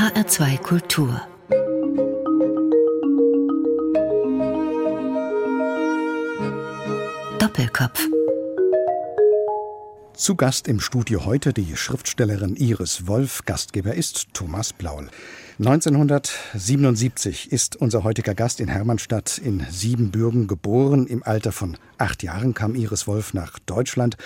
HR2 0.00 0.56
Kultur 0.62 1.20
Doppelkopf 7.38 8.08
zu 10.14 10.36
Gast 10.36 10.68
im 10.68 10.80
Studio 10.80 11.26
heute 11.26 11.52
die 11.52 11.76
Schriftstellerin 11.76 12.56
Iris 12.56 13.08
Wolf. 13.08 13.44
Gastgeber 13.44 13.94
ist 13.94 14.32
Thomas 14.32 14.72
Blaul. 14.72 15.10
1977 15.60 17.52
ist 17.52 17.76
unser 17.76 18.02
heutiger 18.02 18.34
Gast 18.34 18.60
in 18.60 18.68
Hermannstadt 18.68 19.36
in 19.36 19.62
Siebenbürgen 19.68 20.46
geboren. 20.46 21.06
Im 21.06 21.22
Alter 21.22 21.52
von 21.52 21.76
acht 21.98 22.22
Jahren 22.22 22.54
kam 22.54 22.74
Iris 22.74 23.06
Wolf 23.06 23.34
nach 23.34 23.58
Deutschland 23.58 24.16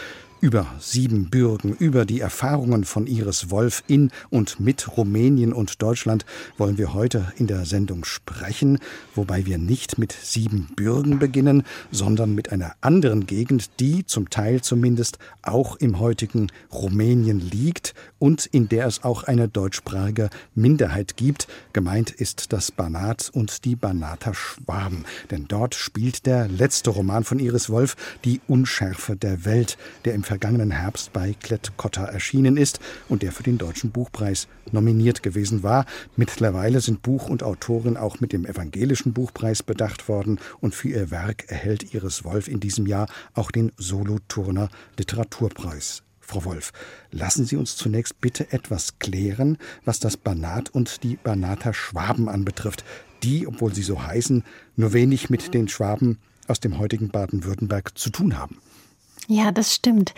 über 0.44 0.66
Siebenbürgen, 0.78 1.74
über 1.74 2.04
die 2.04 2.20
Erfahrungen 2.20 2.84
von 2.84 3.06
Iris 3.06 3.50
Wolf 3.50 3.82
in 3.86 4.10
und 4.28 4.60
mit 4.60 4.94
Rumänien 4.94 5.54
und 5.54 5.80
Deutschland 5.80 6.26
wollen 6.58 6.76
wir 6.76 6.92
heute 6.92 7.32
in 7.38 7.46
der 7.46 7.64
Sendung 7.64 8.04
sprechen, 8.04 8.78
wobei 9.14 9.46
wir 9.46 9.56
nicht 9.56 9.96
mit 9.96 10.12
Siebenbürgen 10.12 11.18
beginnen, 11.18 11.62
sondern 11.90 12.34
mit 12.34 12.52
einer 12.52 12.74
anderen 12.82 13.24
Gegend, 13.24 13.80
die 13.80 14.04
zum 14.04 14.28
Teil 14.28 14.60
zumindest 14.60 15.16
auch 15.40 15.76
im 15.76 15.98
heutigen 15.98 16.48
Rumänien 16.70 17.40
liegt 17.40 17.94
und 18.18 18.44
in 18.44 18.68
der 18.68 18.86
es 18.86 19.02
auch 19.02 19.22
eine 19.22 19.48
deutschsprachige 19.48 20.28
Minderheit 20.54 21.16
gibt. 21.16 21.23
Gemeint 21.72 22.10
ist 22.10 22.52
das 22.52 22.70
Banat 22.70 23.30
und 23.32 23.64
die 23.64 23.76
Banater 23.76 24.34
Schwaben, 24.34 25.04
denn 25.30 25.46
dort 25.48 25.74
spielt 25.74 26.26
der 26.26 26.48
letzte 26.48 26.90
Roman 26.90 27.24
von 27.24 27.38
Iris 27.38 27.70
Wolf, 27.70 27.96
Die 28.24 28.40
Unschärfe 28.46 29.16
der 29.16 29.44
Welt, 29.44 29.78
der 30.04 30.14
im 30.14 30.22
vergangenen 30.22 30.70
Herbst 30.70 31.12
bei 31.12 31.34
Klett-Cotta 31.40 32.04
erschienen 32.04 32.56
ist 32.56 32.80
und 33.08 33.22
der 33.22 33.32
für 33.32 33.42
den 33.42 33.58
Deutschen 33.58 33.90
Buchpreis 33.90 34.48
nominiert 34.70 35.22
gewesen 35.22 35.62
war. 35.62 35.86
Mittlerweile 36.16 36.80
sind 36.80 37.02
Buch 37.02 37.28
und 37.28 37.42
Autorin 37.42 37.96
auch 37.96 38.20
mit 38.20 38.32
dem 38.32 38.44
Evangelischen 38.44 39.12
Buchpreis 39.12 39.62
bedacht 39.62 40.08
worden 40.08 40.38
und 40.60 40.74
für 40.74 40.88
ihr 40.88 41.10
Werk 41.10 41.50
erhält 41.50 41.94
Iris 41.94 42.24
Wolf 42.24 42.48
in 42.48 42.60
diesem 42.60 42.86
Jahr 42.86 43.08
auch 43.32 43.50
den 43.50 43.72
Solothurner 43.76 44.68
Literaturpreis. 44.98 46.02
Frau 46.24 46.44
Wolf, 46.44 46.72
lassen 47.10 47.44
Sie 47.44 47.56
uns 47.56 47.76
zunächst 47.76 48.20
bitte 48.20 48.52
etwas 48.52 48.98
klären, 48.98 49.58
was 49.84 50.00
das 50.00 50.16
Banat 50.16 50.70
und 50.70 51.02
die 51.02 51.16
Banater 51.16 51.74
Schwaben 51.74 52.28
anbetrifft, 52.28 52.84
die, 53.22 53.46
obwohl 53.46 53.74
sie 53.74 53.82
so 53.82 54.02
heißen, 54.02 54.44
nur 54.76 54.92
wenig 54.92 55.30
mit 55.30 55.54
den 55.54 55.68
Schwaben 55.68 56.18
aus 56.46 56.60
dem 56.60 56.78
heutigen 56.78 57.08
Baden-Württemberg 57.08 57.96
zu 57.96 58.10
tun 58.10 58.38
haben. 58.38 58.58
Ja, 59.28 59.52
das 59.52 59.74
stimmt. 59.74 60.14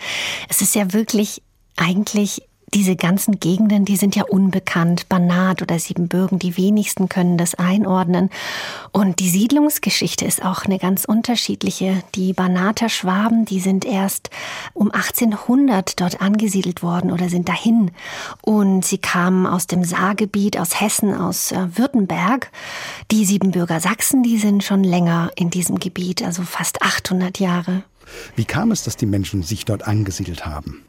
Es 0.49 0.61
ist 0.61 0.75
ja 0.75 0.93
wirklich 0.93 1.41
eigentlich 1.77 2.41
diese 2.73 2.97
ganzen 2.97 3.39
Gegenden, 3.39 3.85
die 3.85 3.95
sind 3.95 4.15
ja 4.15 4.23
unbekannt. 4.23 5.07
Banat 5.07 5.61
oder 5.61 5.79
Siebenbürgen, 5.79 6.37
die 6.37 6.57
wenigsten 6.57 7.07
können 7.07 7.37
das 7.37 7.55
einordnen. 7.55 8.29
Und 8.91 9.19
die 9.19 9.29
Siedlungsgeschichte 9.29 10.25
ist 10.25 10.43
auch 10.43 10.65
eine 10.65 10.77
ganz 10.77 11.05
unterschiedliche. 11.05 12.03
Die 12.15 12.33
Banater 12.33 12.89
Schwaben, 12.89 13.45
die 13.45 13.61
sind 13.61 13.85
erst 13.85 14.29
um 14.73 14.91
1800 14.91 16.01
dort 16.01 16.19
angesiedelt 16.21 16.83
worden 16.83 17.11
oder 17.11 17.29
sind 17.29 17.47
dahin. 17.47 17.91
Und 18.41 18.83
sie 18.83 18.97
kamen 18.97 19.45
aus 19.45 19.67
dem 19.67 19.85
Saargebiet, 19.85 20.57
aus 20.57 20.81
Hessen, 20.81 21.13
aus 21.13 21.53
äh, 21.53 21.77
Württemberg. 21.77 22.51
Die 23.11 23.23
Siebenbürger 23.23 23.79
Sachsen, 23.79 24.23
die 24.23 24.37
sind 24.37 24.65
schon 24.65 24.83
länger 24.83 25.31
in 25.35 25.49
diesem 25.49 25.79
Gebiet, 25.79 26.21
also 26.21 26.43
fast 26.43 26.81
800 26.81 27.39
Jahre. 27.39 27.83
Wie 28.35 28.45
kam 28.45 28.71
es, 28.71 28.83
dass 28.83 28.97
die 28.97 29.05
Menschen 29.05 29.43
sich 29.43 29.63
dort 29.63 29.87
angesiedelt 29.87 30.45
haben? 30.45 30.83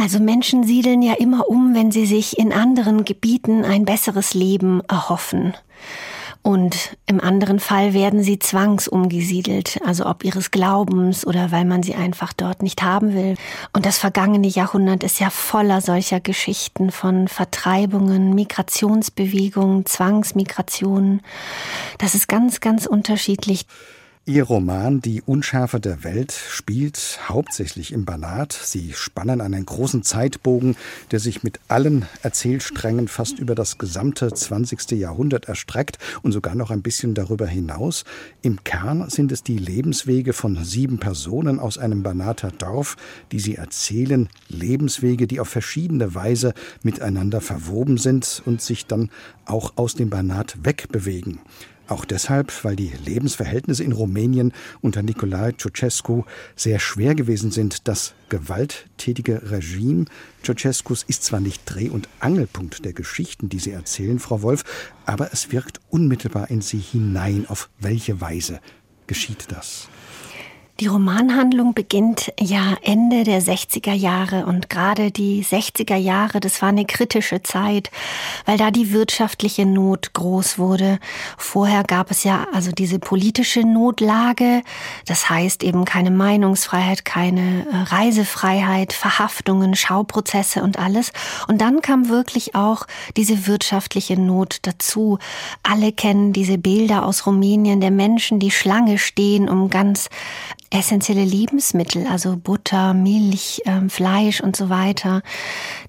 Also 0.00 0.18
Menschen 0.18 0.64
siedeln 0.64 1.02
ja 1.02 1.12
immer 1.12 1.50
um, 1.50 1.74
wenn 1.74 1.90
sie 1.92 2.06
sich 2.06 2.38
in 2.38 2.54
anderen 2.54 3.04
Gebieten 3.04 3.66
ein 3.66 3.84
besseres 3.84 4.32
Leben 4.32 4.80
erhoffen. 4.88 5.52
Und 6.42 6.96
im 7.04 7.20
anderen 7.20 7.60
Fall 7.60 7.92
werden 7.92 8.22
sie 8.22 8.38
zwangsumgesiedelt, 8.38 9.78
also 9.84 10.06
ob 10.06 10.24
ihres 10.24 10.50
Glaubens 10.50 11.26
oder 11.26 11.52
weil 11.52 11.66
man 11.66 11.82
sie 11.82 11.94
einfach 11.94 12.32
dort 12.32 12.62
nicht 12.62 12.82
haben 12.82 13.12
will. 13.12 13.34
Und 13.74 13.84
das 13.84 13.98
vergangene 13.98 14.46
Jahrhundert 14.46 15.04
ist 15.04 15.20
ja 15.20 15.28
voller 15.28 15.82
solcher 15.82 16.20
Geschichten 16.20 16.90
von 16.92 17.28
Vertreibungen, 17.28 18.34
Migrationsbewegungen, 18.34 19.84
Zwangsmigrationen. 19.84 21.20
Das 21.98 22.14
ist 22.14 22.26
ganz, 22.26 22.60
ganz 22.60 22.86
unterschiedlich. 22.86 23.66
Ihr 24.30 24.44
Roman 24.44 25.00
Die 25.00 25.22
Unschärfe 25.22 25.80
der 25.80 26.04
Welt 26.04 26.30
spielt 26.30 27.18
hauptsächlich 27.28 27.90
im 27.90 28.04
Banat. 28.04 28.52
Sie 28.52 28.92
spannen 28.92 29.40
einen 29.40 29.66
großen 29.66 30.04
Zeitbogen, 30.04 30.76
der 31.10 31.18
sich 31.18 31.42
mit 31.42 31.58
allen 31.66 32.06
Erzählsträngen 32.22 33.08
fast 33.08 33.40
über 33.40 33.56
das 33.56 33.76
gesamte 33.76 34.32
20. 34.32 34.92
Jahrhundert 34.92 35.46
erstreckt 35.46 35.98
und 36.22 36.30
sogar 36.30 36.54
noch 36.54 36.70
ein 36.70 36.80
bisschen 36.80 37.14
darüber 37.14 37.48
hinaus. 37.48 38.04
Im 38.40 38.62
Kern 38.62 39.10
sind 39.10 39.32
es 39.32 39.42
die 39.42 39.58
Lebenswege 39.58 40.32
von 40.32 40.62
sieben 40.62 41.00
Personen 41.00 41.58
aus 41.58 41.76
einem 41.76 42.04
Banater 42.04 42.52
Dorf, 42.52 42.96
die 43.32 43.40
sie 43.40 43.56
erzählen, 43.56 44.28
Lebenswege, 44.48 45.26
die 45.26 45.40
auf 45.40 45.48
verschiedene 45.48 46.14
Weise 46.14 46.54
miteinander 46.84 47.40
verwoben 47.40 47.98
sind 47.98 48.44
und 48.46 48.62
sich 48.62 48.86
dann 48.86 49.10
auch 49.44 49.72
aus 49.74 49.96
dem 49.96 50.08
Banat 50.08 50.56
wegbewegen. 50.62 51.40
Auch 51.90 52.04
deshalb, 52.04 52.64
weil 52.64 52.76
die 52.76 52.92
Lebensverhältnisse 53.04 53.82
in 53.82 53.90
Rumänien 53.90 54.52
unter 54.80 55.02
Nicolae 55.02 55.56
Ceausescu 55.56 56.22
sehr 56.54 56.78
schwer 56.78 57.16
gewesen 57.16 57.50
sind. 57.50 57.88
Das 57.88 58.14
gewalttätige 58.28 59.50
Regime 59.50 60.04
Ceausescus 60.44 61.02
ist 61.02 61.24
zwar 61.24 61.40
nicht 61.40 61.62
Dreh- 61.66 61.90
und 61.90 62.08
Angelpunkt 62.20 62.84
der 62.84 62.92
Geschichten, 62.92 63.48
die 63.48 63.58
Sie 63.58 63.72
erzählen, 63.72 64.20
Frau 64.20 64.42
Wolf, 64.42 64.62
aber 65.04 65.32
es 65.32 65.50
wirkt 65.50 65.80
unmittelbar 65.90 66.48
in 66.48 66.60
Sie 66.60 66.78
hinein. 66.78 67.46
Auf 67.48 67.68
welche 67.80 68.20
Weise 68.20 68.60
geschieht 69.08 69.48
das? 69.48 69.88
Die 70.80 70.86
Romanhandlung 70.86 71.74
beginnt 71.74 72.32
ja 72.40 72.74
Ende 72.80 73.24
der 73.24 73.42
60er 73.42 73.92
Jahre 73.92 74.46
und 74.46 74.70
gerade 74.70 75.10
die 75.10 75.44
60er 75.44 75.96
Jahre, 75.96 76.40
das 76.40 76.62
war 76.62 76.70
eine 76.70 76.86
kritische 76.86 77.42
Zeit, 77.42 77.90
weil 78.46 78.56
da 78.56 78.70
die 78.70 78.90
wirtschaftliche 78.90 79.66
Not 79.66 80.14
groß 80.14 80.58
wurde. 80.58 80.98
Vorher 81.36 81.82
gab 81.82 82.10
es 82.10 82.24
ja 82.24 82.46
also 82.54 82.72
diese 82.72 82.98
politische 82.98 83.60
Notlage, 83.60 84.62
das 85.04 85.28
heißt 85.28 85.64
eben 85.64 85.84
keine 85.84 86.10
Meinungsfreiheit, 86.10 87.04
keine 87.04 87.66
äh, 87.66 87.94
Reisefreiheit, 87.94 88.94
Verhaftungen, 88.94 89.76
Schauprozesse 89.76 90.62
und 90.62 90.78
alles. 90.78 91.12
Und 91.46 91.60
dann 91.60 91.82
kam 91.82 92.08
wirklich 92.08 92.54
auch 92.54 92.86
diese 93.18 93.46
wirtschaftliche 93.46 94.18
Not 94.18 94.60
dazu. 94.62 95.18
Alle 95.62 95.92
kennen 95.92 96.32
diese 96.32 96.56
Bilder 96.56 97.04
aus 97.04 97.26
Rumänien 97.26 97.82
der 97.82 97.90
Menschen, 97.90 98.38
die 98.38 98.50
Schlange 98.50 98.96
stehen, 98.96 99.46
um 99.50 99.68
ganz 99.68 100.08
essentielle 100.70 101.24
Lebensmittel, 101.24 102.06
also 102.06 102.36
Butter, 102.36 102.94
Milch, 102.94 103.60
ähm, 103.66 103.90
Fleisch 103.90 104.40
und 104.40 104.56
so 104.56 104.70
weiter. 104.70 105.22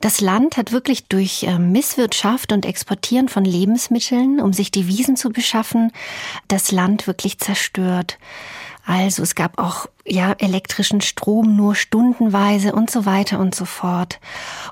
Das 0.02 0.22
Land 0.22 0.58
hat 0.58 0.72
wirklich 0.72 1.06
durch 1.08 1.44
ähm, 1.44 1.72
Misswirtschaft 1.72 2.52
und 2.52 2.66
Exportieren 2.66 3.30
von 3.30 3.46
Lebensmitteln, 3.46 4.40
um 4.40 4.54
sich 4.54 4.72
die 4.72 4.88
Wiesen 4.88 5.16
zu 5.16 5.30
beschaffen, 5.30 5.92
das 6.48 6.72
Land 6.72 7.06
wirklich 7.06 7.38
zerstört. 7.38 8.18
Also 8.84 9.22
es 9.22 9.36
gab 9.36 9.60
auch 9.60 9.86
ja 10.06 10.34
elektrischen 10.34 11.02
Strom 11.02 11.56
nur 11.56 11.76
stundenweise 11.76 12.74
und 12.74 12.90
so 12.90 13.06
weiter 13.06 13.40
und 13.40 13.54
so 13.54 13.66
fort. 13.66 14.20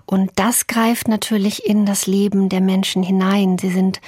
Und 0.08 0.32
das 0.36 0.66
greift 0.66 1.08
natürlich 1.08 1.68
in 1.68 1.86
das 1.86 2.08
Leben 2.08 2.50
der 2.50 2.62
Menschen 2.62 3.04
hinein. 3.04 3.60
Sie 3.60 3.70
sind 3.70 4.02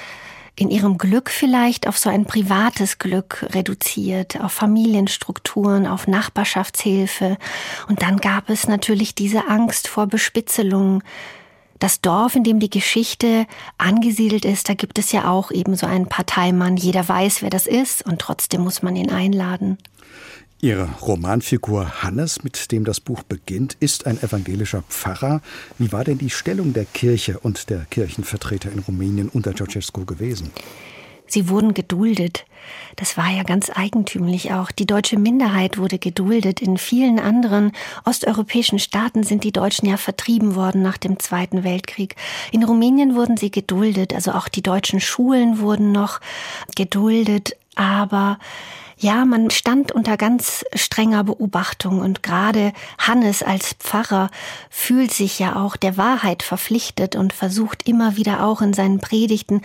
in 0.62 0.70
ihrem 0.70 1.00
Glück 1.00 1.32
vielleicht 1.32 1.88
auf 1.88 1.98
so 1.98 2.08
ein 2.08 2.26
privates 2.26 3.00
Glück 3.00 3.48
reduziert, 3.50 4.40
auf 4.40 4.52
Familienstrukturen, 4.52 5.88
auf 5.88 6.08
Nachbarschaftshilfe. 6.08 7.38
Und 7.90 8.04
dann 8.04 8.18
gab 8.18 8.48
es 8.48 8.68
natürlich 8.68 9.16
diese 9.16 9.48
Angst 9.48 9.88
vor 9.88 10.06
Bespitzelung. 10.06 11.02
Das 11.80 12.00
Dorf, 12.00 12.36
in 12.36 12.44
dem 12.44 12.60
die 12.60 12.70
Geschichte 12.70 13.48
angesiedelt 13.80 14.46
ist, 14.46 14.70
da 14.70 14.76
gibt 14.76 15.00
es 15.00 15.12
ja 15.12 15.32
auch 15.32 15.50
eben 15.50 15.76
so 15.76 15.88
einen 15.88 16.06
Parteimann. 16.06 16.78
Jeder 16.78 17.10
weiß, 17.10 17.42
wer 17.42 17.50
das 17.50 17.66
ist 17.66 18.06
und 18.06 18.20
trotzdem 18.20 18.62
muss 18.62 18.84
man 18.84 18.96
ihn 18.96 19.10
einladen. 19.10 19.80
Ihre 20.64 20.88
Romanfigur 21.02 22.04
Hannes, 22.04 22.44
mit 22.44 22.72
dem 22.72 22.86
das 22.86 23.00
Buch 23.00 23.24
beginnt, 23.24 23.76
ist 23.80 24.06
ein 24.06 24.22
evangelischer 24.22 24.84
Pfarrer. 24.84 25.42
Wie 25.80 25.92
war 25.92 26.04
denn 26.04 26.20
die 26.20 26.30
Stellung 26.30 26.74
der 26.74 26.86
Kirche 26.86 27.40
und 27.40 27.72
der 27.72 27.80
Kirchenvertreter 27.90 28.72
in 28.72 28.78
Rumänien 28.78 29.28
unter 29.30 29.56
Ceausescu 29.56 30.06
gewesen? 30.06 30.52
Sie 31.26 31.50
wurden 31.50 31.74
geduldet. 31.74 32.46
Das 32.96 33.18
war 33.18 33.32
ja 33.32 33.42
ganz 33.42 33.72
eigentümlich 33.74 34.54
auch. 34.54 34.70
Die 34.70 34.86
deutsche 34.86 35.18
Minderheit 35.18 35.80
wurde 35.80 35.98
geduldet. 35.98 36.62
In 36.62 36.78
vielen 36.78 37.20
anderen 37.20 37.72
osteuropäischen 38.06 38.78
Staaten 38.78 39.24
sind 39.24 39.44
die 39.44 39.54
Deutschen 39.54 39.90
ja 39.90 39.98
vertrieben 39.98 40.54
worden 40.54 40.84
nach 40.84 40.98
dem 40.98 41.18
Zweiten 41.18 41.64
Weltkrieg. 41.64 42.16
In 42.52 42.64
Rumänien 42.64 43.16
wurden 43.16 43.36
sie 43.36 43.50
geduldet. 43.50 44.14
Also 44.14 44.34
auch 44.34 44.48
die 44.48 44.62
deutschen 44.62 45.00
Schulen 45.00 45.58
wurden 45.58 45.92
noch 45.92 46.20
geduldet. 46.76 47.58
Aber 47.76 48.38
Ja, 49.02 49.26
man 49.26 49.50
stand 49.50 49.92
unter 49.92 50.16
ganz 50.16 50.64
strenger 50.76 51.24
Beobachtung 51.24 52.02
und 52.02 52.22
gerade 52.22 52.72
Hannes 53.00 53.42
als 53.42 53.74
Pfarrer 53.80 54.30
fühlt 54.70 55.12
sich 55.12 55.40
ja 55.40 55.56
auch 55.56 55.76
der 55.76 55.98
Wahrheit 55.98 56.44
verpflichtet 56.44 57.16
und 57.16 57.34
versucht 57.34 57.88
immer 57.88 58.16
wieder 58.16 58.46
auch 58.46 58.62
in 58.62 58.74
seinen 58.74 59.00
Predigten 59.00 59.64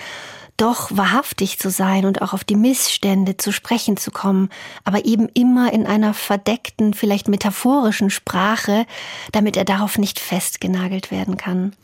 doch 0.57 0.89
wahrhaftig 0.97 1.59
zu 1.59 1.69
sein 1.69 2.07
und 2.07 2.23
auch 2.23 2.33
auf 2.33 2.45
die 2.45 2.57
Missstände 2.57 3.37
zu 3.37 3.53
sprechen 3.53 3.99
zu 3.99 4.11
kommen, 4.11 4.49
aber 4.85 5.05
eben 5.05 5.29
immer 5.35 5.71
in 5.71 5.87
einer 5.87 6.15
verdeckten, 6.15 6.95
vielleicht 6.95 7.29
metaphorischen 7.29 8.09
Sprache, 8.09 8.87
damit 9.33 9.59
er 9.59 9.67
darauf 9.67 9.99
nicht 9.99 10.19
festgenagelt 10.19 11.11
werden 11.11 11.37
kann. 11.37 11.75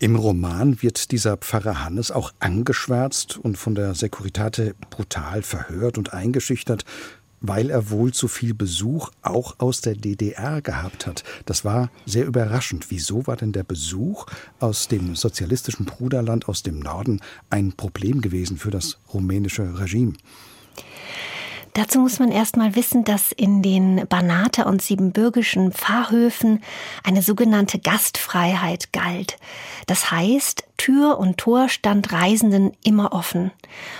Im 0.00 0.16
Roman 0.16 0.82
wird 0.82 1.12
dieser 1.12 1.36
Pfarrer 1.36 1.84
Hannes 1.84 2.10
auch 2.10 2.32
angeschwärzt 2.40 3.38
und 3.38 3.56
von 3.56 3.76
der 3.76 3.94
Securitate 3.94 4.74
brutal 4.90 5.42
verhört 5.42 5.98
und 5.98 6.12
eingeschüchtert, 6.12 6.84
weil 7.40 7.70
er 7.70 7.90
wohl 7.90 8.12
zu 8.12 8.26
viel 8.26 8.54
Besuch 8.54 9.10
auch 9.22 9.54
aus 9.58 9.82
der 9.82 9.94
DDR 9.94 10.62
gehabt 10.62 11.06
hat. 11.06 11.22
Das 11.46 11.64
war 11.64 11.90
sehr 12.06 12.26
überraschend. 12.26 12.90
Wieso 12.90 13.26
war 13.28 13.36
denn 13.36 13.52
der 13.52 13.62
Besuch 13.62 14.26
aus 14.58 14.88
dem 14.88 15.14
sozialistischen 15.14 15.86
Bruderland 15.86 16.48
aus 16.48 16.64
dem 16.64 16.80
Norden 16.80 17.20
ein 17.48 17.72
Problem 17.72 18.20
gewesen 18.20 18.56
für 18.56 18.70
das 18.70 18.98
rumänische 19.12 19.78
Regime? 19.78 20.14
Dazu 21.74 21.98
muss 21.98 22.20
man 22.20 22.30
erstmal 22.30 22.76
wissen, 22.76 23.02
dass 23.04 23.32
in 23.32 23.60
den 23.60 24.06
Banater 24.08 24.66
und 24.66 24.80
siebenbürgischen 24.80 25.72
Pfarrhöfen 25.72 26.62
eine 27.02 27.20
sogenannte 27.20 27.80
Gastfreiheit 27.80 28.92
galt. 28.92 29.36
Das 29.88 30.12
heißt, 30.12 30.62
Tür 30.76 31.18
und 31.18 31.38
Tor 31.38 31.68
stand 31.68 32.12
Reisenden 32.12 32.72
immer 32.84 33.12
offen. 33.12 33.52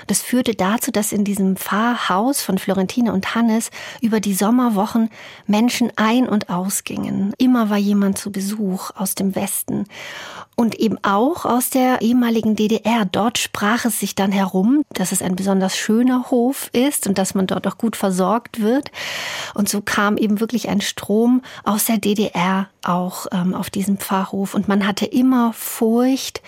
Das 0.06 0.22
führte 0.22 0.54
dazu, 0.54 0.90
dass 0.90 1.12
in 1.12 1.24
diesem 1.24 1.56
Pfarrhaus 1.56 2.42
von 2.42 2.58
Florentine 2.58 3.12
und 3.12 3.34
Hannes 3.34 3.70
über 4.00 4.20
die 4.20 4.34
Sommerwochen 4.34 5.10
Menschen 5.46 5.92
ein- 5.96 6.28
und 6.28 6.50
ausgingen. 6.50 7.32
Immer 7.38 7.70
war 7.70 7.78
jemand 7.78 8.18
zu 8.18 8.30
Besuch 8.30 8.90
aus 8.96 9.14
dem 9.14 9.34
Westen 9.34 9.86
und 10.56 10.76
eben 10.76 10.98
auch 11.02 11.44
aus 11.44 11.70
der 11.70 12.00
ehemaligen 12.00 12.54
DDR. 12.56 13.04
Dort 13.04 13.38
sprach 13.38 13.84
es 13.84 13.98
sich 13.98 14.14
dann 14.14 14.30
herum, 14.30 14.84
dass 14.92 15.12
es 15.12 15.22
ein 15.22 15.36
besonders 15.36 15.76
schöner 15.76 16.30
Hof 16.30 16.70
ist 16.72 17.06
und 17.06 17.18
dass 17.18 17.34
man 17.34 17.46
dort 17.46 17.66
auch 17.66 17.78
gut 17.78 17.96
versorgt 17.96 18.60
wird. 18.60 18.90
Und 19.54 19.68
so 19.68 19.80
kam 19.80 20.16
eben 20.16 20.40
wirklich 20.40 20.68
ein 20.68 20.80
Strom 20.80 21.42
aus 21.64 21.86
der 21.86 21.98
DDR 21.98 22.68
auch 22.82 23.26
ähm, 23.32 23.54
auf 23.54 23.70
diesen 23.70 23.98
Pfarrhof. 23.98 24.54
Und 24.54 24.68
man 24.68 24.86
hatte 24.86 25.06
immer 25.06 25.52
Furcht, 25.52 26.42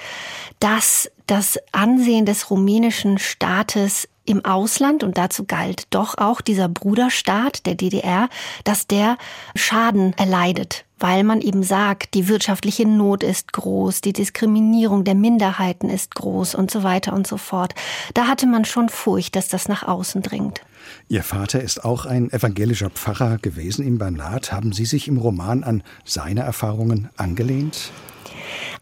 dass 0.60 1.10
das 1.26 1.58
Ansehen 1.72 2.26
des 2.26 2.50
rumänischen 2.50 3.18
Staates 3.18 4.08
im 4.26 4.44
Ausland, 4.44 5.04
und 5.04 5.18
dazu 5.18 5.44
galt 5.44 5.84
doch 5.90 6.18
auch 6.18 6.40
dieser 6.40 6.68
Bruderstaat 6.68 7.64
der 7.64 7.76
DDR, 7.76 8.28
dass 8.64 8.86
der 8.86 9.16
Schaden 9.54 10.14
erleidet, 10.18 10.84
weil 10.98 11.22
man 11.24 11.40
eben 11.40 11.62
sagt, 11.62 12.14
die 12.14 12.28
wirtschaftliche 12.28 12.86
Not 12.86 13.22
ist 13.22 13.52
groß, 13.52 14.00
die 14.00 14.12
Diskriminierung 14.12 15.04
der 15.04 15.14
Minderheiten 15.14 15.88
ist 15.88 16.14
groß 16.14 16.54
und 16.56 16.70
so 16.70 16.82
weiter 16.82 17.12
und 17.12 17.26
so 17.26 17.36
fort. 17.36 17.74
Da 18.14 18.26
hatte 18.26 18.46
man 18.46 18.64
schon 18.64 18.88
Furcht, 18.88 19.36
dass 19.36 19.48
das 19.48 19.68
nach 19.68 19.84
außen 19.84 20.22
dringt. 20.22 20.60
Ihr 21.08 21.22
Vater 21.22 21.62
ist 21.62 21.84
auch 21.84 22.06
ein 22.06 22.30
evangelischer 22.32 22.90
Pfarrer 22.90 23.38
gewesen 23.38 23.86
im 23.86 23.98
Banat. 23.98 24.52
Haben 24.52 24.72
Sie 24.72 24.84
sich 24.84 25.08
im 25.08 25.18
Roman 25.18 25.64
an 25.64 25.82
seine 26.04 26.40
Erfahrungen 26.40 27.10
angelehnt? 27.16 27.90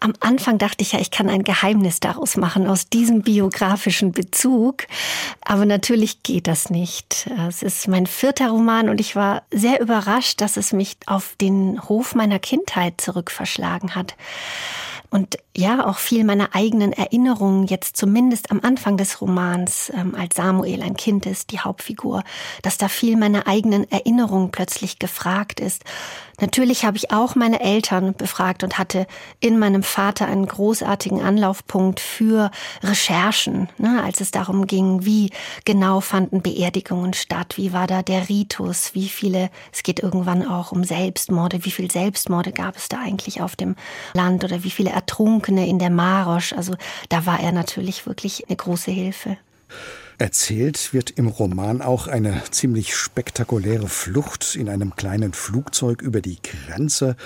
Am 0.00 0.12
Anfang 0.20 0.58
dachte 0.58 0.82
ich 0.82 0.92
ja, 0.92 1.00
ich 1.00 1.10
kann 1.10 1.28
ein 1.28 1.44
Geheimnis 1.44 2.00
daraus 2.00 2.36
machen, 2.36 2.66
aus 2.66 2.88
diesem 2.88 3.22
biografischen 3.22 4.12
Bezug. 4.12 4.86
Aber 5.40 5.66
natürlich 5.66 6.22
geht 6.22 6.46
das 6.46 6.70
nicht. 6.70 7.30
Es 7.48 7.62
ist 7.62 7.88
mein 7.88 8.06
vierter 8.06 8.50
Roman 8.50 8.88
und 8.88 9.00
ich 9.00 9.16
war 9.16 9.42
sehr 9.50 9.80
überrascht, 9.80 10.40
dass 10.40 10.56
es 10.56 10.72
mich 10.72 10.96
auf 11.06 11.36
den 11.40 11.80
Hof 11.88 12.14
meiner 12.14 12.38
Kindheit 12.38 13.00
zurückverschlagen 13.00 13.94
hat. 13.94 14.14
Und 15.10 15.36
ja, 15.56 15.86
auch 15.86 15.98
viel 15.98 16.24
meiner 16.24 16.54
eigenen 16.54 16.92
Erinnerungen, 16.92 17.66
jetzt 17.66 17.96
zumindest 17.96 18.50
am 18.50 18.60
Anfang 18.62 18.96
des 18.96 19.20
Romans, 19.20 19.92
ähm, 19.94 20.14
als 20.14 20.34
Samuel 20.34 20.82
ein 20.82 20.96
Kind 20.96 21.26
ist, 21.26 21.52
die 21.52 21.60
Hauptfigur, 21.60 22.24
dass 22.62 22.76
da 22.76 22.88
viel 22.88 23.16
meiner 23.16 23.46
eigenen 23.46 23.90
Erinnerungen 23.90 24.50
plötzlich 24.50 24.98
gefragt 24.98 25.60
ist. 25.60 25.84
Natürlich 26.40 26.84
habe 26.84 26.96
ich 26.96 27.12
auch 27.12 27.36
meine 27.36 27.60
Eltern 27.60 28.14
befragt 28.14 28.64
und 28.64 28.76
hatte 28.76 29.06
in 29.38 29.58
meinem 29.58 29.82
Vater 29.82 30.26
einen 30.26 30.46
großartigen 30.46 31.22
Anlaufpunkt 31.22 32.00
für 32.00 32.50
Recherchen, 32.82 33.68
ne, 33.78 34.02
als 34.02 34.20
es 34.20 34.32
darum 34.32 34.66
ging, 34.66 35.04
wie 35.04 35.30
genau 35.64 36.00
fanden 36.00 36.42
Beerdigungen 36.42 37.14
statt, 37.14 37.54
wie 37.56 37.72
war 37.72 37.86
da 37.86 38.02
der 38.02 38.28
Ritus, 38.28 38.94
wie 38.94 39.08
viele, 39.08 39.50
es 39.72 39.84
geht 39.84 40.00
irgendwann 40.00 40.46
auch 40.46 40.72
um 40.72 40.82
Selbstmorde, 40.82 41.64
wie 41.64 41.70
viele 41.70 41.90
Selbstmorde 41.90 42.52
gab 42.52 42.76
es 42.76 42.88
da 42.88 42.98
eigentlich 42.98 43.40
auf 43.40 43.54
dem 43.54 43.76
Land 44.12 44.42
oder 44.42 44.64
wie 44.64 44.70
viele 44.70 44.90
Ertrunkene 45.44 45.68
in 45.68 45.78
der 45.78 45.90
Marosch. 45.90 46.52
Also 46.52 46.74
da 47.08 47.26
war 47.26 47.40
er 47.40 47.52
natürlich 47.52 48.06
wirklich 48.06 48.46
eine 48.48 48.56
große 48.56 48.90
Hilfe. 48.90 49.36
Erzählt 50.16 50.92
wird 50.92 51.10
im 51.10 51.26
Roman 51.26 51.82
auch 51.82 52.06
eine 52.06 52.42
ziemlich 52.50 52.94
spektakuläre 52.94 53.88
Flucht 53.88 54.54
in 54.54 54.68
einem 54.68 54.94
kleinen 54.94 55.32
Flugzeug 55.32 56.02
über 56.02 56.20
die 56.20 56.38
Grenze. 56.40 57.16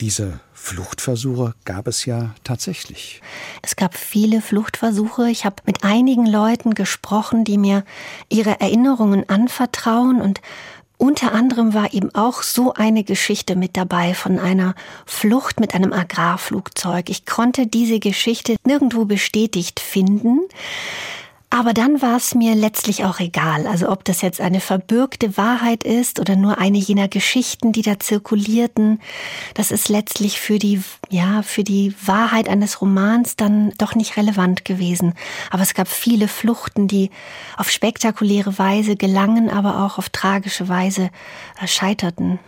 Diese 0.00 0.38
Fluchtversuche 0.54 1.54
gab 1.64 1.88
es 1.88 2.04
ja 2.06 2.34
tatsächlich. 2.44 3.20
Es 3.62 3.74
gab 3.74 3.96
viele 3.96 4.40
Fluchtversuche. 4.40 5.28
Ich 5.28 5.44
habe 5.44 5.56
mit 5.66 5.82
einigen 5.82 6.26
Leuten 6.26 6.74
gesprochen, 6.74 7.44
die 7.44 7.58
mir 7.58 7.84
ihre 8.28 8.60
Erinnerungen 8.60 9.28
anvertrauen 9.28 10.20
und 10.20 10.40
unter 10.98 11.32
anderem 11.32 11.74
war 11.74 11.92
eben 11.92 12.14
auch 12.14 12.42
so 12.42 12.72
eine 12.72 13.04
Geschichte 13.04 13.54
mit 13.54 13.76
dabei 13.76 14.14
von 14.14 14.38
einer 14.38 14.74
Flucht 15.04 15.60
mit 15.60 15.74
einem 15.74 15.92
Agrarflugzeug. 15.92 17.10
Ich 17.10 17.26
konnte 17.26 17.66
diese 17.66 17.98
Geschichte 18.00 18.56
nirgendwo 18.64 19.04
bestätigt 19.04 19.80
finden. 19.80 20.40
Aber 21.48 21.72
dann 21.72 22.02
war 22.02 22.16
es 22.16 22.34
mir 22.34 22.56
letztlich 22.56 23.04
auch 23.04 23.20
egal, 23.20 23.68
also 23.68 23.88
ob 23.88 24.04
das 24.04 24.20
jetzt 24.20 24.40
eine 24.40 24.60
verbürgte 24.60 25.36
Wahrheit 25.36 25.84
ist 25.84 26.18
oder 26.18 26.34
nur 26.34 26.58
eine 26.58 26.76
jener 26.76 27.06
Geschichten, 27.06 27.70
die 27.70 27.82
da 27.82 28.00
zirkulierten. 28.00 29.00
Das 29.54 29.70
ist 29.70 29.88
letztlich 29.88 30.40
für 30.40 30.58
die, 30.58 30.82
ja, 31.08 31.42
für 31.42 31.62
die 31.62 31.94
Wahrheit 32.04 32.48
eines 32.48 32.80
Romans 32.80 33.36
dann 33.36 33.72
doch 33.78 33.94
nicht 33.94 34.16
relevant 34.16 34.64
gewesen. 34.64 35.14
Aber 35.50 35.62
es 35.62 35.74
gab 35.74 35.86
viele 35.86 36.26
Fluchten, 36.26 36.88
die 36.88 37.10
auf 37.56 37.70
spektakuläre 37.70 38.58
Weise 38.58 38.96
gelangen, 38.96 39.48
aber 39.48 39.84
auch 39.84 39.98
auf 39.98 40.08
tragische 40.08 40.68
Weise 40.68 41.10
äh, 41.62 41.68
scheiterten. 41.68 42.40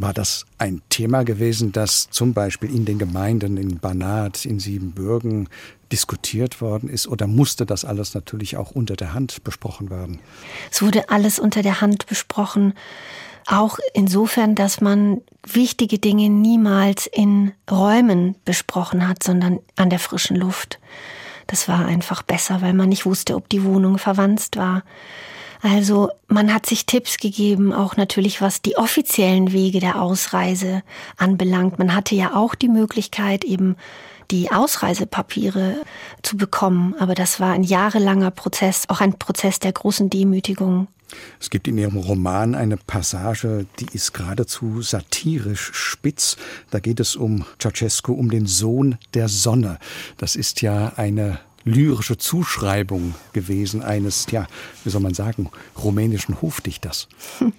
War 0.00 0.14
das 0.14 0.46
ein 0.56 0.80
Thema 0.88 1.24
gewesen, 1.24 1.72
das 1.72 2.08
zum 2.08 2.32
Beispiel 2.32 2.74
in 2.74 2.86
den 2.86 2.98
Gemeinden 2.98 3.58
in 3.58 3.80
Banat, 3.80 4.46
in 4.46 4.58
Siebenbürgen 4.58 5.46
diskutiert 5.92 6.62
worden 6.62 6.88
ist 6.88 7.06
oder 7.06 7.26
musste 7.26 7.66
das 7.66 7.84
alles 7.84 8.14
natürlich 8.14 8.56
auch 8.56 8.70
unter 8.70 8.96
der 8.96 9.12
Hand 9.12 9.44
besprochen 9.44 9.90
werden? 9.90 10.18
Es 10.70 10.80
wurde 10.80 11.10
alles 11.10 11.38
unter 11.38 11.60
der 11.60 11.82
Hand 11.82 12.06
besprochen. 12.06 12.72
Auch 13.46 13.78
insofern, 13.92 14.54
dass 14.54 14.80
man 14.80 15.20
wichtige 15.46 15.98
Dinge 15.98 16.30
niemals 16.30 17.06
in 17.06 17.52
Räumen 17.70 18.36
besprochen 18.46 19.06
hat, 19.06 19.22
sondern 19.22 19.58
an 19.76 19.90
der 19.90 19.98
frischen 19.98 20.36
Luft. 20.36 20.78
Das 21.46 21.68
war 21.68 21.84
einfach 21.84 22.22
besser, 22.22 22.62
weil 22.62 22.72
man 22.72 22.88
nicht 22.88 23.04
wusste, 23.04 23.36
ob 23.36 23.50
die 23.50 23.64
Wohnung 23.64 23.98
verwandt 23.98 24.48
war. 24.56 24.82
Also 25.62 26.10
man 26.28 26.54
hat 26.54 26.66
sich 26.66 26.86
Tipps 26.86 27.18
gegeben, 27.18 27.72
auch 27.72 27.96
natürlich 27.96 28.40
was 28.40 28.62
die 28.62 28.76
offiziellen 28.76 29.52
Wege 29.52 29.80
der 29.80 30.00
Ausreise 30.00 30.82
anbelangt. 31.16 31.78
Man 31.78 31.94
hatte 31.94 32.14
ja 32.14 32.34
auch 32.34 32.54
die 32.54 32.68
Möglichkeit, 32.68 33.44
eben 33.44 33.76
die 34.30 34.50
Ausreisepapiere 34.50 35.76
zu 36.22 36.36
bekommen. 36.36 36.94
Aber 36.98 37.14
das 37.14 37.40
war 37.40 37.52
ein 37.52 37.64
jahrelanger 37.64 38.30
Prozess, 38.30 38.84
auch 38.88 39.00
ein 39.00 39.18
Prozess 39.18 39.58
der 39.58 39.72
großen 39.72 40.08
Demütigung. 40.08 40.88
Es 41.40 41.50
gibt 41.50 41.66
in 41.66 41.76
Ihrem 41.76 41.96
Roman 41.96 42.54
eine 42.54 42.76
Passage, 42.76 43.66
die 43.80 43.86
ist 43.92 44.14
geradezu 44.14 44.80
satirisch 44.80 45.70
spitz. 45.72 46.36
Da 46.70 46.78
geht 46.78 47.00
es 47.00 47.16
um 47.16 47.44
Ceausescu, 47.60 48.12
um 48.12 48.30
den 48.30 48.46
Sohn 48.46 48.96
der 49.14 49.28
Sonne. 49.28 49.78
Das 50.18 50.36
ist 50.36 50.62
ja 50.62 50.92
eine 50.96 51.40
lyrische 51.64 52.16
Zuschreibung 52.16 53.14
gewesen 53.32 53.82
eines, 53.82 54.26
ja, 54.30 54.46
wie 54.84 54.90
soll 54.90 55.02
man 55.02 55.14
sagen, 55.14 55.50
rumänischen 55.82 56.40
Hofdichters. 56.40 57.08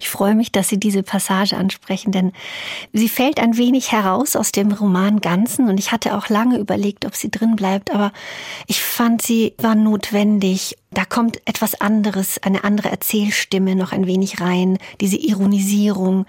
Ich 0.00 0.10
freue 0.10 0.34
mich, 0.34 0.52
dass 0.52 0.68
Sie 0.68 0.78
diese 0.78 1.02
Passage 1.02 1.56
ansprechen, 1.56 2.12
denn 2.12 2.32
sie 2.92 3.08
fällt 3.08 3.40
ein 3.40 3.56
wenig 3.56 3.92
heraus 3.92 4.36
aus 4.36 4.52
dem 4.52 4.72
Roman 4.72 5.20
Ganzen 5.20 5.68
und 5.68 5.78
ich 5.78 5.92
hatte 5.92 6.16
auch 6.16 6.28
lange 6.28 6.58
überlegt, 6.58 7.04
ob 7.04 7.14
sie 7.14 7.30
drin 7.30 7.56
bleibt, 7.56 7.90
aber 7.90 8.12
ich 8.66 8.80
fand, 8.80 9.22
sie 9.22 9.54
war 9.58 9.74
notwendig. 9.74 10.76
Da 10.90 11.04
kommt 11.04 11.40
etwas 11.46 11.80
anderes, 11.80 12.42
eine 12.42 12.64
andere 12.64 12.90
Erzählstimme 12.90 13.74
noch 13.74 13.92
ein 13.92 14.06
wenig 14.06 14.40
rein, 14.40 14.78
diese 15.00 15.16
Ironisierung. 15.16 16.26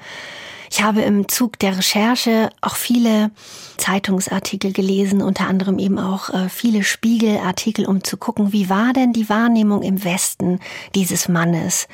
Ich 0.72 0.84
habe 0.84 1.02
im 1.02 1.28
Zug 1.28 1.58
der 1.60 1.78
Recherche 1.78 2.50
auch 2.62 2.76
viele 2.76 3.32
Zeitungsartikel 3.78 4.72
gelesen, 4.72 5.22
unter 5.22 5.48
anderem 5.48 5.80
eben 5.80 5.98
auch 5.98 6.30
äh, 6.30 6.50
viele 6.50 6.84
Spiegelartikel, 6.84 7.86
um 7.86 8.04
zu 8.04 8.18
gucken, 8.18 8.54
wie 8.54 8.70
war 8.70 8.94
denn 8.94 9.14
die 9.14 9.30
Wahrnehmung 9.30 9.82
im 9.82 10.04
Westen 10.04 10.60
dieses 10.96 11.28
Mannes. 11.28 11.88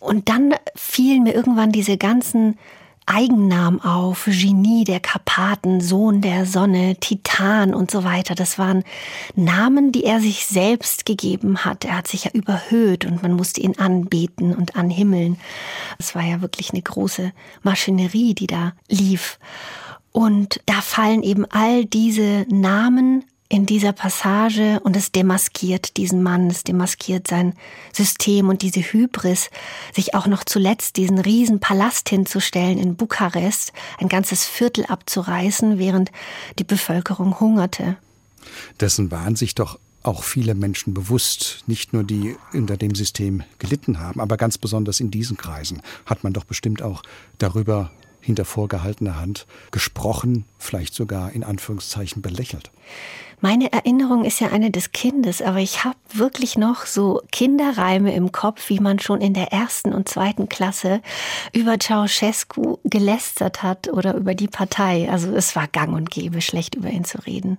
Und 0.00 0.28
dann 0.28 0.54
fielen 0.74 1.22
mir 1.22 1.34
irgendwann 1.34 1.72
diese 1.72 1.96
ganzen 1.96 2.58
Eigennamen 3.06 3.80
auf, 3.82 4.24
Genie 4.26 4.84
der 4.84 5.00
Karpaten, 5.00 5.80
Sohn 5.80 6.20
der 6.20 6.46
Sonne, 6.46 6.96
Titan 6.96 7.74
und 7.74 7.90
so 7.90 8.04
weiter. 8.04 8.34
Das 8.34 8.58
waren 8.58 8.84
Namen, 9.34 9.92
die 9.92 10.04
er 10.04 10.20
sich 10.20 10.46
selbst 10.46 11.04
gegeben 11.04 11.64
hat. 11.64 11.84
Er 11.84 11.98
hat 11.98 12.08
sich 12.08 12.24
ja 12.24 12.30
überhöht 12.32 13.04
und 13.04 13.22
man 13.22 13.34
musste 13.34 13.60
ihn 13.60 13.78
anbeten 13.78 14.54
und 14.54 14.76
anhimmeln. 14.76 15.38
Es 15.98 16.14
war 16.14 16.22
ja 16.22 16.40
wirklich 16.40 16.72
eine 16.72 16.82
große 16.82 17.32
Maschinerie, 17.62 18.34
die 18.34 18.46
da 18.46 18.72
lief. 18.88 19.38
Und 20.12 20.60
da 20.66 20.80
fallen 20.80 21.22
eben 21.22 21.44
all 21.50 21.84
diese 21.84 22.46
Namen 22.48 23.24
in 23.54 23.66
dieser 23.66 23.92
Passage 23.92 24.80
und 24.82 24.96
es 24.96 25.12
demaskiert 25.12 25.96
diesen 25.96 26.24
Mann, 26.24 26.50
es 26.50 26.64
demaskiert 26.64 27.28
sein 27.28 27.54
System 27.92 28.48
und 28.48 28.62
diese 28.62 28.80
Hybris, 28.80 29.48
sich 29.94 30.12
auch 30.12 30.26
noch 30.26 30.42
zuletzt 30.42 30.96
diesen 30.96 31.20
riesen 31.20 31.60
Palast 31.60 32.08
hinzustellen 32.08 32.78
in 32.78 32.96
Bukarest, 32.96 33.72
ein 34.00 34.08
ganzes 34.08 34.44
Viertel 34.44 34.86
abzureißen, 34.86 35.78
während 35.78 36.10
die 36.58 36.64
Bevölkerung 36.64 37.38
hungerte. 37.38 37.96
Dessen 38.80 39.12
waren 39.12 39.36
sich 39.36 39.54
doch 39.54 39.78
auch 40.02 40.24
viele 40.24 40.56
Menschen 40.56 40.92
bewusst, 40.92 41.62
nicht 41.68 41.92
nur 41.92 42.02
die 42.02 42.34
unter 42.52 42.76
dem 42.76 42.96
System 42.96 43.44
gelitten 43.60 44.00
haben, 44.00 44.20
aber 44.20 44.36
ganz 44.36 44.58
besonders 44.58 44.98
in 44.98 45.12
diesen 45.12 45.36
Kreisen 45.36 45.80
hat 46.06 46.24
man 46.24 46.32
doch 46.32 46.44
bestimmt 46.44 46.82
auch 46.82 47.04
darüber 47.38 47.92
hinter 48.24 48.44
vorgehaltener 48.44 49.20
Hand 49.20 49.46
gesprochen, 49.70 50.44
vielleicht 50.58 50.94
sogar 50.94 51.32
in 51.32 51.44
Anführungszeichen 51.44 52.22
belächelt. 52.22 52.70
Meine 53.40 53.70
Erinnerung 53.72 54.24
ist 54.24 54.40
ja 54.40 54.48
eine 54.48 54.70
des 54.70 54.92
Kindes, 54.92 55.42
aber 55.42 55.58
ich 55.58 55.84
habe 55.84 55.98
wirklich 56.14 56.56
noch 56.56 56.86
so 56.86 57.20
Kinderreime 57.30 58.14
im 58.14 58.32
Kopf, 58.32 58.70
wie 58.70 58.80
man 58.80 58.98
schon 59.00 59.20
in 59.20 59.34
der 59.34 59.52
ersten 59.52 59.92
und 59.92 60.08
zweiten 60.08 60.48
Klasse 60.48 61.02
über 61.52 61.78
Ceausescu 61.78 62.78
gelästert 62.84 63.62
hat 63.62 63.88
oder 63.88 64.14
über 64.14 64.34
die 64.34 64.48
Partei. 64.48 65.10
Also 65.10 65.34
es 65.34 65.54
war 65.54 65.68
gang 65.68 65.92
und 65.92 66.10
gäbe, 66.10 66.40
schlecht 66.40 66.74
über 66.74 66.88
ihn 66.88 67.04
zu 67.04 67.18
reden. 67.26 67.58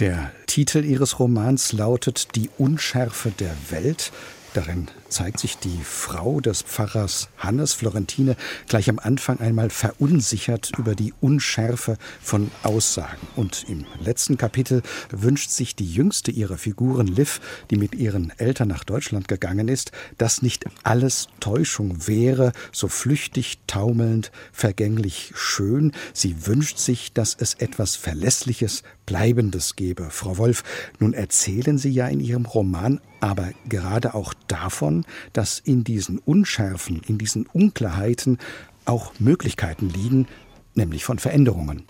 Der 0.00 0.32
Titel 0.46 0.84
Ihres 0.84 1.20
Romans 1.20 1.72
lautet 1.72 2.34
Die 2.34 2.50
Unschärfe 2.58 3.30
der 3.30 3.54
Welt. 3.68 4.10
Darin 4.52 4.88
zeigt 5.08 5.38
sich 5.38 5.58
die 5.58 5.78
Frau 5.84 6.40
des 6.40 6.62
Pfarrers 6.62 7.28
Hannes 7.38 7.72
Florentine 7.72 8.34
gleich 8.66 8.90
am 8.90 8.98
Anfang 8.98 9.38
einmal 9.38 9.70
verunsichert 9.70 10.72
über 10.76 10.96
die 10.96 11.14
Unschärfe 11.20 11.96
von 12.20 12.50
Aussagen. 12.64 13.28
Und 13.36 13.66
im 13.68 13.86
letzten 14.00 14.38
Kapitel 14.38 14.82
wünscht 15.10 15.50
sich 15.50 15.76
die 15.76 15.88
jüngste 15.88 16.32
ihrer 16.32 16.58
Figuren, 16.58 17.06
Liv, 17.06 17.40
die 17.70 17.76
mit 17.76 17.94
ihren 17.94 18.32
Eltern 18.38 18.66
nach 18.66 18.82
Deutschland 18.82 19.28
gegangen 19.28 19.68
ist, 19.68 19.92
dass 20.18 20.42
nicht 20.42 20.64
alles 20.82 21.28
Täuschung 21.38 22.08
wäre, 22.08 22.52
so 22.72 22.88
flüchtig, 22.88 23.60
taumelnd, 23.68 24.32
vergänglich 24.52 25.32
schön. 25.36 25.92
Sie 26.12 26.48
wünscht 26.48 26.78
sich, 26.78 27.12
dass 27.12 27.36
es 27.38 27.54
etwas 27.54 27.94
Verlässliches, 27.94 28.82
Bleibendes 29.06 29.74
gebe. 29.74 30.10
Frau 30.10 30.38
Wolf, 30.38 30.62
nun 31.00 31.14
erzählen 31.14 31.78
Sie 31.78 31.90
ja 31.90 32.06
in 32.06 32.20
Ihrem 32.20 32.46
Roman 32.46 33.00
aber 33.20 33.50
gerade 33.68 34.14
auch 34.14 34.34
davon, 34.50 35.04
dass 35.32 35.58
in 35.58 35.84
diesen 35.84 36.18
Unschärfen, 36.18 37.02
in 37.06 37.18
diesen 37.18 37.46
Unklarheiten 37.46 38.38
auch 38.84 39.12
Möglichkeiten 39.18 39.88
liegen, 39.90 40.26
nämlich 40.74 41.04
von 41.04 41.18
Veränderungen. 41.18 41.84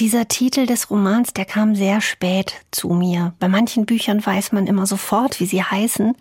Dieser 0.00 0.26
Titel 0.26 0.66
des 0.66 0.90
Romans, 0.90 1.34
der 1.34 1.44
kam 1.44 1.76
sehr 1.76 2.00
spät 2.00 2.54
zu 2.72 2.88
mir. 2.88 3.32
Bei 3.38 3.46
manchen 3.46 3.86
Büchern 3.86 4.24
weiß 4.26 4.50
man 4.50 4.66
immer 4.66 4.86
sofort, 4.86 5.38
wie 5.38 5.46
sie 5.46 5.62
heißen. 5.62 6.16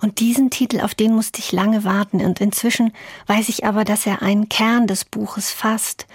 Und 0.00 0.18
diesen 0.18 0.50
Titel, 0.50 0.80
auf 0.80 0.96
den 0.96 1.14
musste 1.14 1.38
ich 1.38 1.52
lange 1.52 1.84
warten. 1.84 2.20
Und 2.20 2.40
inzwischen 2.40 2.92
weiß 3.28 3.48
ich 3.48 3.64
aber, 3.64 3.84
dass 3.84 4.06
er 4.06 4.22
einen 4.22 4.48
Kern 4.48 4.88
des 4.88 5.04
Buches 5.04 5.52
fasst. 5.52 6.08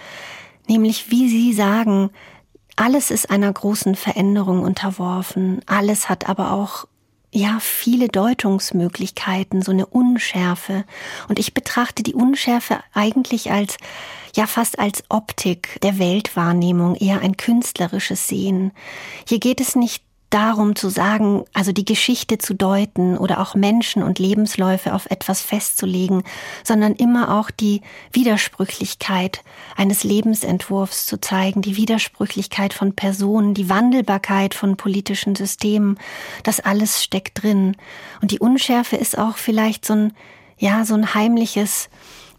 Nämlich, 0.68 1.10
wie 1.10 1.30
Sie 1.30 1.54
sagen, 1.54 2.10
alles 2.76 3.10
ist 3.10 3.30
einer 3.30 3.50
großen 3.50 3.94
Veränderung 3.94 4.60
unterworfen. 4.60 5.62
Alles 5.64 6.10
hat 6.10 6.28
aber 6.28 6.52
auch 6.52 6.86
ja, 7.32 7.58
viele 7.60 8.08
Deutungsmöglichkeiten, 8.08 9.62
so 9.62 9.72
eine 9.72 9.86
Unschärfe. 9.86 10.84
Und 11.28 11.38
ich 11.38 11.54
betrachte 11.54 12.02
die 12.02 12.14
Unschärfe 12.14 12.80
eigentlich 12.94 13.50
als, 13.50 13.76
ja, 14.34 14.46
fast 14.46 14.78
als 14.78 15.04
Optik 15.08 15.78
der 15.82 15.98
Weltwahrnehmung, 15.98 16.94
eher 16.94 17.20
ein 17.20 17.36
künstlerisches 17.36 18.28
Sehen. 18.28 18.72
Hier 19.26 19.40
geht 19.40 19.60
es 19.60 19.76
nicht 19.76 20.02
darum 20.30 20.76
zu 20.76 20.90
sagen, 20.90 21.44
also 21.54 21.72
die 21.72 21.84
Geschichte 21.84 22.38
zu 22.38 22.54
deuten 22.54 23.16
oder 23.16 23.40
auch 23.40 23.54
Menschen 23.54 24.02
und 24.02 24.18
Lebensläufe 24.18 24.94
auf 24.94 25.06
etwas 25.10 25.40
festzulegen, 25.40 26.22
sondern 26.64 26.94
immer 26.94 27.38
auch 27.38 27.50
die 27.50 27.80
Widersprüchlichkeit 28.12 29.42
eines 29.76 30.04
Lebensentwurfs 30.04 31.06
zu 31.06 31.20
zeigen, 31.20 31.62
die 31.62 31.76
Widersprüchlichkeit 31.76 32.74
von 32.74 32.94
Personen, 32.94 33.54
die 33.54 33.70
Wandelbarkeit 33.70 34.54
von 34.54 34.76
politischen 34.76 35.34
Systemen, 35.34 35.98
das 36.42 36.60
alles 36.60 37.02
steckt 37.02 37.42
drin. 37.42 37.76
Und 38.20 38.30
die 38.30 38.38
Unschärfe 38.38 38.96
ist 38.96 39.16
auch 39.18 39.36
vielleicht 39.36 39.86
so 39.86 39.94
ein, 39.94 40.12
ja, 40.58 40.84
so 40.84 40.94
ein 40.94 41.14
heimliches 41.14 41.88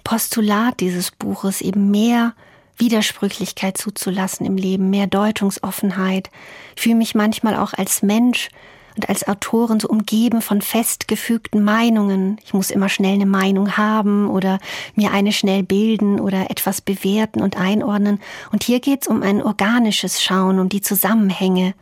Postulat 0.03 0.79
dieses 0.79 1.11
Buches, 1.11 1.61
eben 1.61 1.89
mehr 1.89 2.33
Widersprüchlichkeit 2.79 3.77
zuzulassen 3.77 4.45
im 4.45 4.57
Leben, 4.57 4.89
mehr 4.89 5.07
Deutungsoffenheit. 5.07 6.29
Ich 6.75 6.81
fühle 6.83 6.95
mich 6.95 7.15
manchmal 7.15 7.55
auch 7.55 7.73
als 7.73 8.01
Mensch 8.01 8.49
und 8.95 9.07
als 9.07 9.27
Autorin 9.27 9.79
so 9.79 9.87
umgeben 9.87 10.41
von 10.41 10.61
festgefügten 10.61 11.63
Meinungen. 11.63 12.37
Ich 12.43 12.53
muss 12.53 12.71
immer 12.71 12.89
schnell 12.89 13.13
eine 13.13 13.25
Meinung 13.25 13.77
haben 13.77 14.29
oder 14.29 14.59
mir 14.95 15.11
eine 15.11 15.31
schnell 15.31 15.63
bilden 15.63 16.19
oder 16.19 16.51
etwas 16.51 16.81
bewerten 16.81 17.41
und 17.41 17.57
einordnen. 17.57 18.19
Und 18.51 18.63
hier 18.63 18.79
geht 18.79 19.03
es 19.03 19.07
um 19.07 19.23
ein 19.23 19.41
organisches 19.41 20.21
Schauen, 20.21 20.59
um 20.59 20.69
die 20.69 20.81
Zusammenhänge. 20.81 21.75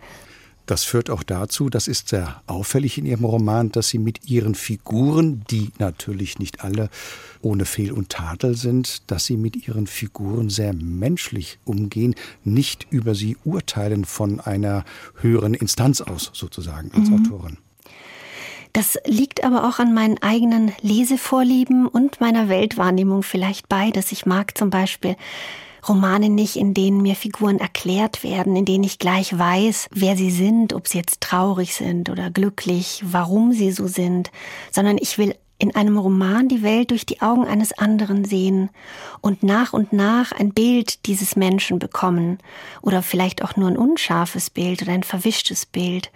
Das 0.68 0.84
führt 0.84 1.10
auch 1.10 1.24
dazu, 1.24 1.70
das 1.70 1.88
ist 1.88 2.10
sehr 2.10 2.42
auffällig 2.46 2.98
in 2.98 3.06
Ihrem 3.06 3.24
Roman, 3.24 3.72
dass 3.72 3.88
Sie 3.88 4.00
mit 4.00 4.30
Ihren 4.30 4.54
Figuren, 4.54 5.46
die 5.50 5.72
natürlich 5.80 6.40
nicht 6.40 6.62
alle 6.62 6.90
ohne 7.42 7.64
Fehl 7.64 7.94
und 7.94 8.10
Tadel 8.10 8.58
sind, 8.58 9.10
dass 9.10 9.26
Sie 9.26 9.38
mit 9.38 9.68
Ihren 9.68 9.88
Figuren 9.88 10.50
sehr 10.50 10.74
menschlich 10.74 11.58
umgehen, 11.64 12.16
nicht 12.44 12.86
über 12.90 13.16
sie 13.16 13.38
urteilen 13.46 14.04
von 14.04 14.42
einer 14.42 14.84
höheren 15.22 15.54
Instanz 15.54 16.02
aus, 16.02 16.32
sozusagen, 16.34 16.92
als 16.94 17.10
mhm. 17.10 17.26
Autorin. 17.26 17.58
Das 18.74 18.98
liegt 19.06 19.46
aber 19.46 19.70
auch 19.70 19.80
an 19.80 19.94
meinen 19.94 20.22
eigenen 20.22 20.74
Lesevorlieben 20.82 21.88
und 21.88 22.20
meiner 22.20 22.50
Weltwahrnehmung 22.50 23.24
vielleicht 23.24 23.70
beides. 23.70 24.12
Ich 24.12 24.26
mag 24.26 24.58
zum 24.58 24.70
Beispiel 24.70 25.16
Romane 25.88 26.30
nicht, 26.30 26.56
in 26.56 26.74
denen 26.74 27.02
mir 27.02 27.16
Figuren 27.16 27.60
erklärt 27.60 28.24
werden, 28.24 28.56
in 28.56 28.66
denen 28.66 28.84
ich 28.84 29.00
gleich 29.00 29.38
weiß, 29.38 29.88
wer 29.92 30.16
sie 30.16 30.32
sind, 30.32 30.74
ob 30.74 30.88
sie 30.88 30.98
jetzt 30.98 31.22
traurig 31.22 31.76
sind 31.76 32.10
oder 32.10 32.30
glücklich, 32.30 33.04
warum 33.06 33.54
sie 33.54 33.72
so 33.72 33.88
sind, 33.88 34.32
sondern 34.72 34.98
ich 35.00 35.18
will 35.18 35.36
in 35.60 35.76
einem 35.76 35.98
Roman 35.98 36.48
die 36.48 36.62
Welt 36.62 36.92
durch 36.92 37.06
die 37.06 37.22
Augen 37.22 37.46
eines 37.46 37.74
anderen 37.74 38.26
sehen 38.26 38.70
und 39.22 39.42
nach 39.42 39.74
und 39.74 39.92
nach 39.92 40.32
ein 40.32 40.52
Bild 40.52 41.06
dieses 41.08 41.36
Menschen 41.36 41.80
bekommen 41.80 42.38
oder 42.82 43.02
vielleicht 43.02 43.44
auch 43.44 43.56
nur 43.56 43.68
ein 43.68 43.78
unscharfes 43.78 44.50
Bild 44.50 44.84
oder 44.84 44.92
ein 44.92 45.04
verwischtes 45.04 45.66
Bild. 45.66 46.12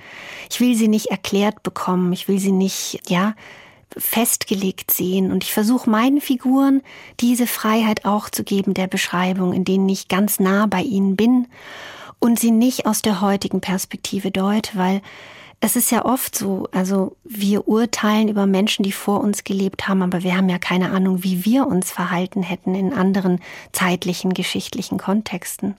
Ich 0.49 0.59
will 0.59 0.75
sie 0.75 0.87
nicht 0.87 1.07
erklärt 1.07 1.63
bekommen, 1.63 2.13
ich 2.13 2.27
will 2.27 2.39
sie 2.39 2.51
nicht, 2.51 3.01
ja, 3.09 3.33
festgelegt 3.97 4.91
sehen. 4.91 5.31
Und 5.31 5.43
ich 5.43 5.53
versuche 5.53 5.89
meinen 5.89 6.21
Figuren 6.21 6.81
diese 7.19 7.47
Freiheit 7.47 8.05
auch 8.05 8.29
zu 8.29 8.43
geben 8.43 8.73
der 8.73 8.87
Beschreibung, 8.87 9.53
in 9.53 9.65
denen 9.65 9.89
ich 9.89 10.07
ganz 10.07 10.39
nah 10.39 10.65
bei 10.65 10.81
ihnen 10.81 11.15
bin 11.15 11.47
und 12.19 12.39
sie 12.39 12.51
nicht 12.51 12.85
aus 12.85 13.01
der 13.01 13.21
heutigen 13.21 13.61
Perspektive 13.61 14.31
deute, 14.31 14.77
weil 14.77 15.01
es 15.59 15.75
ist 15.75 15.91
ja 15.91 16.05
oft 16.05 16.35
so, 16.35 16.67
also 16.71 17.15
wir 17.23 17.67
urteilen 17.67 18.29
über 18.29 18.47
Menschen, 18.47 18.83
die 18.83 18.91
vor 18.91 19.21
uns 19.21 19.43
gelebt 19.43 19.87
haben, 19.87 20.01
aber 20.01 20.23
wir 20.23 20.35
haben 20.35 20.49
ja 20.49 20.57
keine 20.57 20.91
Ahnung, 20.91 21.23
wie 21.23 21.45
wir 21.45 21.67
uns 21.67 21.91
verhalten 21.91 22.41
hätten 22.41 22.73
in 22.73 22.93
anderen 22.93 23.39
zeitlichen, 23.71 24.33
geschichtlichen 24.33 24.97
Kontexten. 24.97 25.75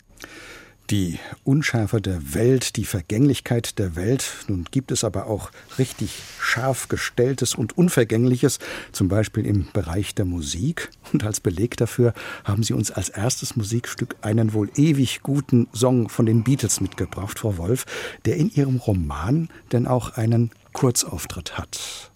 Die 0.90 1.18
Unschärfe 1.44 2.00
der 2.00 2.34
Welt, 2.34 2.76
die 2.76 2.84
Vergänglichkeit 2.84 3.78
der 3.78 3.96
Welt. 3.96 4.24
Nun 4.48 4.66
gibt 4.70 4.92
es 4.92 5.04
aber 5.04 5.26
auch 5.26 5.50
richtig 5.78 6.10
scharf 6.38 6.88
gestelltes 6.88 7.54
und 7.54 7.78
Unvergängliches, 7.78 8.58
zum 8.90 9.08
Beispiel 9.08 9.46
im 9.46 9.68
Bereich 9.72 10.14
der 10.14 10.24
Musik. 10.24 10.90
Und 11.12 11.24
als 11.24 11.40
Beleg 11.40 11.76
dafür 11.76 12.12
haben 12.44 12.62
Sie 12.62 12.74
uns 12.74 12.90
als 12.90 13.08
erstes 13.08 13.56
Musikstück 13.56 14.16
einen 14.20 14.52
wohl 14.52 14.70
ewig 14.76 15.22
guten 15.22 15.68
Song 15.72 16.08
von 16.08 16.26
den 16.26 16.44
Beatles 16.44 16.80
mitgebracht, 16.80 17.38
Frau 17.38 17.56
Wolf, 17.56 17.86
der 18.26 18.36
in 18.36 18.50
Ihrem 18.50 18.76
Roman 18.76 19.48
denn 19.72 19.86
auch 19.86 20.16
einen 20.16 20.50
Kurzauftritt 20.72 21.56
hat. 21.56 22.11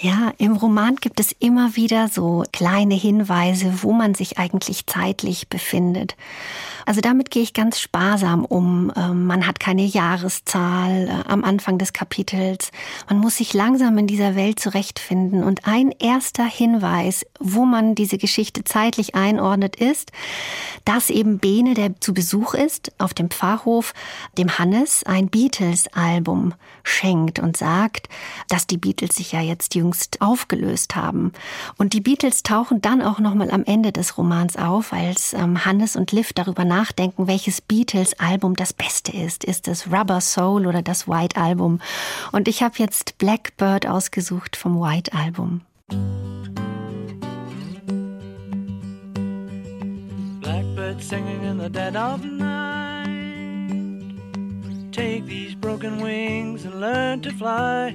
Ja, 0.00 0.32
im 0.38 0.52
Roman 0.52 0.94
gibt 0.94 1.18
es 1.18 1.32
immer 1.40 1.74
wieder 1.74 2.06
so 2.06 2.44
kleine 2.52 2.94
Hinweise, 2.94 3.82
wo 3.82 3.92
man 3.92 4.14
sich 4.14 4.38
eigentlich 4.38 4.86
zeitlich 4.86 5.48
befindet. 5.48 6.14
Also 6.86 7.00
damit 7.00 7.30
gehe 7.30 7.42
ich 7.42 7.52
ganz 7.52 7.80
sparsam 7.80 8.44
um. 8.44 8.92
Ähm, 8.96 9.26
man 9.26 9.46
hat 9.46 9.58
keine 9.60 9.82
Jahreszahl 9.82 11.08
äh, 11.08 11.28
am 11.28 11.42
Anfang 11.44 11.78
des 11.78 11.92
Kapitels. 11.92 12.70
Man 13.10 13.18
muss 13.18 13.36
sich 13.36 13.52
langsam 13.52 13.98
in 13.98 14.06
dieser 14.06 14.36
Welt 14.36 14.60
zurechtfinden. 14.60 15.42
Und 15.42 15.66
ein 15.66 15.90
erster 15.90 16.46
Hinweis, 16.46 17.26
wo 17.40 17.66
man 17.66 17.96
diese 17.96 18.16
Geschichte 18.18 18.62
zeitlich 18.62 19.16
einordnet, 19.16 19.76
ist, 19.76 20.12
dass 20.86 21.10
eben 21.10 21.40
Bene, 21.40 21.74
der 21.74 22.00
zu 22.00 22.14
Besuch 22.14 22.54
ist, 22.54 22.92
auf 22.98 23.12
dem 23.12 23.30
Pfarrhof, 23.30 23.92
dem 24.38 24.58
Hannes 24.58 25.02
ein 25.04 25.28
Beatles-Album 25.28 26.54
schenkt 26.84 27.38
und 27.38 27.56
sagt, 27.56 28.08
dass 28.48 28.66
die 28.66 28.78
Beatles 28.78 29.16
sich 29.16 29.32
ja 29.32 29.42
jetzt 29.42 29.74
jüngst 29.88 30.20
aufgelöst 30.20 30.96
haben. 30.96 31.32
Und 31.78 31.94
die 31.94 32.00
Beatles 32.00 32.42
tauchen 32.42 32.82
dann 32.82 33.00
auch 33.00 33.18
nochmal 33.20 33.50
am 33.50 33.64
Ende 33.64 33.90
des 33.90 34.18
Romans 34.18 34.56
auf, 34.56 34.92
als 34.92 35.32
ähm, 35.32 35.64
Hannes 35.64 35.96
und 35.96 36.12
Liv 36.12 36.32
darüber 36.34 36.64
nachdenken, 36.64 37.26
welches 37.26 37.62
Beatles-Album 37.62 38.54
das 38.54 38.72
beste 38.74 39.12
ist. 39.12 39.44
Ist 39.44 39.66
es 39.66 39.90
Rubber 39.90 40.20
Soul 40.20 40.66
oder 40.66 40.82
das 40.82 41.08
White 41.08 41.40
Album? 41.40 41.80
Und 42.32 42.48
ich 42.48 42.62
habe 42.62 42.74
jetzt 42.78 43.16
Blackbird 43.18 43.86
ausgesucht 43.86 44.56
vom 44.56 44.78
White 44.80 45.12
Album. 45.14 45.62
Blackbird 50.40 51.02
singing 51.02 51.44
in 51.44 51.58
the 51.58 51.70
dead 51.70 51.96
of 51.96 52.22
night. 52.24 53.08
Take 54.92 55.26
these 55.26 55.54
broken 55.54 56.02
wings 56.02 56.66
and 56.66 56.80
learn 56.80 57.22
to 57.22 57.30
fly. 57.30 57.94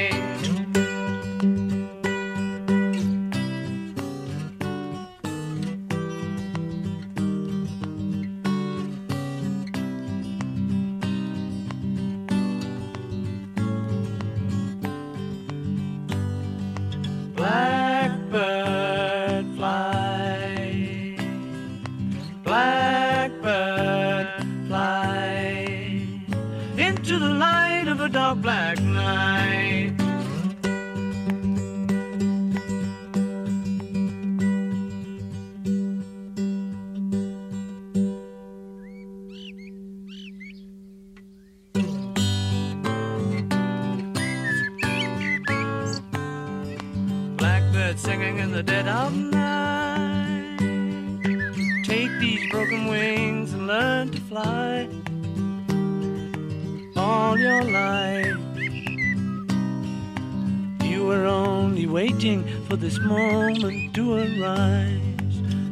This 62.21 62.99
moment 62.99 63.95
to 63.95 64.13
arise. 64.13 65.01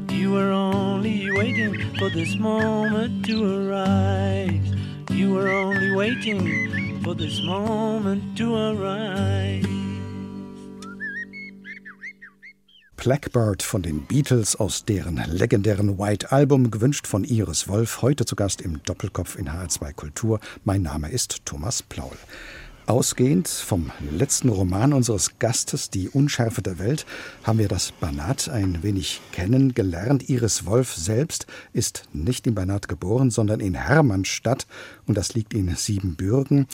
You 0.09 0.31
were 0.31 0.51
only 0.51 1.29
waiting 1.31 1.75
for 1.99 2.09
this 2.09 2.35
moment 2.39 3.23
to 3.27 3.43
arise. 3.43 4.73
You 5.11 5.35
were 5.35 5.49
only 5.49 5.91
waiting 5.91 7.03
for 7.03 7.13
this 7.13 7.39
moment 7.43 8.35
to 8.37 8.55
arise. 8.55 9.63
Blackbird 12.97 13.61
von 13.61 13.83
den 13.83 14.07
Beatles 14.07 14.55
aus 14.55 14.85
deren 14.85 15.23
legendären 15.27 15.99
White 15.99 16.31
Album, 16.31 16.71
gewünscht 16.71 17.05
von 17.05 17.23
Iris 17.23 17.67
Wolf, 17.67 18.01
heute 18.01 18.25
zu 18.25 18.35
Gast 18.35 18.61
im 18.61 18.81
Doppelkopf 18.83 19.37
in 19.37 19.49
HR2 19.49 19.93
Kultur. 19.93 20.39
Mein 20.65 20.81
Name 20.81 21.11
ist 21.11 21.45
Thomas 21.45 21.83
Plaul. 21.83 22.17
Ausgehend 22.89 23.47
vom 23.47 23.91
letzten 24.09 24.49
Roman 24.49 24.93
unseres 24.93 25.37
Gastes, 25.37 25.91
Die 25.91 26.09
Unschärfe 26.09 26.63
der 26.63 26.79
Welt, 26.79 27.05
haben 27.43 27.59
wir 27.59 27.67
das 27.67 27.91
Banat 27.91 28.49
ein 28.49 28.81
wenig 28.81 29.21
kennengelernt. 29.31 30.27
Iris 30.27 30.65
Wolf 30.65 30.95
selbst 30.95 31.45
ist 31.71 32.05
nicht 32.13 32.47
in 32.47 32.55
Banat 32.55 32.87
geboren, 32.87 33.29
sondern 33.29 33.59
in 33.59 33.75
Hermannstadt 33.75 34.65
und 35.05 35.19
das 35.19 35.35
liegt 35.35 35.53
in 35.53 35.75
Siebenbürgen. 35.75 36.65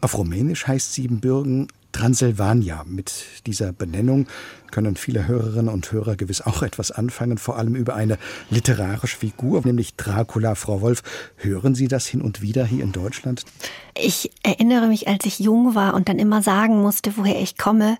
Auf 0.00 0.16
Rumänisch 0.16 0.68
heißt 0.68 0.92
Siebenbürgen 0.92 1.66
Transsilvania. 1.94 2.84
Mit 2.86 3.24
dieser 3.46 3.72
Benennung 3.72 4.26
können 4.72 4.96
viele 4.96 5.28
Hörerinnen 5.28 5.68
und 5.68 5.92
Hörer 5.92 6.16
gewiss 6.16 6.40
auch 6.40 6.62
etwas 6.62 6.90
anfangen, 6.90 7.38
vor 7.38 7.56
allem 7.56 7.76
über 7.76 7.94
eine 7.94 8.18
literarische 8.50 9.16
Figur, 9.16 9.62
nämlich 9.64 9.94
Dracula. 9.94 10.56
Frau 10.56 10.80
Wolf, 10.80 11.02
hören 11.36 11.76
Sie 11.76 11.86
das 11.86 12.06
hin 12.06 12.20
und 12.20 12.42
wieder 12.42 12.66
hier 12.66 12.82
in 12.82 12.90
Deutschland? 12.90 13.44
Ich 13.96 14.32
erinnere 14.42 14.88
mich, 14.88 15.06
als 15.06 15.24
ich 15.24 15.38
jung 15.38 15.76
war 15.76 15.94
und 15.94 16.08
dann 16.08 16.18
immer 16.18 16.42
sagen 16.42 16.82
musste, 16.82 17.12
woher 17.16 17.40
ich 17.40 17.56
komme, 17.56 17.96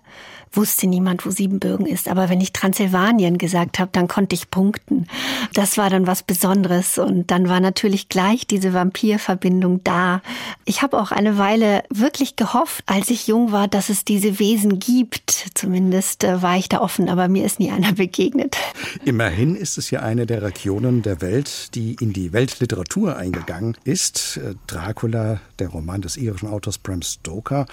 wusste 0.51 0.87
niemand, 0.87 1.25
wo 1.25 1.29
Siebenbürgen 1.29 1.85
ist. 1.85 2.07
Aber 2.07 2.29
wenn 2.29 2.41
ich 2.41 2.53
Transsilvanien 2.53 3.37
gesagt 3.37 3.79
habe, 3.79 3.89
dann 3.91 4.07
konnte 4.07 4.35
ich 4.35 4.49
punkten. 4.51 5.07
Das 5.53 5.77
war 5.77 5.89
dann 5.89 6.07
was 6.07 6.23
Besonderes. 6.23 6.97
Und 6.97 7.31
dann 7.31 7.49
war 7.49 7.59
natürlich 7.59 8.09
gleich 8.09 8.47
diese 8.47 8.73
Vampirverbindung 8.73 9.83
da. 9.83 10.21
Ich 10.65 10.81
habe 10.81 10.99
auch 10.99 11.11
eine 11.11 11.37
Weile 11.37 11.83
wirklich 11.89 12.35
gehofft, 12.35 12.83
als 12.85 13.09
ich 13.09 13.27
jung 13.27 13.51
war, 13.51 13.67
dass 13.67 13.89
es 13.89 14.05
diese 14.05 14.39
Wesen 14.39 14.79
gibt. 14.79 15.51
Zumindest 15.53 16.23
äh, 16.23 16.41
war 16.41 16.57
ich 16.57 16.69
da 16.69 16.81
offen, 16.81 17.09
aber 17.09 17.27
mir 17.27 17.45
ist 17.45 17.59
nie 17.59 17.71
einer 17.71 17.91
begegnet. 17.93 18.57
Immerhin 19.03 19.55
ist 19.55 19.77
es 19.77 19.91
ja 19.91 20.01
eine 20.01 20.25
der 20.25 20.41
Regionen 20.41 21.01
der 21.01 21.21
Welt, 21.21 21.75
die 21.75 21.95
in 21.99 22.13
die 22.13 22.33
Weltliteratur 22.33 23.17
eingegangen 23.17 23.77
ist. 23.83 24.37
Äh, 24.37 24.55
Dracula, 24.67 25.39
der 25.59 25.69
Roman 25.69 26.01
des 26.01 26.17
irischen 26.17 26.49
Autors 26.49 26.77
Bram 26.77 27.01
Stoker, 27.01 27.65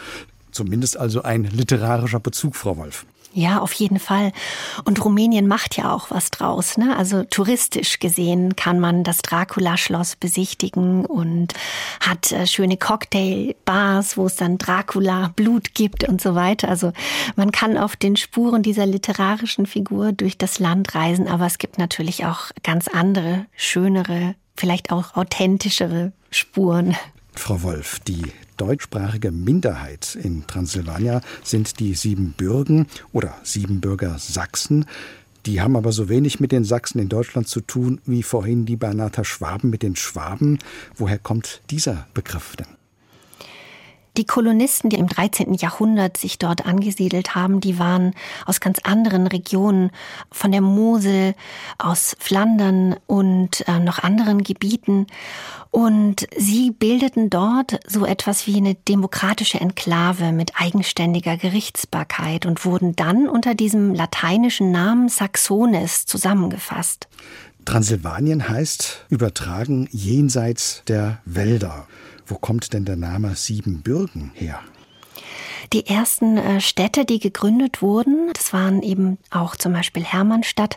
Zumindest 0.53 0.97
also 0.97 1.23
ein 1.23 1.45
literarischer 1.45 2.21
Bezug, 2.21 2.57
Frau 2.57 2.77
Wolf. 2.77 3.07
Ja, 3.35 3.61
auf 3.61 3.73
jeden 3.73 3.99
Fall. 3.99 4.33
Und 4.85 5.03
Rumänien 5.03 5.47
macht 5.47 5.79
ja 5.79 5.93
auch 5.93 6.11
was 6.11 6.31
draus. 6.31 6.77
Ne? 6.77 6.95
Also 6.97 7.25
touristisch 7.25 7.99
gesehen 7.99 8.57
kann 8.57 8.79
man 8.79 9.05
das 9.05 9.23
Dracula-Schloss 9.23 10.17
besichtigen 10.17 11.07
und 11.07 11.55
hat 12.01 12.31
äh, 12.33 12.47
schöne 12.47 12.77
Cocktailbars, 12.77 14.19
wo 14.19 14.27
es 14.27 14.37
dann 14.37 14.59
Dracula-Blut 14.59 15.75
gibt 15.75 16.07
und 16.07 16.21
so 16.21 16.35
weiter. 16.35 16.69
Also 16.69 16.93
man 17.35 17.53
kann 17.53 17.79
auf 17.79 17.97
den 17.97 18.17
Spuren 18.17 18.63
dieser 18.63 18.85
literarischen 18.85 19.65
Figur 19.65 20.13
durch 20.13 20.37
das 20.37 20.59
Land 20.59 20.95
reisen, 20.95 21.27
aber 21.27 21.47
es 21.47 21.57
gibt 21.57 21.79
natürlich 21.79 22.27
auch 22.27 22.51
ganz 22.63 22.87
andere, 22.87 23.47
schönere, 23.57 24.35
vielleicht 24.57 24.93
auch 24.93 25.17
authentischere 25.17 26.13
Spuren. 26.31 26.97
Frau 27.35 27.63
Wolf, 27.63 27.99
die 28.01 28.25
deutschsprachige 28.63 29.33
Minderheit 29.33 30.15
in 30.15 30.47
Transsilvanien 30.47 31.21
sind 31.43 31.81
die 31.81 31.95
Siebenbürgen 31.95 32.87
oder 33.13 33.35
Siebenbürger 33.43 34.21
Sachsen. 34.21 34.87
Die 35.47 35.61
haben 35.61 35.75
aber 35.75 35.91
so 35.91 36.09
wenig 36.09 36.39
mit 36.39 36.53
den 36.53 36.63
Sachsen 36.63 37.01
in 37.01 37.09
Deutschland 37.09 37.49
zu 37.49 37.61
tun 37.61 38.01
wie 38.07 38.23
vorhin 38.23 38.65
die 38.65 38.77
Bernather 38.77 39.25
Schwaben 39.25 39.69
mit 39.69 39.83
den 39.83 39.97
Schwaben. 39.97 40.61
Woher 40.95 41.19
kommt 41.19 41.63
dieser 41.71 42.07
Begriff 42.15 42.55
denn? 42.55 42.82
Die 44.19 44.27
Kolonisten, 44.27 44.91
die 44.91 44.97
im 44.97 45.09
13. 45.09 45.55
Jahrhundert 45.55 46.19
sich 46.19 46.39
dort 46.39 46.67
angesiedelt 46.67 47.35
haben, 47.35 47.61
die 47.61 47.79
waren 47.79 48.15
aus 48.45 48.61
ganz 48.61 48.79
anderen 48.83 49.27
Regionen, 49.27 49.91
von 50.31 50.53
der 50.53 50.61
Mosel, 50.61 51.35
aus 51.79 52.15
Flandern 52.19 52.97
und 53.07 53.67
äh, 53.67 53.79
noch 53.79 54.01
anderen 54.01 54.43
Gebieten. 54.43 55.07
Und 55.71 56.27
sie 56.37 56.73
bildeten 56.73 57.31
dort 57.31 57.81
so 57.87 58.05
etwas 58.05 58.47
wie 58.47 58.57
eine 58.57 58.75
demokratische 58.75 59.59
Enklave 59.59 60.33
mit 60.33 60.53
eigenständiger 60.61 61.39
Gerichtsbarkeit 61.39 62.45
und 62.45 62.67
wurden 62.67 62.95
dann 62.95 63.27
unter 63.27 63.55
diesem 63.55 63.95
lateinischen 63.95 64.71
Namen 64.71 65.09
Saxones 65.09 66.05
zusammengefasst. 66.05 67.09
Transsilvanien 67.65 68.49
heißt 68.49 69.07
übertragen 69.09 69.89
jenseits 69.91 70.83
der 70.87 71.21
Wälder. 71.25 71.87
Wo 72.27 72.37
kommt 72.37 72.73
denn 72.73 72.85
der 72.85 72.97
Name 72.97 73.35
Siebenbürgen 73.35 74.31
her? 74.35 74.61
Die 75.73 75.87
ersten 75.87 76.37
äh, 76.37 76.61
Städte, 76.61 77.07
die 77.07 77.19
gegründet 77.19 77.81
wurden, 77.81 78.31
das 78.35 78.53
waren 78.53 78.83
eben 78.83 79.17
auch 79.31 79.57
zum 79.57 79.73
Beispiel 79.73 80.05
Hermannstadt, 80.05 80.77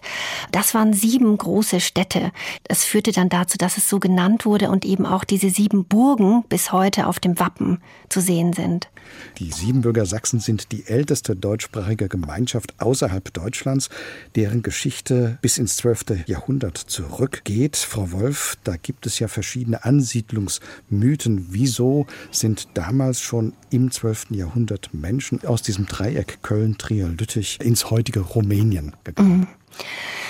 das 0.53 0.73
waren 0.73 0.93
sieben 0.93 1.38
große 1.38 1.81
Städte. 1.81 2.31
Das 2.63 2.86
führte 2.86 3.12
dann 3.12 3.27
dazu, 3.27 3.58
dass 3.58 3.75
es 3.77 3.89
so 3.89 3.99
genannt 3.99 4.45
wurde 4.45 4.69
und 4.69 4.86
eben 4.86 5.05
auch 5.05 5.25
diese 5.25 5.49
sieben 5.49 5.84
Burgen 5.84 6.45
bis 6.47 6.71
heute 6.71 7.08
auf 7.08 7.19
dem 7.19 7.39
Wappen 7.39 7.81
zu 8.08 8.21
sehen 8.21 8.53
sind. 8.53 8.89
Die 9.38 9.51
Siebenbürger 9.51 10.05
Sachsen 10.05 10.39
sind 10.39 10.71
die 10.71 10.88
älteste 10.88 11.36
deutschsprachige 11.36 12.08
Gemeinschaft 12.08 12.79
außerhalb 12.79 13.34
Deutschlands, 13.34 13.89
deren 14.36 14.63
Geschichte 14.63 15.38
bis 15.41 15.58
ins 15.58 15.77
12. 15.77 16.27
Jahrhundert 16.27 16.77
zurückgeht. 16.77 17.75
Frau 17.75 18.12
Wolf, 18.12 18.58
da 18.63 18.77
gibt 18.77 19.05
es 19.05 19.19
ja 19.19 19.27
verschiedene 19.27 19.84
Ansiedlungsmythen. 19.84 21.47
Wieso 21.49 22.08
sind 22.31 22.69
damals 22.73 23.21
schon 23.21 23.53
im 23.69 23.91
12. 23.91 24.27
Jahrhundert 24.31 24.85
Menschen 24.93 25.45
aus 25.45 25.62
diesem 25.62 25.86
Dreieck 25.86 26.39
Köln, 26.41 26.78
Trier, 26.78 27.08
Lüttich 27.08 27.60
ins 27.62 27.89
heutige 27.89 28.21
Rumänien 28.21 28.95
gegangen? 29.04 29.39
Mhm. 29.39 29.48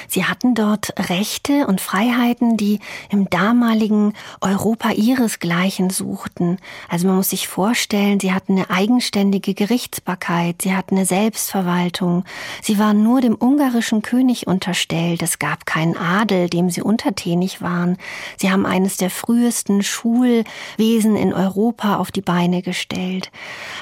Sie 0.07 0.25
hatten 0.25 0.55
dort 0.55 0.93
Rechte 1.09 1.67
und 1.67 1.81
Freiheiten, 1.81 2.57
die 2.57 2.79
im 3.09 3.29
damaligen 3.29 4.13
Europa 4.41 4.91
ihresgleichen 4.91 5.89
suchten. 5.89 6.57
Also 6.89 7.07
man 7.07 7.17
muss 7.17 7.29
sich 7.29 7.47
vorstellen, 7.47 8.19
sie 8.19 8.33
hatten 8.33 8.53
eine 8.53 8.69
eigenständige 8.69 9.53
Gerichtsbarkeit, 9.53 10.61
sie 10.61 10.75
hatten 10.75 10.95
eine 10.95 11.05
Selbstverwaltung, 11.05 12.23
sie 12.61 12.79
waren 12.79 13.03
nur 13.03 13.21
dem 13.21 13.35
ungarischen 13.35 14.01
König 14.01 14.47
unterstellt, 14.47 15.21
es 15.21 15.39
gab 15.39 15.65
keinen 15.65 15.97
Adel, 15.97 16.49
dem 16.49 16.69
sie 16.69 16.81
untertänig 16.81 17.61
waren. 17.61 17.97
Sie 18.37 18.51
haben 18.51 18.65
eines 18.65 18.97
der 18.97 19.09
frühesten 19.09 19.83
Schulwesen 19.83 21.15
in 21.15 21.33
Europa 21.33 21.97
auf 21.97 22.11
die 22.11 22.21
Beine 22.21 22.61
gestellt. 22.61 23.31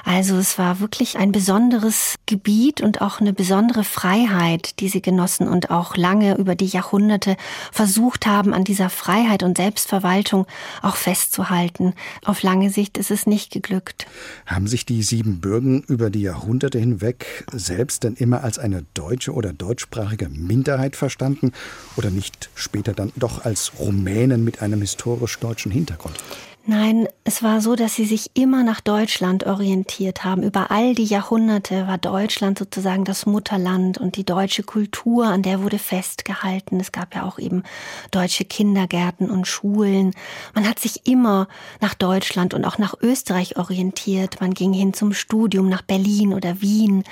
Also 0.04 0.36
es 0.38 0.58
war 0.58 0.80
wirklich 0.80 1.18
ein 1.18 1.32
besonderes 1.32 2.16
Gebiet 2.26 2.82
und 2.82 3.02
auch 3.02 3.20
eine 3.20 3.34
besondere 3.34 3.84
Freiheit, 3.84 4.80
die 4.80 4.90
sie 4.90 5.02
genossen 5.02 5.48
und 5.48 5.72
auch 5.72 5.96
lange 5.96 6.23
über 6.32 6.56
die 6.56 6.66
Jahrhunderte 6.66 7.36
versucht 7.72 8.26
haben, 8.26 8.54
an 8.54 8.64
dieser 8.64 8.90
Freiheit 8.90 9.44
und 9.44 9.58
Selbstverwaltung 9.58 10.48
auch 10.82 10.96
festzuhalten. 10.96 11.94
Auf 12.26 12.42
lange 12.44 12.70
Sicht 12.70 12.98
ist 12.98 13.12
es 13.12 13.26
nicht 13.26 13.52
geglückt. 13.52 14.08
Haben 14.46 14.68
sich 14.68 14.86
die 14.86 15.04
sieben 15.04 15.40
Bürgen 15.40 15.84
über 15.84 16.10
die 16.10 16.22
Jahrhunderte 16.22 16.80
hinweg 16.80 17.46
selbst 17.52 18.04
denn 18.04 18.16
immer 18.16 18.44
als 18.44 18.60
eine 18.60 18.86
deutsche 18.94 19.34
oder 19.34 19.54
deutschsprachige 19.54 20.30
Minderheit 20.30 20.96
verstanden 20.96 21.52
oder 21.98 22.10
nicht 22.10 22.50
später 22.56 22.94
dann 22.94 23.12
doch 23.16 23.46
als 23.46 23.74
Rumänen 23.80 24.44
mit 24.44 24.62
einem 24.62 24.82
historisch 24.82 25.38
deutschen 25.40 25.72
Hintergrund? 25.72 26.16
Nein, 26.66 27.10
es 27.26 27.44
war 27.44 27.60
so, 27.60 27.76
dass 27.76 27.96
sie 27.96 28.06
sich 28.06 28.32
immer 28.36 28.64
nach 28.64 28.80
Deutschland 28.80 29.46
orientiert 29.46 30.24
haben. 30.24 30.44
Über 30.44 30.72
all 30.72 30.96
die 30.96 31.04
Jahrhunderte 31.04 31.88
war 31.88 31.98
Deutschland 31.98 32.58
sozusagen 32.58 33.04
das 33.04 33.26
Mutterland 33.26 33.98
und 33.98 34.16
die 34.16 34.24
deutsche 34.24 34.64
Kultur, 34.64 35.26
an 35.26 35.42
der 35.42 35.62
wurde 35.62 35.78
festgehalten. 35.78 36.80
Es 36.80 36.94
gab 36.94 37.16
ja 37.16 37.24
auch 37.24 37.38
eben 37.38 37.64
deutsche 38.12 38.46
Kindergärten 38.46 39.30
und 39.30 39.46
Schulen. 39.46 40.14
Man 40.56 40.66
hat 40.66 40.80
sich 40.80 41.06
immer 41.06 41.50
nach 41.82 41.96
Deutschland 41.96 42.54
und 42.54 42.64
auch 42.64 42.78
nach 42.78 42.96
Österreich 43.02 43.58
orientiert. 43.58 44.40
Man 44.40 44.54
ging 44.54 44.72
hin 44.72 44.94
zum 44.94 45.12
Studium 45.14 45.68
nach 45.68 45.82
Berlin 45.82 46.34
oder 46.34 46.62
Wien. 46.62 47.04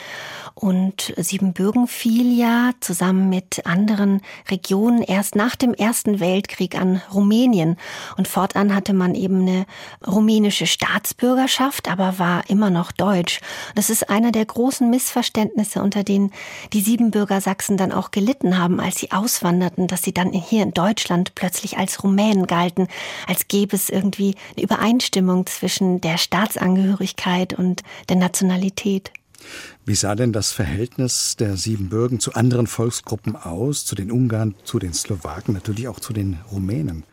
Und 0.55 1.13
Siebenbürgen 1.17 1.87
fiel 1.87 2.37
ja 2.37 2.71
zusammen 2.79 3.27
mit 3.27 3.65
anderen 3.65 4.21
Regionen 4.49 5.01
erst 5.01 5.35
nach 5.35 5.57
dem 5.57 5.73
Ersten 5.73 6.21
Weltkrieg 6.21 6.79
an 6.79 7.01
Rumänien. 7.13 7.75
Und 8.15 8.29
fortan 8.29 8.73
hatte 8.73 8.93
man 8.93 9.13
eben 9.13 9.40
eine 9.41 9.65
rumänische 10.05 10.67
Staatsbürgerschaft, 10.67 11.89
aber 11.89 12.19
war 12.19 12.49
immer 12.49 12.69
noch 12.69 12.91
deutsch. 12.91 13.41
Das 13.75 13.89
ist 13.89 14.09
einer 14.09 14.31
der 14.31 14.45
großen 14.45 14.89
Missverständnisse, 14.89 15.81
unter 15.81 16.03
denen 16.03 16.31
die 16.73 16.81
Siebenbürger 16.81 17.41
Sachsen 17.41 17.77
dann 17.77 17.91
auch 17.91 18.11
gelitten 18.11 18.57
haben, 18.57 18.79
als 18.79 18.97
sie 18.97 19.11
auswanderten, 19.11 19.87
dass 19.87 20.03
sie 20.03 20.13
dann 20.13 20.31
hier 20.31 20.63
in 20.63 20.73
Deutschland 20.73 21.35
plötzlich 21.35 21.77
als 21.77 22.03
Rumänen 22.03 22.47
galten, 22.47 22.87
als 23.27 23.47
gäbe 23.47 23.75
es 23.75 23.89
irgendwie 23.89 24.35
eine 24.55 24.63
Übereinstimmung 24.63 25.45
zwischen 25.45 26.01
der 26.01 26.17
Staatsangehörigkeit 26.17 27.53
und 27.53 27.83
der 28.09 28.17
Nationalität. 28.17 29.11
Wie 29.85 29.95
sah 29.95 30.15
denn 30.15 30.33
das 30.33 30.51
Verhältnis 30.51 31.35
der 31.37 31.57
Siebenbürgen 31.57 32.19
zu 32.19 32.33
anderen 32.33 32.67
Volksgruppen 32.67 33.35
aus, 33.35 33.85
zu 33.85 33.95
den 33.95 34.11
Ungarn, 34.11 34.55
zu 34.63 34.79
den 34.79 34.93
Slowaken, 34.93 35.53
natürlich 35.53 35.87
auch 35.87 35.99
zu 35.99 36.13
den 36.13 36.37
Rumänen? 36.51 37.03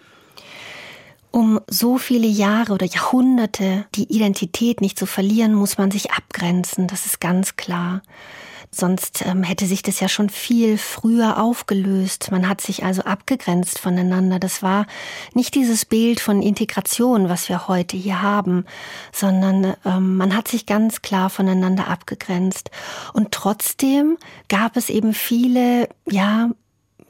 Um 1.31 1.61
so 1.69 1.99
viele 1.99 2.27
Jahre 2.27 2.73
oder 2.73 2.87
Jahrhunderte 2.87 3.87
die 3.95 4.13
Identität 4.13 4.81
nicht 4.81 4.99
zu 4.99 5.07
verlieren, 5.07 5.55
muss 5.55 5.79
man 5.79 5.91
sich 5.91 6.13
abgrenzen, 6.13 6.87
das 6.87 7.07
ist 7.07 7.21
ganz 7.21 7.57
klar. 7.57 8.03
Sonst 8.71 9.25
ähm, 9.27 9.43
hätte 9.43 9.67
sich 9.67 9.83
das 9.83 9.99
ja 10.01 10.09
schon 10.09 10.29
viel 10.29 10.77
früher 10.77 11.43
aufgelöst. 11.43 12.31
Man 12.31 12.49
hat 12.49 12.61
sich 12.61 12.85
also 12.85 13.03
abgegrenzt 13.03 13.79
voneinander. 13.79 14.39
Das 14.39 14.63
war 14.63 14.87
nicht 15.33 15.55
dieses 15.55 15.87
Bild 15.87 16.21
von 16.21 16.43
Integration, 16.43 17.31
was 17.31 17.49
wir 17.49 17.67
heute 17.67 17.97
hier 17.97 18.21
haben, 18.21 18.67
sondern 19.11 19.75
ähm, 19.87 20.17
man 20.17 20.37
hat 20.37 20.49
sich 20.49 20.67
ganz 20.67 21.01
klar 21.01 21.31
voneinander 21.31 21.89
abgegrenzt. 21.89 22.71
Und 23.15 23.33
trotzdem 23.33 24.19
gab 24.49 24.77
es 24.77 24.91
eben 24.91 25.15
viele, 25.15 25.89
ja, 26.07 26.51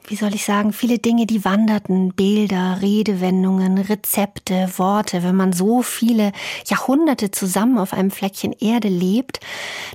wie 0.09 0.15
soll 0.15 0.33
ich 0.33 0.43
sagen, 0.43 0.73
viele 0.73 0.97
Dinge, 0.97 1.27
die 1.27 1.45
wanderten, 1.45 2.13
Bilder, 2.13 2.79
Redewendungen, 2.81 3.77
Rezepte, 3.77 4.67
Worte. 4.77 5.21
Wenn 5.21 5.35
man 5.35 5.53
so 5.53 5.83
viele 5.83 6.31
Jahrhunderte 6.65 7.29
zusammen 7.29 7.77
auf 7.77 7.93
einem 7.93 8.09
Fleckchen 8.09 8.53
Erde 8.53 8.87
lebt, 8.87 9.39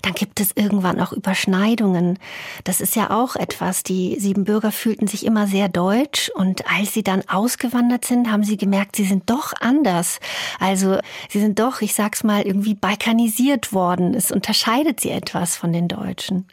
dann 0.03 0.15
gibt 0.15 0.39
es 0.39 0.53
irgendwann 0.55 1.01
auch 1.01 1.13
Überschneidungen. 1.13 2.21
Das 2.63 2.81
ist 2.81 2.95
ja 2.95 3.11
auch 3.11 3.35
etwas, 3.35 3.83
die 3.83 4.17
Siebenbürger 4.21 4.71
fühlten 4.71 5.09
sich 5.09 5.27
immer 5.27 5.49
sehr 5.49 5.69
deutsch 5.69 6.31
und 6.37 6.65
als 6.71 6.95
sie 6.95 7.03
dann 7.03 7.29
ausgewandert 7.29 8.05
sind, 8.05 8.31
haben 8.31 8.45
sie 8.45 8.57
gemerkt, 8.57 8.95
sie 8.95 9.05
sind 9.05 9.29
doch 9.29 9.53
anders. 9.61 10.21
Also 10.61 10.99
sie 11.29 11.41
sind 11.41 11.59
doch, 11.59 11.81
ich 11.81 11.95
sag's 11.95 12.23
mal, 12.23 12.43
irgendwie 12.43 12.75
balkanisiert 12.75 13.73
worden. 13.73 14.15
Es 14.15 14.31
unterscheidet 14.31 15.01
sie 15.01 15.11
etwas 15.11 15.57
von 15.57 15.73
den 15.73 15.89
Deutschen. 15.89 16.47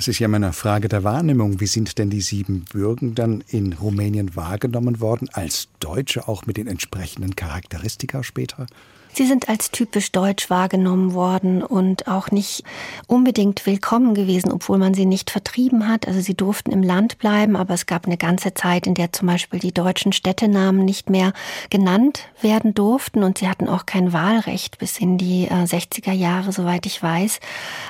Es 0.00 0.08
ist 0.08 0.18
ja 0.18 0.24
immer 0.24 0.36
eine 0.36 0.54
Frage 0.54 0.88
der 0.88 1.04
Wahrnehmung. 1.04 1.60
Wie 1.60 1.66
sind 1.66 1.98
denn 1.98 2.08
die 2.08 2.22
sieben 2.22 2.64
Bürgen 2.72 3.14
dann 3.14 3.44
in 3.48 3.74
Rumänien 3.74 4.34
wahrgenommen 4.34 4.98
worden, 4.98 5.28
als 5.30 5.68
Deutsche 5.78 6.26
auch 6.26 6.46
mit 6.46 6.56
den 6.56 6.68
entsprechenden 6.68 7.36
Charakteristika 7.36 8.22
später? 8.22 8.66
Sie 9.12 9.26
sind 9.26 9.48
als 9.48 9.70
typisch 9.70 10.12
deutsch 10.12 10.50
wahrgenommen 10.50 11.14
worden 11.14 11.62
und 11.62 12.06
auch 12.06 12.30
nicht 12.30 12.62
unbedingt 13.06 13.66
willkommen 13.66 14.14
gewesen, 14.14 14.52
obwohl 14.52 14.78
man 14.78 14.94
sie 14.94 15.06
nicht 15.06 15.30
vertrieben 15.30 15.88
hat. 15.88 16.06
Also 16.06 16.20
sie 16.20 16.34
durften 16.34 16.70
im 16.70 16.82
Land 16.82 17.18
bleiben, 17.18 17.56
aber 17.56 17.74
es 17.74 17.86
gab 17.86 18.06
eine 18.06 18.16
ganze 18.16 18.54
Zeit, 18.54 18.86
in 18.86 18.94
der 18.94 19.12
zum 19.12 19.26
Beispiel 19.26 19.58
die 19.58 19.72
deutschen 19.72 20.12
Städtenamen 20.12 20.84
nicht 20.84 21.10
mehr 21.10 21.32
genannt 21.70 22.28
werden 22.40 22.72
durften 22.74 23.24
und 23.24 23.38
sie 23.38 23.48
hatten 23.48 23.68
auch 23.68 23.84
kein 23.84 24.12
Wahlrecht 24.12 24.78
bis 24.78 24.98
in 24.98 25.18
die 25.18 25.48
60er 25.48 26.12
äh, 26.12 26.14
Jahre, 26.14 26.52
soweit 26.52 26.86
ich 26.86 27.02
weiß. 27.02 27.40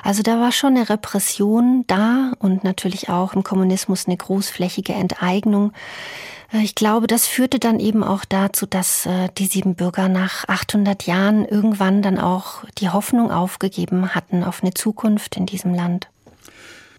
Also 0.03 0.23
da 0.23 0.39
war 0.39 0.51
schon 0.51 0.75
eine 0.75 0.89
Repression 0.89 1.85
da 1.87 2.33
und 2.39 2.63
natürlich 2.63 3.09
auch 3.09 3.33
im 3.33 3.43
Kommunismus 3.43 4.07
eine 4.07 4.17
großflächige 4.17 4.93
Enteignung. 4.93 5.71
Äh, 6.51 6.63
ich 6.63 6.75
glaube, 6.75 7.07
das 7.07 7.27
führte 7.27 7.59
dann 7.59 7.79
eben 7.79 8.03
auch 8.03 8.25
dazu, 8.25 8.65
dass 8.65 9.05
äh, 9.05 9.29
die 9.37 9.47
Siebenbürger 9.47 10.09
nach 10.09 10.47
800 10.47 11.05
Jahren 11.05 11.45
irgendwann 11.45 12.01
dann 12.01 12.19
auch 12.19 12.63
die 12.77 12.89
Hoffnung 12.89 13.31
aufgegeben 13.31 14.13
hatten 14.15 14.43
auf 14.43 14.61
eine 14.61 14.73
Zukunft 14.73 15.37
in 15.37 15.45
diesem 15.45 15.73
Land. 15.73 16.07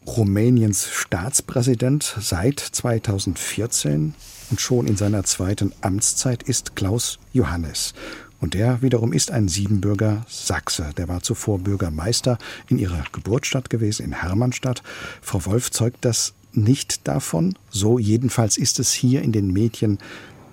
Rumäniens 0.07 0.89
Staatspräsident 0.91 2.17
seit 2.21 2.59
2014 2.59 4.15
und 4.51 4.61
schon 4.61 4.87
in 4.87 4.97
seiner 4.97 5.23
zweiten 5.23 5.73
Amtszeit 5.81 6.43
ist 6.43 6.75
Klaus 6.75 7.21
Johannes. 7.33 7.95
Und 8.41 8.55
der 8.55 8.83
wiederum 8.83 9.13
ist 9.13 9.31
ein 9.31 9.47
Siebenbürger 9.47 10.27
Sachse. 10.29 10.91
Der 10.97 11.07
war 11.07 11.23
zuvor 11.23 11.61
Bürgermeister 11.61 12.39
in 12.69 12.81
ihrer 12.81 13.05
Geburtsstadt 13.13 13.71
gewesen, 13.71 14.05
in 14.05 14.13
Hermannstadt. 14.13 14.83
Frau 15.21 15.47
Wolf 15.47 15.71
zeugt 15.71 16.05
das 16.05 16.35
nicht 16.53 17.07
davon, 17.09 17.55
so 17.71 17.99
jedenfalls 17.99 18.57
ist 18.57 18.79
es 18.79 18.93
hier 18.93 19.23
in 19.23 19.33
den 19.33 19.53
Medien 19.53 19.99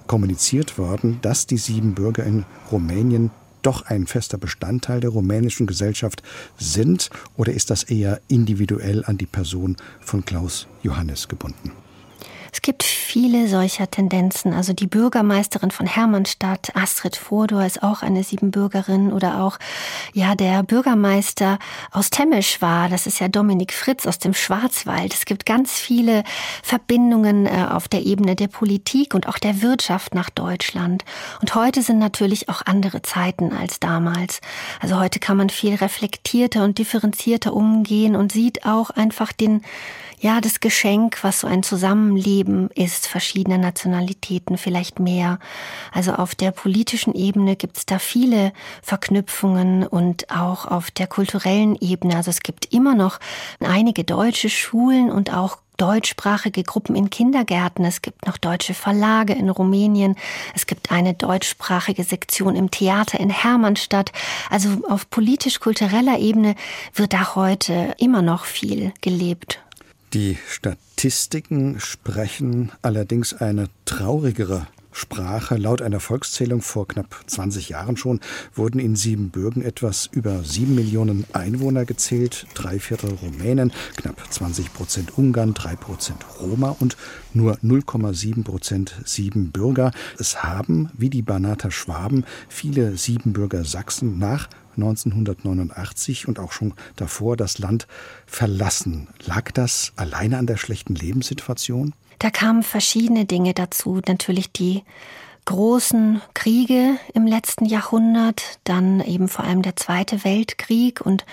kommuniziert 0.08 0.78
worden, 0.78 1.20
dass 1.22 1.46
die 1.46 1.58
Siebenbürger 1.58 2.24
in 2.24 2.46
Rumänien 2.72 3.32
doch 3.62 3.84
ein 3.84 4.08
fester 4.08 4.38
Bestandteil 4.38 5.00
der 5.00 5.12
rumänischen 5.12 5.68
Gesellschaft 5.68 6.24
sind? 6.58 7.10
Oder 7.38 7.54
ist 7.54 7.70
das 7.70 7.84
eher 7.84 8.22
individuell 8.28 9.04
an 9.06 9.18
die 9.18 9.26
Person 9.26 9.78
von 10.00 10.26
Klaus 10.26 10.68
Johannes 10.82 11.28
gebunden? 11.28 11.72
Es 12.52 12.62
gibt 12.62 12.84
viele 12.84 13.48
solcher 13.48 13.90
Tendenzen. 13.90 14.54
Also 14.54 14.74
die 14.74 14.88
Bürgermeisterin 14.88 15.72
von 15.72 15.86
Hermannstadt, 15.86 16.76
Astrid 16.76 17.16
Fodor, 17.16 17.66
ist 17.66 17.84
auch 17.84 18.02
eine 18.02 18.24
Siebenbürgerin 18.24 19.12
oder 19.12 19.42
auch, 19.42 19.58
ja, 20.14 20.36
der 20.36 20.64
Bürgermeister 20.64 21.60
aus 21.92 22.10
Temmisch 22.10 22.62
war. 22.62 22.90
Das 22.90 23.08
ist 23.08 23.20
ja 23.20 23.28
Dominik 23.28 23.74
Fritz 23.74 24.06
aus 24.06 24.20
dem 24.20 24.34
Schwarzwald. 24.34 25.14
Es 25.14 25.26
gibt 25.26 25.46
ganz 25.46 25.74
viele 25.74 26.24
Verbindungen 26.64 27.46
äh, 27.46 27.68
auf 27.70 27.88
der 27.88 28.06
Ebene 28.06 28.36
der 28.36 28.48
Politik 28.48 29.14
und 29.14 29.28
auch 29.28 29.38
der 29.38 29.62
Wirtschaft 29.62 30.16
nach 30.16 30.30
Deutschland. 30.30 31.06
Und 31.42 31.56
heute 31.56 31.82
sind 31.82 32.00
natürlich 32.00 32.50
auch 32.50 32.62
andere 32.66 33.02
Zeiten 33.02 33.54
als 33.54 33.80
damals. 33.80 34.42
Also 34.80 35.00
heute 35.00 35.20
kann 35.20 35.38
man 35.38 35.50
viel 35.50 35.76
reflektierter 35.76 36.64
und 36.64 36.78
differenzierter 36.78 37.54
umgehen 37.54 38.16
und 38.16 38.32
sieht 38.32 38.66
auch 38.66 38.90
einfach 38.90 39.32
den 39.32 39.62
ja, 40.20 40.42
das 40.42 40.60
Geschenk, 40.60 41.24
was 41.24 41.42
so 41.42 41.48
ein 41.48 41.64
Zusammenleben 41.64 42.70
ist, 42.72 43.08
verschiedener 43.08 43.58
Nationalitäten, 43.58 44.58
vielleicht 44.58 45.00
mehr. 45.00 45.40
Also 45.94 46.14
auf 46.14 46.36
der 46.36 46.52
politischen 46.52 47.16
Ebene 47.16 47.56
gibt 47.56 47.78
es 47.78 47.86
da 47.86 48.00
viele 48.00 48.52
Verknüpfungen 48.82 49.88
und 49.88 50.30
auch 50.30 50.66
auf 50.66 50.92
der 50.92 51.08
kulturellen 51.08 51.78
Ebene. 51.80 52.18
Also 52.18 52.32
es 52.32 52.42
gibt 52.42 52.74
immer 52.74 52.96
noch 52.96 53.20
einige 53.62 54.04
deutsche 54.04 54.50
Schulen 54.50 55.10
und 55.10 55.34
auch 55.34 55.58
deutschsprachige 55.78 56.64
Gruppen 56.64 56.96
in 56.96 57.10
Kindergärten. 57.10 57.86
Es 57.86 58.02
gibt 58.02 58.28
noch 58.28 58.38
deutsche 58.38 58.74
Verlage 58.74 59.34
in 59.34 59.50
Rumänien. 59.50 60.16
Es 60.54 60.68
gibt 60.68 60.92
eine 60.92 61.14
deutschsprachige 61.14 62.04
Sektion 62.04 62.56
im 62.58 62.70
Theater 62.70 63.20
in 63.20 63.30
Hermannstadt. 63.30 64.12
Also 64.50 64.70
auf 64.90 65.10
politisch-kultureller 65.10 66.20
Ebene 66.20 66.56
wird 66.94 67.14
da 67.14 67.36
heute 67.36 67.96
immer 67.98 68.22
noch 68.22 68.44
viel 68.44 68.92
gelebt. 69.02 69.60
Die 70.14 70.40
Statistiken 70.48 71.80
sprechen 71.80 72.72
allerdings 72.82 73.36
eine 73.36 73.70
traurigere 73.86 74.66
Sprache. 74.92 75.56
Laut 75.56 75.84
einer 75.84 76.00
Volkszählung 76.00 76.62
vor 76.62 76.88
knapp 76.88 77.24
20 77.28 77.70
Jahren 77.70 77.96
schon 77.96 78.20
wurden 78.56 78.80
in 78.80 78.96
Siebenbürgen 78.96 79.62
etwas 79.62 80.10
über 80.12 80.44
sieben 80.44 80.74
Millionen 80.74 81.26
Einwohner 81.34 81.86
gezählt, 81.86 82.48
drei 82.56 82.80
Viertel 82.80 83.12
Rumänen, 83.22 83.72
knapp 83.98 84.22
20 84.34 84.74
Prozent 84.74 85.16
Ungarn, 85.16 85.54
drei 85.54 85.76
Prozent 85.76 86.26
Roma 86.40 86.76
und 86.80 86.98
nur 87.36 87.58
0,7 87.58 88.44
Prozent 88.44 88.96
Siebenbürger. 89.06 89.92
Es 90.18 90.42
haben, 90.42 90.90
wie 90.98 91.12
die 91.12 91.22
Banater 91.22 91.70
Schwaben, 91.70 92.26
viele 92.48 92.98
Siebenbürger 92.98 93.64
Sachsen 93.64 94.18
nach 94.18 94.50
1989 94.82 96.28
und 96.28 96.40
auch 96.40 96.52
schon 96.52 96.74
davor 96.96 97.38
das 97.38 97.60
Land 97.60 97.88
verlassen. 98.26 99.08
Lag 99.26 99.52
das 99.52 99.94
alleine 99.96 100.38
an 100.38 100.48
der 100.48 100.58
schlechten 100.58 100.96
Lebenssituation? 100.96 101.94
Da 102.20 102.30
kamen 102.30 102.64
verschiedene 102.64 103.26
Dinge 103.26 103.54
dazu. 103.54 104.02
Natürlich 104.06 104.52
die 104.52 104.84
großen 105.46 106.22
Kriege 106.34 106.98
im 107.14 107.26
letzten 107.26 107.66
Jahrhundert, 107.66 108.60
dann 108.66 109.02
eben 109.02 109.28
vor 109.28 109.46
allem 109.46 109.62
der 109.62 109.76
Zweite 109.76 110.24
Weltkrieg 110.24 111.02
und 111.02 111.26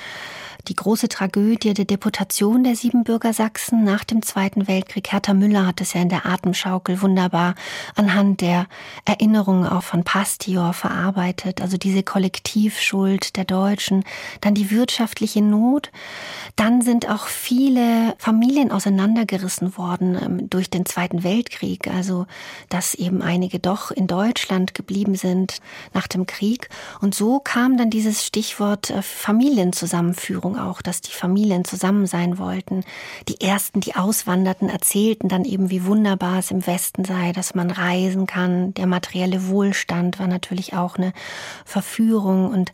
die 0.68 0.76
große 0.76 1.08
Tragödie 1.08 1.74
der 1.74 1.84
Deportation 1.84 2.64
der 2.64 2.74
Siebenbürger 2.74 3.32
Sachsen 3.32 3.84
nach 3.84 4.04
dem 4.04 4.22
Zweiten 4.22 4.66
Weltkrieg. 4.66 5.12
Hertha 5.12 5.32
Müller 5.32 5.66
hat 5.66 5.80
es 5.80 5.92
ja 5.92 6.00
in 6.00 6.08
der 6.08 6.26
Atemschaukel 6.26 7.00
wunderbar 7.02 7.54
anhand 7.94 8.40
der 8.40 8.66
Erinnerungen 9.04 9.66
auch 9.66 9.82
von 9.82 10.02
Pastior 10.02 10.72
verarbeitet. 10.72 11.60
Also 11.60 11.76
diese 11.76 12.02
Kollektivschuld 12.02 13.36
der 13.36 13.44
Deutschen, 13.44 14.04
dann 14.40 14.54
die 14.54 14.70
wirtschaftliche 14.70 15.42
Not. 15.42 15.90
Dann 16.56 16.82
sind 16.82 17.08
auch 17.08 17.26
viele 17.26 18.14
Familien 18.18 18.72
auseinandergerissen 18.72 19.76
worden 19.76 20.18
ähm, 20.20 20.50
durch 20.50 20.70
den 20.70 20.86
Zweiten 20.86 21.22
Weltkrieg. 21.22 21.88
Also, 21.88 22.26
dass 22.68 22.94
eben 22.94 23.22
einige 23.22 23.58
doch 23.58 23.90
in 23.90 24.06
Deutschland 24.06 24.74
geblieben 24.74 25.14
sind 25.14 25.60
nach 25.94 26.08
dem 26.08 26.26
Krieg. 26.26 26.68
Und 27.00 27.14
so 27.14 27.38
kam 27.38 27.76
dann 27.76 27.90
dieses 27.90 28.24
Stichwort 28.24 28.90
äh, 28.90 29.02
Auch, 30.56 30.82
dass 30.82 31.00
die 31.00 31.12
Familien 31.12 31.64
zusammen 31.64 32.06
sein 32.06 32.38
wollten. 32.38 32.84
Die 33.28 33.40
ersten, 33.40 33.80
die 33.80 33.96
auswanderten, 33.96 34.68
erzählten 34.68 35.28
dann 35.28 35.44
eben, 35.44 35.70
wie 35.70 35.84
wunderbar 35.84 36.38
es 36.38 36.50
im 36.50 36.66
Westen 36.66 37.04
sei, 37.04 37.32
dass 37.32 37.54
man 37.54 37.70
reisen 37.70 38.26
kann. 38.26 38.74
Der 38.74 38.86
materielle 38.86 39.48
Wohlstand 39.48 40.18
war 40.18 40.26
natürlich 40.26 40.74
auch 40.74 40.96
eine 40.96 41.12
Verführung. 41.64 42.50
Und 42.50 42.72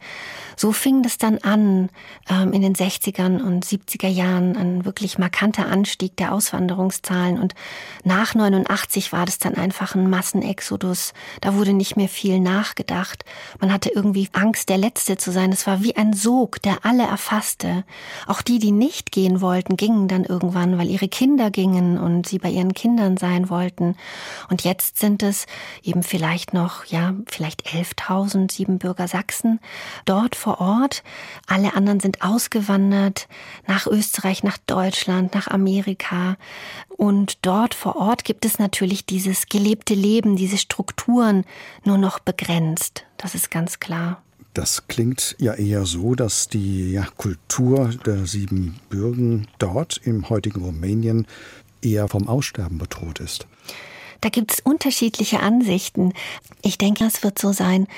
so 0.56 0.72
fing 0.72 1.02
das 1.02 1.18
dann 1.18 1.38
an, 1.38 1.88
ähm, 2.28 2.52
in 2.52 2.62
den 2.62 2.74
60ern 2.74 3.40
und 3.42 3.64
70er 3.64 4.08
Jahren, 4.08 4.56
ein 4.56 4.84
wirklich 4.84 5.18
markanter 5.18 5.66
Anstieg 5.66 6.16
der 6.16 6.32
Auswanderungszahlen. 6.32 7.38
Und 7.38 7.54
nach 8.04 8.34
89 8.34 9.12
war 9.12 9.26
das 9.26 9.38
dann 9.38 9.54
einfach 9.54 9.94
ein 9.94 10.08
Massenexodus. 10.08 11.12
Da 11.40 11.54
wurde 11.54 11.72
nicht 11.72 11.96
mehr 11.96 12.08
viel 12.08 12.40
nachgedacht. 12.40 13.24
Man 13.60 13.72
hatte 13.72 13.90
irgendwie 13.90 14.28
Angst, 14.32 14.68
der 14.68 14.78
Letzte 14.78 15.16
zu 15.16 15.32
sein. 15.32 15.52
Es 15.52 15.66
war 15.66 15.82
wie 15.82 15.96
ein 15.96 16.12
Sog, 16.12 16.60
der 16.62 16.84
alle 16.84 17.04
erfasste. 17.04 17.71
Auch 18.26 18.42
die, 18.42 18.58
die 18.58 18.72
nicht 18.72 19.12
gehen 19.12 19.40
wollten, 19.40 19.76
gingen 19.76 20.08
dann 20.08 20.24
irgendwann, 20.24 20.78
weil 20.78 20.88
ihre 20.88 21.08
Kinder 21.08 21.50
gingen 21.50 21.98
und 21.98 22.26
sie 22.26 22.38
bei 22.38 22.50
ihren 22.50 22.74
Kindern 22.74 23.16
sein 23.16 23.50
wollten. 23.50 23.96
Und 24.48 24.62
jetzt 24.62 24.98
sind 24.98 25.22
es 25.22 25.46
eben 25.82 26.02
vielleicht 26.02 26.54
noch, 26.54 26.84
ja, 26.84 27.14
vielleicht 27.26 27.66
11.000 27.66 28.50
Siebenbürger 28.50 29.08
Sachsen 29.08 29.60
dort 30.04 30.36
vor 30.36 30.60
Ort. 30.60 31.02
Alle 31.46 31.74
anderen 31.74 32.00
sind 32.00 32.22
ausgewandert 32.22 33.28
nach 33.66 33.86
Österreich, 33.86 34.42
nach 34.42 34.58
Deutschland, 34.58 35.34
nach 35.34 35.48
Amerika. 35.48 36.36
Und 36.96 37.44
dort 37.44 37.74
vor 37.74 37.96
Ort 37.96 38.24
gibt 38.24 38.44
es 38.44 38.58
natürlich 38.58 39.06
dieses 39.06 39.46
gelebte 39.46 39.94
Leben, 39.94 40.36
diese 40.36 40.58
Strukturen 40.58 41.44
nur 41.84 41.98
noch 41.98 42.18
begrenzt. 42.18 43.04
Das 43.16 43.34
ist 43.34 43.50
ganz 43.50 43.80
klar. 43.80 44.22
Das 44.54 44.86
klingt 44.86 45.34
ja 45.38 45.54
eher 45.54 45.86
so, 45.86 46.14
dass 46.14 46.48
die 46.48 46.92
ja, 46.92 47.06
Kultur 47.16 47.90
der 48.04 48.26
sieben 48.26 48.78
Bürgen 48.90 49.48
dort 49.58 49.98
im 50.04 50.28
heutigen 50.28 50.62
Rumänien 50.62 51.26
eher 51.80 52.06
vom 52.08 52.28
Aussterben 52.28 52.78
bedroht 52.78 53.18
ist. 53.20 53.46
Da 54.22 54.28
gibt 54.28 54.52
es 54.52 54.60
unterschiedliche 54.60 55.40
Ansichten. 55.40 56.12
Ich 56.62 56.78
denke, 56.78 57.04
es 57.04 57.24
wird 57.24 57.40
so 57.40 57.52
sein, 57.52 57.88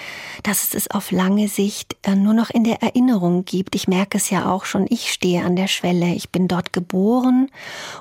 dass 0.43 0.65
es 0.65 0.75
es 0.75 0.91
auf 0.91 1.11
lange 1.11 1.49
Sicht 1.49 1.99
äh, 2.03 2.15
nur 2.15 2.33
noch 2.33 2.49
in 2.49 2.65
der 2.65 2.83
Erinnerung 2.83 3.45
gibt. 3.45 3.75
Ich 3.75 3.89
merke 3.89 4.17
es 4.17 4.31
ja 4.31 4.51
auch 4.51 4.65
schon, 4.65 4.87
ich 4.89 5.13
stehe 5.13 5.45
an 5.45 5.55
der 5.55 5.69
Schwelle. 5.69 6.15
Ich 6.15 6.31
bin 6.31 6.49
dort 6.49 6.73
geboren 6.73 7.51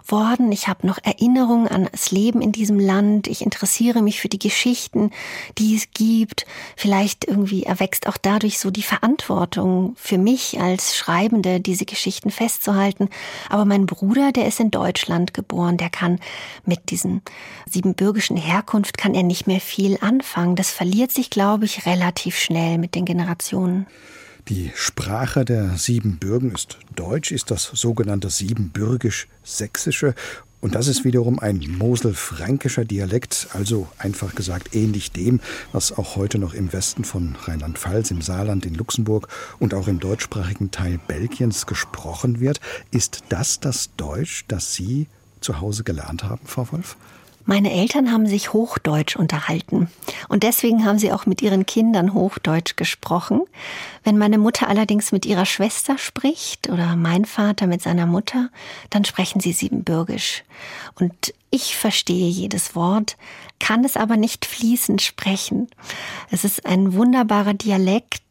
worden. 0.08 0.54
Ich 0.54 0.70
habe 0.70 0.88
noch 0.88 1.00
Erinnerungen 1.04 1.68
an 1.68 1.90
das 1.92 2.12
Leben 2.12 2.42
in 2.42 2.54
diesem 2.54 2.80
Land. 2.80 3.28
Ich 3.28 3.42
interessiere 3.42 4.02
mich 4.02 4.22
für 4.22 4.30
die 4.30 4.40
Geschichten, 4.40 5.12
die 5.58 5.76
es 5.76 5.92
gibt. 5.94 6.46
Vielleicht 6.78 7.26
irgendwie 7.26 7.64
erwächst 7.64 8.08
auch 8.08 8.18
dadurch 8.18 8.58
so 8.58 8.72
die 8.72 8.84
Verantwortung 8.84 9.98
für 9.98 10.18
mich 10.18 10.62
als 10.62 10.96
Schreibende, 10.96 11.60
diese 11.60 11.84
Geschichten 11.84 12.32
festzuhalten. 12.32 13.10
Aber 13.50 13.66
mein 13.66 13.86
Bruder, 13.86 14.32
der 14.32 14.48
ist 14.48 14.62
in 14.62 14.72
Deutschland 14.72 15.34
geboren, 15.34 15.76
der 15.76 15.90
kann 15.90 16.22
mit 16.66 16.90
diesen 16.90 17.22
sieben 17.66 17.96
Bürgern 17.96 18.13
biologischen 18.14 18.38
Herkunft 18.38 19.00
kann 19.00 19.16
er 19.16 19.24
nicht 19.24 19.48
mehr 19.48 19.60
viel 19.60 19.98
anfangen. 20.00 20.56
Das 20.56 20.70
verliert 20.70 21.12
sich, 21.12 21.32
glaube 21.32 21.66
ich, 21.66 21.88
relativ 21.88 22.38
schnell 22.38 22.78
mit 22.78 22.94
den 22.94 23.06
Generationen. 23.06 23.88
Die 24.50 24.72
Sprache 24.76 25.46
der 25.46 25.78
Siebenbürgen 25.78 26.52
ist 26.52 26.78
Deutsch, 26.96 27.32
ist 27.32 27.50
das 27.50 27.64
sogenannte 27.64 28.30
Siebenbürgisch-Sächsische. 28.30 30.14
Und 30.62 30.76
das 30.76 30.88
ist 30.88 31.04
wiederum 31.06 31.40
ein 31.40 31.58
moselfränkischer 31.80 32.86
Dialekt, 32.86 33.48
also 33.54 33.88
einfach 33.98 34.36
gesagt 34.36 34.76
ähnlich 34.76 35.12
dem, 35.12 35.40
was 35.72 35.92
auch 35.98 36.16
heute 36.16 36.38
noch 36.38 36.54
im 36.54 36.72
Westen 36.72 37.06
von 37.06 37.36
Rheinland-Pfalz, 37.36 38.12
im 38.12 38.22
Saarland, 38.22 38.68
in 38.68 38.76
Luxemburg 38.76 39.28
und 39.58 39.74
auch 39.74 39.88
im 39.88 40.00
deutschsprachigen 40.00 40.70
Teil 40.70 41.00
Belgiens 41.08 41.66
gesprochen 41.66 42.40
wird. 42.40 42.60
Ist 42.92 43.24
das 43.30 43.60
das 43.60 43.90
Deutsch, 43.98 44.46
das 44.48 44.76
Sie 44.76 45.08
zu 45.42 45.62
Hause 45.62 45.84
gelernt 45.84 46.24
haben, 46.24 46.46
Frau 46.46 46.72
Wolf? 46.72 46.96
Meine 47.46 47.74
Eltern 47.74 48.12
haben 48.12 48.26
sich 48.26 48.54
Hochdeutsch 48.54 49.18
unterhalten 49.18 49.90
und 50.30 50.44
deswegen 50.44 50.86
haben 50.86 50.98
sie 50.98 51.12
auch 51.12 51.26
mit 51.26 51.42
ihren 51.42 51.66
Kindern 51.66 52.14
Hochdeutsch 52.14 52.78
gesprochen. 52.78 53.42
Wenn 54.04 54.18
meine 54.18 54.38
Mutter 54.38 54.70
allerdings 54.70 55.12
mit 55.12 55.26
ihrer 55.26 55.46
Schwester 55.46 55.98
spricht 55.98 56.70
oder 56.70 56.96
mein 56.96 57.26
Vater 57.26 57.68
mit 57.68 57.82
seiner 57.82 58.06
Mutter, 58.06 58.50
dann 58.90 59.04
sprechen 59.04 59.42
sie 59.42 59.52
Siebenbürgisch. 59.52 60.44
Und 61.00 61.34
ich 61.52 61.76
verstehe 61.76 62.30
jedes 62.30 62.76
Wort, 62.76 63.18
kann 63.60 63.84
es 63.84 63.98
aber 63.98 64.18
nicht 64.18 64.46
fließend 64.46 65.02
sprechen. 65.02 65.68
Es 66.32 66.46
ist 66.46 66.66
ein 66.66 66.94
wunderbarer 66.94 67.54
Dialekt, 67.54 68.23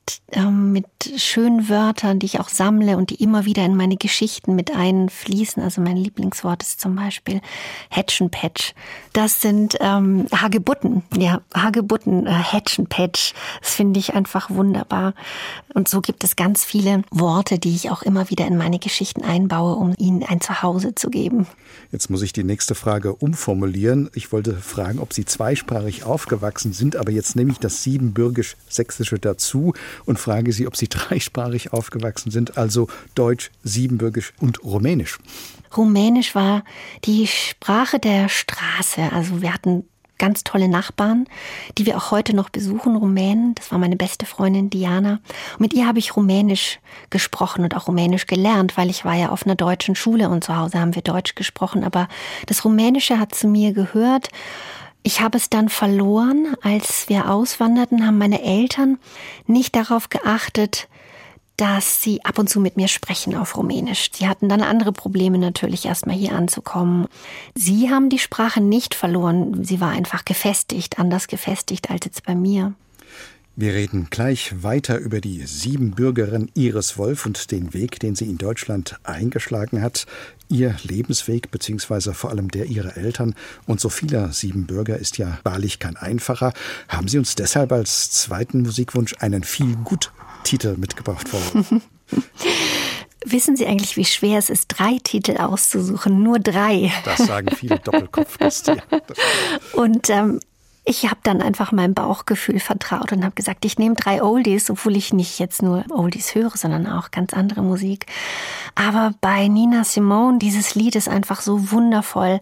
mit 0.50 0.86
schönen 1.16 1.68
Wörtern, 1.68 2.18
die 2.18 2.26
ich 2.26 2.40
auch 2.40 2.48
sammle 2.48 2.96
und 2.96 3.10
die 3.10 3.22
immer 3.22 3.44
wieder 3.44 3.64
in 3.64 3.76
meine 3.76 3.96
Geschichten 3.96 4.54
mit 4.54 4.74
einfließen. 4.74 5.62
Also 5.62 5.80
mein 5.80 5.96
Lieblingswort 5.96 6.62
ist 6.62 6.80
zum 6.80 6.96
Beispiel 6.96 7.40
Hatchenpatch. 7.90 8.74
Das 9.12 9.42
sind 9.42 9.76
ähm, 9.80 10.26
Hagebutten, 10.32 11.02
ja, 11.16 11.42
Hagebutten, 11.54 12.26
äh, 12.26 12.30
Hatchenpatch. 12.30 13.34
Das 13.60 13.74
finde 13.74 14.00
ich 14.00 14.14
einfach 14.14 14.50
wunderbar. 14.50 15.14
Und 15.74 15.88
so 15.88 16.00
gibt 16.00 16.24
es 16.24 16.36
ganz 16.36 16.64
viele 16.64 17.02
Worte, 17.10 17.58
die 17.58 17.74
ich 17.74 17.90
auch 17.90 18.02
immer 18.02 18.30
wieder 18.30 18.46
in 18.46 18.56
meine 18.56 18.78
Geschichten 18.78 19.22
einbaue, 19.22 19.76
um 19.76 19.94
ihnen 19.98 20.22
ein 20.22 20.40
Zuhause 20.40 20.94
zu 20.94 21.10
geben. 21.10 21.46
Jetzt 21.90 22.10
muss 22.10 22.22
ich 22.22 22.32
die 22.32 22.44
nächste 22.44 22.74
Frage 22.74 23.14
umformulieren. 23.14 24.10
Ich 24.14 24.32
wollte 24.32 24.54
fragen, 24.54 24.98
ob 24.98 25.12
Sie 25.12 25.24
zweisprachig 25.24 26.04
aufgewachsen 26.04 26.72
sind, 26.72 26.96
aber 26.96 27.10
jetzt 27.10 27.36
nehme 27.36 27.52
ich 27.52 27.58
das 27.58 27.82
Siebenbürgisch-Sächsische 27.82 29.18
dazu 29.18 29.74
und 30.04 30.18
frage 30.18 30.52
Sie, 30.52 30.66
ob 30.66 30.76
Sie 30.76 30.88
dreisprachig 30.90 31.72
aufgewachsen 31.72 32.30
sind, 32.30 32.56
also 32.56 32.88
Deutsch, 33.14 33.50
Siebenbürgisch 33.62 34.32
und 34.40 34.62
Rumänisch. 34.64 35.18
Rumänisch 35.76 36.34
war 36.34 36.64
die 37.04 37.26
Sprache 37.26 37.98
der 37.98 38.28
Straße. 38.28 39.10
Also 39.12 39.40
wir 39.40 39.54
hatten 39.54 39.84
ganz 40.22 40.44
tolle 40.44 40.68
Nachbarn, 40.68 41.26
die 41.78 41.84
wir 41.84 41.96
auch 41.96 42.12
heute 42.12 42.36
noch 42.36 42.48
besuchen, 42.48 42.94
Rumänen. 42.94 43.56
Das 43.56 43.72
war 43.72 43.78
meine 43.78 43.96
beste 43.96 44.24
Freundin 44.24 44.70
Diana. 44.70 45.18
Und 45.54 45.60
mit 45.60 45.74
ihr 45.74 45.84
habe 45.84 45.98
ich 45.98 46.14
Rumänisch 46.14 46.78
gesprochen 47.10 47.64
und 47.64 47.76
auch 47.76 47.88
Rumänisch 47.88 48.28
gelernt, 48.28 48.76
weil 48.76 48.88
ich 48.88 49.04
war 49.04 49.14
ja 49.14 49.30
auf 49.30 49.44
einer 49.44 49.56
deutschen 49.56 49.96
Schule 49.96 50.28
und 50.28 50.44
zu 50.44 50.56
Hause 50.56 50.78
haben 50.78 50.94
wir 50.94 51.02
Deutsch 51.02 51.34
gesprochen. 51.34 51.82
Aber 51.82 52.06
das 52.46 52.64
Rumänische 52.64 53.18
hat 53.18 53.34
zu 53.34 53.48
mir 53.48 53.72
gehört. 53.72 54.28
Ich 55.02 55.20
habe 55.20 55.36
es 55.36 55.50
dann 55.50 55.68
verloren, 55.68 56.54
als 56.62 57.08
wir 57.08 57.28
auswanderten, 57.28 58.06
haben 58.06 58.18
meine 58.18 58.42
Eltern 58.42 58.98
nicht 59.46 59.74
darauf 59.74 60.08
geachtet, 60.08 60.88
dass 61.56 62.02
sie 62.02 62.24
ab 62.24 62.38
und 62.38 62.48
zu 62.48 62.60
mit 62.60 62.76
mir 62.76 62.88
sprechen 62.88 63.36
auf 63.36 63.56
Rumänisch. 63.56 64.10
Sie 64.12 64.28
hatten 64.28 64.48
dann 64.48 64.62
andere 64.62 64.92
Probleme 64.92 65.38
natürlich 65.38 65.86
erstmal 65.86 66.16
hier 66.16 66.32
anzukommen. 66.32 67.06
Sie 67.54 67.90
haben 67.90 68.08
die 68.08 68.18
Sprache 68.18 68.60
nicht 68.60 68.94
verloren. 68.94 69.64
Sie 69.64 69.80
war 69.80 69.90
einfach 69.90 70.24
gefestigt, 70.24 70.98
anders 70.98 71.28
gefestigt 71.28 71.90
als 71.90 72.04
jetzt 72.04 72.24
bei 72.24 72.34
mir. 72.34 72.74
Wir 73.54 73.74
reden 73.74 74.08
gleich 74.08 74.62
weiter 74.62 74.98
über 74.98 75.20
die 75.20 75.44
Siebenbürgerin 75.44 76.50
Iris 76.54 76.96
Wolf 76.96 77.26
und 77.26 77.50
den 77.50 77.74
Weg, 77.74 78.00
den 78.00 78.14
sie 78.14 78.24
in 78.24 78.38
Deutschland 78.38 78.98
eingeschlagen 79.04 79.82
hat. 79.82 80.06
Ihr 80.48 80.74
Lebensweg, 80.84 81.50
beziehungsweise 81.50 82.14
vor 82.14 82.30
allem 82.30 82.50
der 82.50 82.64
ihrer 82.64 82.96
Eltern 82.96 83.34
und 83.66 83.78
so 83.78 83.90
vieler 83.90 84.32
Siebenbürger 84.32 84.96
ist 84.96 85.18
ja 85.18 85.38
wahrlich 85.42 85.78
kein 85.78 85.98
einfacher. 85.98 86.54
Haben 86.88 87.08
Sie 87.08 87.18
uns 87.18 87.34
deshalb 87.34 87.72
als 87.72 88.10
zweiten 88.10 88.62
Musikwunsch 88.62 89.16
einen 89.18 89.44
viel 89.44 89.76
gut 89.76 90.12
Titel 90.44 90.76
mitgebracht 90.78 91.30
worden? 91.34 91.82
Wissen 93.24 93.56
Sie 93.56 93.66
eigentlich, 93.66 93.98
wie 93.98 94.06
schwer 94.06 94.38
es 94.38 94.48
ist, 94.48 94.68
drei 94.68 94.98
Titel 95.04 95.36
auszusuchen? 95.36 96.22
Nur 96.22 96.38
drei. 96.38 96.90
Das 97.04 97.18
sagen 97.18 97.54
viele 97.54 97.78
Doppelkopfgäste. 97.78 98.82
Und 99.74 100.10
ähm, 100.10 100.40
ich 100.84 101.04
habe 101.04 101.20
dann 101.22 101.40
einfach 101.40 101.70
meinem 101.70 101.94
Bauchgefühl 101.94 102.58
vertraut 102.58 103.12
und 103.12 103.24
habe 103.24 103.34
gesagt, 103.34 103.64
ich 103.64 103.78
nehme 103.78 103.94
drei 103.94 104.22
Oldies, 104.22 104.68
obwohl 104.68 104.96
ich 104.96 105.12
nicht 105.12 105.38
jetzt 105.38 105.62
nur 105.62 105.84
Oldies 105.90 106.34
höre, 106.34 106.56
sondern 106.56 106.88
auch 106.88 107.12
ganz 107.12 107.34
andere 107.34 107.62
Musik. 107.62 108.06
Aber 108.74 109.14
bei 109.20 109.46
Nina 109.46 109.84
Simone, 109.84 110.38
dieses 110.38 110.74
Lied 110.74 110.96
ist 110.96 111.08
einfach 111.08 111.40
so 111.40 111.70
wundervoll 111.70 112.40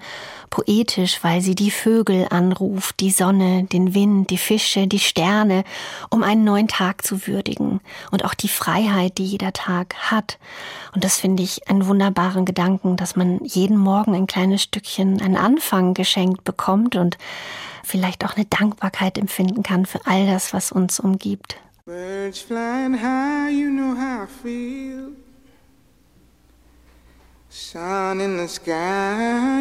poetisch, 0.50 1.22
weil 1.22 1.40
sie 1.40 1.54
die 1.54 1.70
Vögel 1.70 2.26
anruft, 2.30 3.00
die 3.00 3.10
Sonne, 3.10 3.64
den 3.64 3.94
Wind, 3.94 4.30
die 4.30 4.38
Fische, 4.38 4.86
die 4.86 4.98
Sterne, 4.98 5.64
um 6.10 6.22
einen 6.22 6.44
neuen 6.44 6.68
Tag 6.68 7.02
zu 7.04 7.26
würdigen 7.26 7.80
und 8.10 8.24
auch 8.24 8.34
die 8.34 8.48
Freiheit, 8.48 9.18
die 9.18 9.24
jeder 9.24 9.52
Tag 9.52 9.94
hat. 9.94 10.38
Und 10.94 11.04
das 11.04 11.18
finde 11.18 11.42
ich 11.42 11.68
einen 11.68 11.86
wunderbaren 11.86 12.44
Gedanken, 12.44 12.96
dass 12.96 13.16
man 13.16 13.42
jeden 13.44 13.78
Morgen 13.78 14.14
ein 14.14 14.26
kleines 14.26 14.62
Stückchen, 14.62 15.22
einen 15.22 15.36
Anfang 15.36 15.94
geschenkt 15.94 16.44
bekommt 16.44 16.96
und 16.96 17.16
vielleicht 17.84 18.24
auch 18.24 18.36
eine 18.36 18.46
Dankbarkeit 18.46 19.16
empfinden 19.18 19.62
kann 19.62 19.86
für 19.86 20.00
all 20.04 20.26
das, 20.26 20.52
was 20.52 20.72
uns 20.72 21.00
umgibt. 21.00 21.56
Birds 21.86 22.40
flying 22.40 22.94
high, 22.94 23.50
you 23.50 23.70
know 23.70 23.96
how 23.96 24.24
I 24.24 24.42
feel. 24.42 25.12
Sun 27.48 28.20
in 28.20 28.38
the 28.38 28.46
sky, 28.46 29.60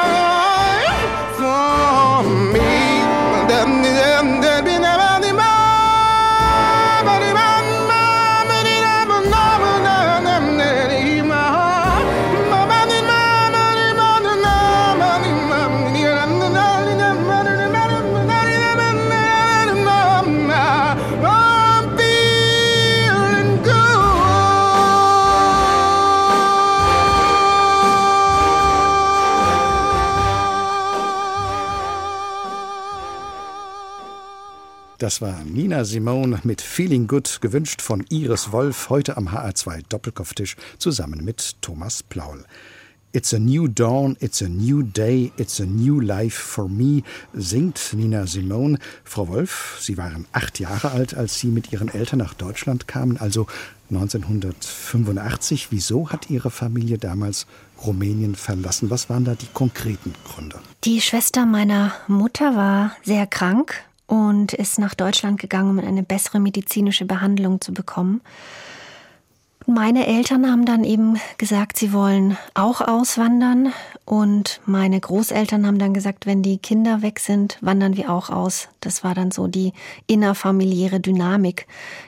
Das 35.11 35.19
war 35.19 35.43
Nina 35.43 35.83
Simone 35.83 36.39
mit 36.43 36.61
Feeling 36.61 37.05
Good, 37.05 37.39
gewünscht 37.41 37.81
von 37.81 38.05
Iris 38.07 38.53
Wolf, 38.53 38.89
heute 38.89 39.17
am 39.17 39.27
HR2 39.27 39.83
Doppelkopftisch 39.89 40.55
zusammen 40.77 41.25
mit 41.25 41.61
Thomas 41.61 42.01
Plaul. 42.01 42.45
It's 43.11 43.33
a 43.33 43.37
new 43.37 43.67
dawn, 43.67 44.15
it's 44.21 44.41
a 44.41 44.47
new 44.47 44.83
day, 44.83 45.33
it's 45.35 45.59
a 45.59 45.65
new 45.65 45.99
life 45.99 46.39
for 46.39 46.69
me, 46.69 47.03
singt 47.33 47.91
Nina 47.91 48.25
Simone. 48.25 48.79
Frau 49.03 49.27
Wolf, 49.27 49.79
Sie 49.81 49.97
waren 49.97 50.27
acht 50.31 50.61
Jahre 50.61 50.91
alt, 50.91 51.13
als 51.13 51.37
Sie 51.37 51.47
mit 51.47 51.73
Ihren 51.73 51.89
Eltern 51.89 52.19
nach 52.19 52.33
Deutschland 52.33 52.87
kamen, 52.87 53.17
also 53.17 53.47
1985. 53.89 55.67
Wieso 55.71 56.09
hat 56.09 56.29
Ihre 56.29 56.51
Familie 56.51 56.97
damals 56.97 57.47
Rumänien 57.85 58.35
verlassen? 58.35 58.89
Was 58.89 59.09
waren 59.09 59.25
da 59.25 59.35
die 59.35 59.49
konkreten 59.53 60.13
Gründe? 60.23 60.61
Die 60.85 61.01
Schwester 61.01 61.45
meiner 61.45 61.91
Mutter 62.07 62.55
war 62.55 62.95
sehr 63.03 63.27
krank 63.27 63.83
und 64.11 64.51
ist 64.51 64.77
nach 64.77 64.93
Deutschland 64.93 65.39
gegangen, 65.39 65.79
um 65.79 65.79
eine 65.79 66.03
bessere 66.03 66.41
medizinische 66.41 67.05
Behandlung 67.05 67.61
zu 67.61 67.73
bekommen. 67.73 68.19
Meine 69.65 70.05
Eltern 70.05 70.51
haben 70.51 70.65
dann 70.65 70.83
eben 70.83 71.17
gesagt, 71.37 71.77
sie 71.77 71.93
wollen 71.93 72.37
auch 72.53 72.81
auswandern. 72.81 73.71
Und 74.03 74.59
meine 74.65 74.99
Großeltern 74.99 75.65
haben 75.65 75.79
dann 75.79 75.93
gesagt, 75.93 76.25
wenn 76.25 76.41
die 76.43 76.57
Kinder 76.57 77.01
weg 77.01 77.19
sind, 77.19 77.57
wandern 77.61 77.95
wir 77.95 78.11
auch 78.11 78.29
aus. 78.29 78.67
Das 78.81 79.05
war 79.05 79.15
dann 79.15 79.31
so 79.31 79.47
die 79.47 79.71
innerfamiliäre 80.07 80.99
Dynamik, 80.99 81.65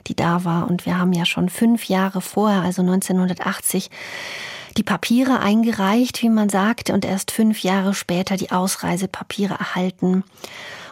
die 0.07 0.15
da 0.15 0.43
war. 0.43 0.67
Und 0.69 0.85
wir 0.85 0.97
haben 0.97 1.13
ja 1.13 1.25
schon 1.25 1.47
fünf 1.47 1.85
Jahre 1.85 2.19
vorher, 2.19 2.63
also 2.63 2.81
1980, 2.81 3.89
die 4.77 4.83
Papiere 4.83 5.39
eingereicht, 5.39 6.21
wie 6.21 6.29
man 6.29 6.49
sagte, 6.49 6.93
und 6.93 7.05
erst 7.05 7.31
fünf 7.31 7.59
Jahre 7.59 7.93
später 7.93 8.37
die 8.37 8.51
Ausreisepapiere 8.51 9.53
erhalten. 9.53 10.23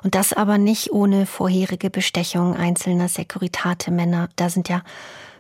Und 0.04 0.16
das 0.16 0.34
aber 0.34 0.58
nicht 0.58 0.92
ohne 0.92 1.26
vorherige 1.26 1.90
Bestechung 1.90 2.56
einzelner 2.56 3.08
Sekuritate-Männer. 3.08 4.30
Da 4.36 4.50
sind 4.50 4.68
ja 4.70 4.82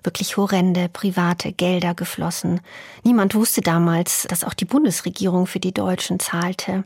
wirklich 0.04 0.38
horrende 0.38 0.90
private 0.90 1.52
Gelder 1.52 1.94
geflossen. 1.94 2.62
Niemand 3.04 3.36
wusste 3.36 3.62
damals, 3.62 4.26
dass 4.30 4.44
auch 4.44 4.54
die 4.54 4.66
Bundesregierung 4.66 5.48
für 5.48 5.60
die 5.60 5.74
Deutschen 5.74 6.20
zahlte. 6.20 6.84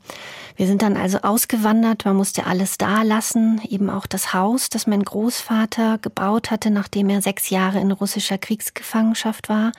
Wir 0.56 0.68
sind 0.68 0.82
dann 0.82 0.98
also 0.98 1.20
ausgewandert, 1.20 2.06
man 2.06 2.16
musste 2.16 2.46
alles 2.46 2.78
da 2.78 3.04
lassen, 3.04 3.62
eben 3.70 3.90
auch 3.90 4.06
das 4.06 4.34
Haus, 4.34 4.70
das 4.70 4.88
mein 4.88 5.04
Großvater 5.04 5.98
gebaut 6.00 6.52
hatte, 6.52 6.72
nachdem 6.72 7.10
er 7.10 7.22
sechs 7.22 7.50
Jahre 7.50 7.80
in 7.80 7.92
russischer 7.92 8.38
Kriegsgefangenschaft 8.38 9.50
war. 9.50 9.72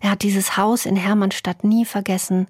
Er 0.00 0.10
hat 0.10 0.22
dieses 0.22 0.56
Haus 0.56 0.86
in 0.86 0.96
Hermannstadt 0.96 1.64
nie 1.64 1.84
vergessen. 1.84 2.46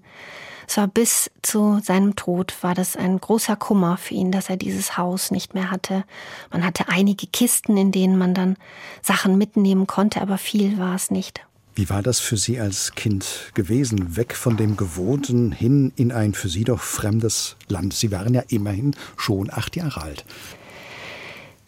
Es 0.68 0.76
war 0.76 0.88
bis 0.88 1.30
zu 1.42 1.80
seinem 1.82 2.16
Tod 2.16 2.54
war 2.62 2.74
das 2.74 2.96
ein 2.96 3.20
großer 3.20 3.56
Kummer 3.56 3.96
für 3.96 4.14
ihn, 4.14 4.32
dass 4.32 4.50
er 4.50 4.56
dieses 4.56 4.96
Haus 4.96 5.30
nicht 5.30 5.54
mehr 5.54 5.70
hatte. 5.70 6.04
Man 6.50 6.64
hatte 6.64 6.88
einige 6.88 7.26
Kisten, 7.26 7.76
in 7.76 7.92
denen 7.92 8.18
man 8.18 8.34
dann 8.34 8.56
Sachen 9.02 9.38
mitnehmen 9.38 9.86
konnte, 9.86 10.20
aber 10.20 10.38
viel 10.38 10.78
war 10.78 10.94
es 10.94 11.10
nicht. 11.10 11.40
Wie 11.76 11.90
war 11.90 12.02
das 12.02 12.20
für 12.20 12.38
Sie 12.38 12.58
als 12.58 12.94
Kind 12.94 13.52
gewesen, 13.52 14.16
weg 14.16 14.34
von 14.34 14.56
dem 14.56 14.78
Gewohnten 14.78 15.52
hin 15.52 15.92
in 15.94 16.10
ein 16.10 16.32
für 16.32 16.48
Sie 16.48 16.64
doch 16.64 16.80
fremdes 16.80 17.56
Land? 17.68 17.92
Sie 17.92 18.10
waren 18.10 18.32
ja 18.32 18.42
immerhin 18.48 18.96
schon 19.16 19.52
acht 19.52 19.76
Jahre 19.76 20.00
alt. 20.00 20.24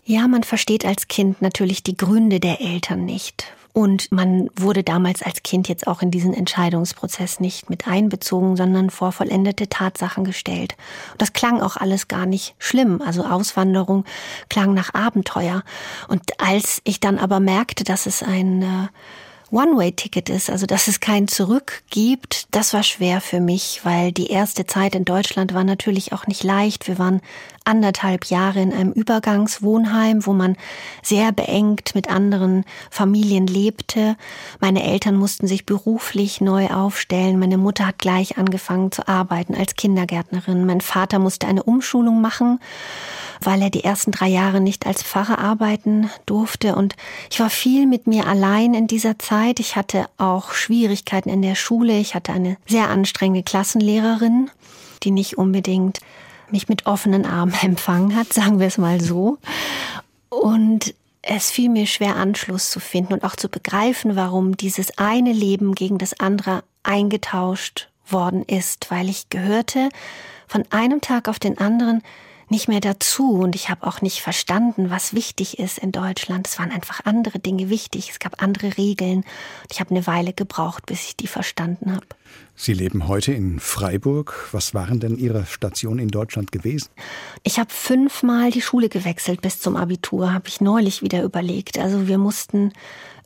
Ja, 0.06 0.26
man 0.26 0.44
versteht 0.44 0.86
als 0.86 1.08
Kind 1.08 1.42
natürlich 1.42 1.82
die 1.82 1.96
Gründe 1.96 2.40
der 2.40 2.62
Eltern 2.62 3.04
nicht. 3.04 3.52
Und 3.72 4.10
man 4.10 4.50
wurde 4.56 4.82
damals 4.82 5.22
als 5.22 5.42
Kind 5.42 5.68
jetzt 5.68 5.86
auch 5.86 6.02
in 6.02 6.10
diesen 6.10 6.34
Entscheidungsprozess 6.34 7.38
nicht 7.38 7.70
mit 7.70 7.86
einbezogen, 7.86 8.56
sondern 8.56 8.90
vor 8.90 9.12
vollendete 9.12 9.68
Tatsachen 9.68 10.24
gestellt. 10.24 10.74
Und 11.12 11.22
das 11.22 11.32
klang 11.32 11.60
auch 11.60 11.76
alles 11.76 12.08
gar 12.08 12.26
nicht 12.26 12.54
schlimm. 12.58 13.00
Also 13.02 13.24
Auswanderung 13.24 14.04
klang 14.48 14.74
nach 14.74 14.94
Abenteuer. 14.94 15.62
Und 16.08 16.22
als 16.38 16.80
ich 16.84 17.00
dann 17.00 17.18
aber 17.18 17.40
merkte, 17.40 17.84
dass 17.84 18.06
es 18.06 18.22
ein 18.22 18.62
äh, 18.62 18.88
One-Way-Ticket 19.50 20.28
ist, 20.28 20.50
also 20.50 20.66
dass 20.66 20.88
es 20.88 21.00
kein 21.00 21.26
Zurück 21.26 21.82
gibt, 21.90 22.54
das 22.54 22.74
war 22.74 22.82
schwer 22.82 23.20
für 23.20 23.40
mich, 23.40 23.80
weil 23.82 24.12
die 24.12 24.28
erste 24.28 24.66
Zeit 24.66 24.94
in 24.94 25.04
Deutschland 25.04 25.54
war 25.54 25.64
natürlich 25.64 26.12
auch 26.12 26.26
nicht 26.26 26.44
leicht. 26.44 26.86
Wir 26.86 26.98
waren 26.98 27.20
anderthalb 27.64 28.26
Jahre 28.26 28.60
in 28.60 28.72
einem 28.72 28.92
Übergangswohnheim, 28.92 30.26
wo 30.26 30.32
man 30.32 30.56
sehr 31.02 31.32
beengt 31.32 31.94
mit 31.94 32.10
anderen 32.10 32.64
Familien 32.90 33.46
lebte. 33.46 34.16
Meine 34.60 34.84
Eltern 34.84 35.16
mussten 35.16 35.46
sich 35.46 35.66
beruflich 35.66 36.40
neu 36.40 36.68
aufstellen. 36.68 37.38
Meine 37.38 37.58
Mutter 37.58 37.86
hat 37.86 37.98
gleich 37.98 38.38
angefangen 38.38 38.90
zu 38.92 39.06
arbeiten 39.06 39.54
als 39.54 39.76
Kindergärtnerin. 39.76 40.64
Mein 40.64 40.80
Vater 40.80 41.18
musste 41.18 41.46
eine 41.46 41.62
Umschulung 41.62 42.20
machen 42.20 42.58
weil 43.40 43.62
er 43.62 43.70
die 43.70 43.84
ersten 43.84 44.12
drei 44.12 44.28
Jahre 44.28 44.60
nicht 44.60 44.86
als 44.86 45.02
Pfarrer 45.02 45.38
arbeiten 45.38 46.10
durfte. 46.26 46.74
Und 46.74 46.96
ich 47.30 47.40
war 47.40 47.50
viel 47.50 47.86
mit 47.86 48.06
mir 48.06 48.26
allein 48.26 48.74
in 48.74 48.86
dieser 48.86 49.18
Zeit. 49.18 49.37
Ich 49.46 49.76
hatte 49.76 50.06
auch 50.18 50.52
Schwierigkeiten 50.52 51.28
in 51.28 51.42
der 51.42 51.54
Schule. 51.54 51.98
Ich 51.98 52.14
hatte 52.14 52.32
eine 52.32 52.56
sehr 52.66 52.88
anstrengende 52.90 53.42
Klassenlehrerin, 53.42 54.50
die 55.02 55.10
nicht 55.10 55.38
unbedingt 55.38 56.00
mich 56.50 56.68
mit 56.68 56.86
offenen 56.86 57.26
Armen 57.26 57.54
empfangen 57.62 58.16
hat, 58.16 58.32
sagen 58.32 58.58
wir 58.58 58.66
es 58.66 58.78
mal 58.78 59.00
so. 59.00 59.38
Und 60.28 60.94
es 61.22 61.50
fiel 61.50 61.68
mir 61.68 61.86
schwer, 61.86 62.16
Anschluss 62.16 62.70
zu 62.70 62.80
finden 62.80 63.12
und 63.12 63.24
auch 63.24 63.36
zu 63.36 63.48
begreifen, 63.48 64.16
warum 64.16 64.56
dieses 64.56 64.96
eine 64.98 65.32
Leben 65.32 65.74
gegen 65.74 65.98
das 65.98 66.18
andere 66.20 66.64
eingetauscht 66.82 67.88
worden 68.06 68.44
ist, 68.44 68.90
weil 68.90 69.08
ich 69.08 69.28
gehörte 69.28 69.90
von 70.46 70.64
einem 70.70 71.00
Tag 71.00 71.28
auf 71.28 71.38
den 71.38 71.58
anderen 71.58 72.02
nicht 72.50 72.68
mehr 72.68 72.80
dazu 72.80 73.32
und 73.32 73.54
ich 73.54 73.68
habe 73.68 73.86
auch 73.86 74.00
nicht 74.00 74.20
verstanden, 74.20 74.90
was 74.90 75.12
wichtig 75.14 75.58
ist 75.58 75.78
in 75.78 75.92
Deutschland. 75.92 76.46
Es 76.46 76.58
waren 76.58 76.70
einfach 76.70 77.04
andere 77.04 77.38
Dinge 77.38 77.70
wichtig, 77.70 78.10
es 78.10 78.18
gab 78.18 78.42
andere 78.42 78.76
Regeln 78.76 79.18
und 79.18 79.72
ich 79.72 79.80
habe 79.80 79.90
eine 79.90 80.06
Weile 80.06 80.32
gebraucht, 80.32 80.86
bis 80.86 81.08
ich 81.08 81.16
die 81.16 81.26
verstanden 81.26 81.94
habe. 81.94 82.06
Sie 82.54 82.72
leben 82.72 83.06
heute 83.06 83.32
in 83.32 83.60
Freiburg. 83.60 84.48
Was 84.52 84.74
waren 84.74 84.98
denn 85.00 85.16
Ihre 85.16 85.46
Stationen 85.46 86.00
in 86.00 86.08
Deutschland 86.08 86.50
gewesen? 86.50 86.88
Ich 87.44 87.58
habe 87.58 87.70
fünfmal 87.72 88.50
die 88.50 88.62
Schule 88.62 88.88
gewechselt 88.88 89.42
bis 89.42 89.60
zum 89.60 89.76
Abitur, 89.76 90.32
habe 90.32 90.48
ich 90.48 90.60
neulich 90.60 91.02
wieder 91.02 91.22
überlegt. 91.22 91.78
Also 91.78 92.08
wir 92.08 92.18
mussten 92.18 92.72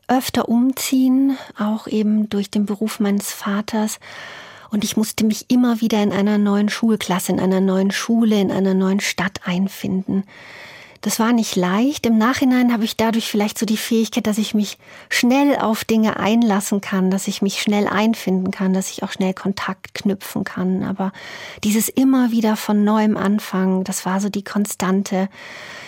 öfter 0.07 0.49
umziehen, 0.49 1.37
auch 1.57 1.87
eben 1.87 2.29
durch 2.29 2.51
den 2.51 2.65
Beruf 2.65 2.99
meines 2.99 3.31
Vaters. 3.31 3.99
Und 4.73 4.83
ich 4.83 4.97
musste 4.97 5.23
mich 5.23 5.51
immer 5.51 5.81
wieder 5.81 6.01
in 6.01 6.11
einer 6.11 6.39
neuen 6.39 6.67
Schulklasse, 6.67 7.31
in 7.31 7.39
einer 7.39 7.61
neuen 7.61 7.91
Schule, 7.91 8.41
in 8.41 8.51
einer 8.51 8.73
neuen 8.73 9.01
Stadt 9.01 9.41
einfinden. 9.45 10.23
Das 11.03 11.19
war 11.19 11.33
nicht 11.33 11.57
leicht. 11.57 12.05
Im 12.05 12.17
Nachhinein 12.17 12.71
habe 12.71 12.85
ich 12.85 12.95
dadurch 12.95 13.27
vielleicht 13.27 13.59
so 13.59 13.65
die 13.65 13.75
Fähigkeit, 13.75 14.25
dass 14.25 14.37
ich 14.37 14.53
mich 14.53 14.77
schnell 15.09 15.57
auf 15.57 15.83
Dinge 15.83 16.17
einlassen 16.17 16.79
kann, 16.79 17.11
dass 17.11 17.27
ich 17.27 17.41
mich 17.41 17.61
schnell 17.61 17.89
einfinden 17.89 18.51
kann, 18.51 18.73
dass 18.73 18.89
ich 18.89 19.03
auch 19.03 19.11
schnell 19.11 19.33
Kontakt 19.33 19.95
knüpfen 19.95 20.45
kann. 20.45 20.81
Aber 20.83 21.11
dieses 21.65 21.89
immer 21.89 22.31
wieder 22.31 22.55
von 22.55 22.85
neuem 22.85 23.17
Anfangen, 23.17 23.83
das 23.83 24.05
war 24.05 24.21
so 24.21 24.29
die 24.29 24.45
Konstante 24.45 25.27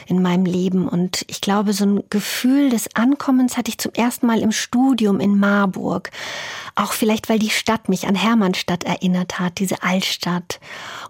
in 0.05 0.21
meinem 0.21 0.45
Leben. 0.45 0.85
Und 0.85 1.23
ich 1.27 1.39
glaube, 1.39 1.71
so 1.71 1.85
ein 1.85 2.03
Gefühl 2.09 2.69
des 2.69 2.93
Ankommens 2.93 3.55
hatte 3.55 3.69
ich 3.69 3.77
zum 3.77 3.93
ersten 3.93 4.27
Mal 4.27 4.41
im 4.41 4.51
Studium 4.51 5.21
in 5.21 5.39
Marburg. 5.39 6.11
Auch 6.75 6.91
vielleicht, 6.91 7.29
weil 7.29 7.39
die 7.39 7.49
Stadt 7.49 7.87
mich 7.87 8.05
an 8.05 8.15
Hermannstadt 8.15 8.83
erinnert 8.83 9.39
hat, 9.39 9.59
diese 9.59 9.81
Altstadt 9.81 10.59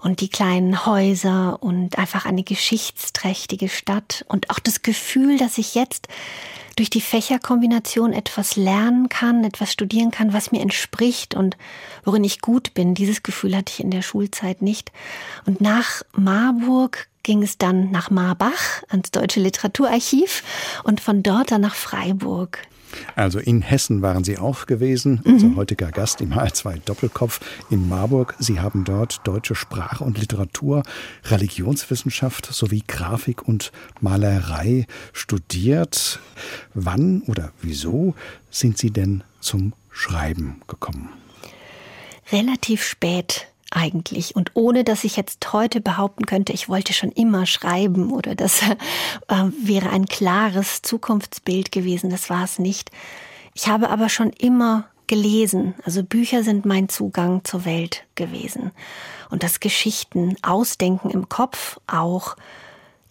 und 0.06 0.22
die 0.22 0.30
kleinen 0.30 0.86
Häuser 0.86 1.64
und 1.64 1.97
einfach 1.97 2.28
eine 2.28 2.43
geschichtsträchtige 2.43 3.70
Stadt 3.70 4.24
und 4.28 4.51
auch 4.51 4.60
das 4.60 4.84
Gefühl, 4.84 5.39
dass 5.39 5.58
ich 5.58 5.74
jetzt 5.74 6.08
durch 6.76 6.91
die 6.91 7.01
Fächerkombination 7.01 8.14
etwas 8.14 8.56
lernen 8.56 9.10
kann, 9.10 9.43
etwas 9.43 9.74
studieren 9.74 10.12
kann, 10.12 10.32
was 10.32 10.51
mir 10.51 10.62
entspricht 10.62 11.34
und 11.34 11.58
worin 12.03 12.24
ich 12.24 12.39
gut 12.39 12.76
bin. 12.76 12.93
Dieses 12.93 13.24
Gefühl 13.24 13.58
hatte 13.58 13.74
ich 13.74 13.80
in 13.80 13.89
der 13.89 14.03
Schulzeit 14.03 14.62
nicht. 14.62 14.91
Und 15.47 15.60
nach 15.60 16.03
Marburg 16.16 17.08
ging 17.24 17.41
es 17.41 17.58
dann 17.58 17.89
nach 17.89 18.12
Marbach 18.12 18.84
ans 18.89 19.10
Deutsche 19.10 19.39
Literaturarchiv 19.39 20.43
und 20.84 21.01
von 21.01 21.24
dort 21.24 21.49
dann 21.49 21.62
nach 21.62 21.74
Freiburg. 21.74 22.60
Also 23.16 23.39
in 23.39 23.62
Hessen 23.62 24.02
waren 24.02 24.24
Sie 24.24 24.38
auch 24.38 24.66
gewesen, 24.66 25.22
mhm. 25.24 25.34
unser 25.34 25.56
heutiger 25.56 25.91
Gast 25.91 26.22
im 26.22 26.34
HR2 26.34 26.82
Doppelkopf 26.86 27.39
in 27.70 27.88
Marburg. 27.88 28.36
Sie 28.39 28.60
haben 28.60 28.84
dort 28.84 29.22
deutsche 29.26 29.56
Sprache 29.56 30.04
und 30.04 30.18
Literatur, 30.18 30.84
Religionswissenschaft 31.26 32.48
sowie 32.52 32.84
Grafik 32.88 33.48
und 33.48 33.72
Malerei 34.02 34.86
studiert. 35.14 36.20
Wann 36.74 37.22
oder 37.28 37.52
wieso 37.62 38.16
sind 38.50 38.78
Sie 38.78 38.91
denn 38.91 39.24
zum 39.39 39.74
Schreiben 39.91 40.62
gekommen? 40.68 41.10
Relativ 42.32 42.84
spät 42.84 43.48
eigentlich. 43.76 44.36
Und 44.36 44.51
ohne 44.53 44.84
dass 44.84 45.03
ich 45.03 45.17
jetzt 45.17 45.53
heute 45.53 45.82
behaupten 45.82 46.26
könnte, 46.26 46.53
ich 46.53 46.69
wollte 46.69 46.93
schon 46.93 47.11
immer 47.11 47.45
schreiben 47.45 48.11
oder 48.11 48.36
das 48.36 48.61
äh, 49.28 49.43
wäre 49.61 49.89
ein 49.89 50.05
klares 50.05 50.82
Zukunftsbild 50.82 51.71
gewesen, 51.71 52.09
das 52.09 52.30
war 52.30 52.43
es 52.43 52.59
nicht. 52.59 52.91
Ich 53.53 53.67
habe 53.67 53.89
aber 53.89 54.09
schon 54.09 54.32
immer 54.32 54.86
gelesen. 55.07 55.76
Also 55.84 56.03
Bücher 56.03 56.43
sind 56.43 56.65
mein 56.65 56.89
Zugang 56.89 57.43
zur 57.43 57.65
Welt 57.65 58.03
gewesen. 58.15 58.71
Und 59.30 59.43
das 59.43 59.59
Geschichten 59.59 60.36
ausdenken 60.41 61.09
im 61.09 61.30
Kopf 61.30 61.80
auch 61.88 62.36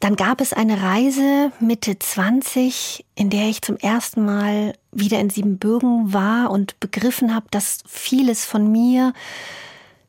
Dann 0.01 0.17
gab 0.17 0.43
es 0.43 0.53
eine 0.53 0.83
Reise 0.83 1.51
Mitte 1.61 1.99
20, 1.99 3.07
in 3.15 3.31
der 3.31 3.49
ich 3.49 3.63
zum 3.63 3.79
ersten 3.79 4.25
Mal 4.25 4.75
wieder 4.93 5.19
in 5.19 5.31
Siebenbürgen 5.31 6.13
war 6.13 6.51
und 6.51 6.79
begriffen 6.79 7.35
habe, 7.35 7.47
dass 7.51 7.79
vieles 7.87 8.45
von 8.45 8.71
mir 8.71 9.15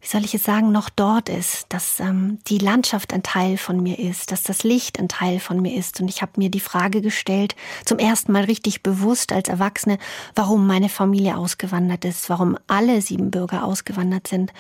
wie 0.05 0.09
soll 0.09 0.23
ich 0.23 0.35
es 0.35 0.43
sagen, 0.43 0.71
noch 0.71 0.89
dort 0.89 1.29
ist, 1.29 1.65
dass 1.69 1.99
ähm, 1.99 2.37
die 2.45 2.59
Landschaft 2.59 3.11
ein 3.11 3.23
Teil 3.23 3.57
von 3.57 3.81
mir 3.81 3.97
ist, 3.97 4.31
dass 4.31 4.43
das 4.43 4.63
Licht 4.63 4.99
ein 4.99 5.07
Teil 5.07 5.39
von 5.39 5.59
mir 5.59 5.75
ist. 5.75 5.99
Und 5.99 6.09
ich 6.09 6.21
habe 6.21 6.33
mir 6.35 6.51
die 6.51 6.59
Frage 6.59 7.01
gestellt, 7.01 7.55
zum 7.85 7.97
ersten 7.97 8.31
Mal 8.31 8.43
richtig 8.43 8.83
bewusst 8.83 9.33
als 9.33 9.49
Erwachsene, 9.49 9.97
warum 10.35 10.67
meine 10.67 10.89
Familie 10.89 11.35
ausgewandert 11.35 12.05
ist, 12.05 12.29
warum 12.29 12.55
alle 12.67 13.01
Siebenbürger 13.01 13.63
ausgewandert 13.63 14.27
sind. 14.27 14.53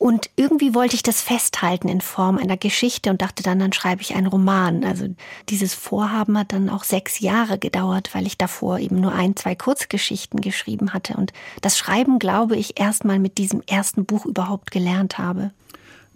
Und 0.00 0.30
irgendwie 0.34 0.74
wollte 0.74 0.94
ich 0.96 1.02
das 1.02 1.20
festhalten 1.20 1.86
in 1.90 2.00
Form 2.00 2.38
einer 2.38 2.56
Geschichte 2.56 3.10
und 3.10 3.20
dachte 3.20 3.42
dann, 3.42 3.58
dann 3.58 3.74
schreibe 3.74 4.00
ich 4.00 4.14
einen 4.14 4.28
Roman. 4.28 4.82
Also 4.82 5.08
dieses 5.50 5.74
Vorhaben 5.74 6.38
hat 6.38 6.54
dann 6.54 6.70
auch 6.70 6.84
sechs 6.84 7.20
Jahre 7.20 7.58
gedauert, 7.58 8.14
weil 8.14 8.26
ich 8.26 8.38
davor 8.38 8.78
eben 8.78 8.98
nur 8.98 9.12
ein, 9.12 9.36
zwei 9.36 9.54
Kurzgeschichten 9.54 10.40
geschrieben 10.40 10.94
hatte 10.94 11.18
und 11.18 11.34
das 11.60 11.76
Schreiben, 11.76 12.18
glaube 12.18 12.56
ich, 12.56 12.80
erst 12.80 13.04
mal 13.04 13.18
mit 13.18 13.36
diesem 13.36 13.60
ersten 13.66 14.06
Buch 14.06 14.24
überhaupt 14.24 14.70
gelernt 14.70 15.18
habe. 15.18 15.50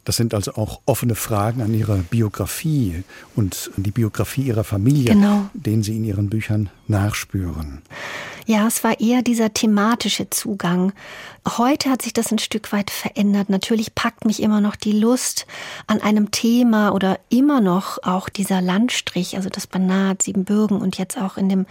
Das 0.04 0.16
sind 0.16 0.32
also 0.32 0.54
auch 0.54 0.80
offene 0.86 1.14
Fragen 1.14 1.60
an 1.60 1.74
Ihre 1.74 1.98
Biografie 1.98 3.04
und 3.36 3.70
die 3.76 3.90
Biografie 3.90 4.44
Ihrer 4.44 4.64
Familie, 4.64 5.12
genau. 5.12 5.50
denen 5.52 5.82
Sie 5.82 5.94
in 5.94 6.04
Ihren 6.04 6.30
Büchern 6.30 6.70
nachspüren. 6.88 7.82
Ja, 8.46 8.66
es 8.66 8.84
war 8.84 9.00
eher 9.00 9.22
dieser 9.22 9.54
thematische 9.54 10.28
Zugang. 10.28 10.92
Heute 11.56 11.88
hat 11.88 12.02
sich 12.02 12.12
das 12.12 12.30
ein 12.30 12.38
Stück 12.38 12.72
weit 12.72 12.90
verändert. 12.90 13.48
Natürlich 13.48 13.94
packt 13.94 14.26
mich 14.26 14.42
immer 14.42 14.60
noch 14.60 14.76
die 14.76 14.92
Lust 14.92 15.46
an 15.86 16.02
einem 16.02 16.30
Thema 16.30 16.92
oder 16.92 17.18
immer 17.30 17.62
noch 17.62 18.02
auch 18.02 18.28
dieser 18.28 18.60
Landstrich, 18.60 19.36
also 19.36 19.48
das 19.48 19.66
Banat, 19.66 20.22
Siebenbürgen 20.22 20.76
und 20.76 20.98
jetzt 20.98 21.16
auch 21.16 21.38
in 21.38 21.48
dem 21.48 21.64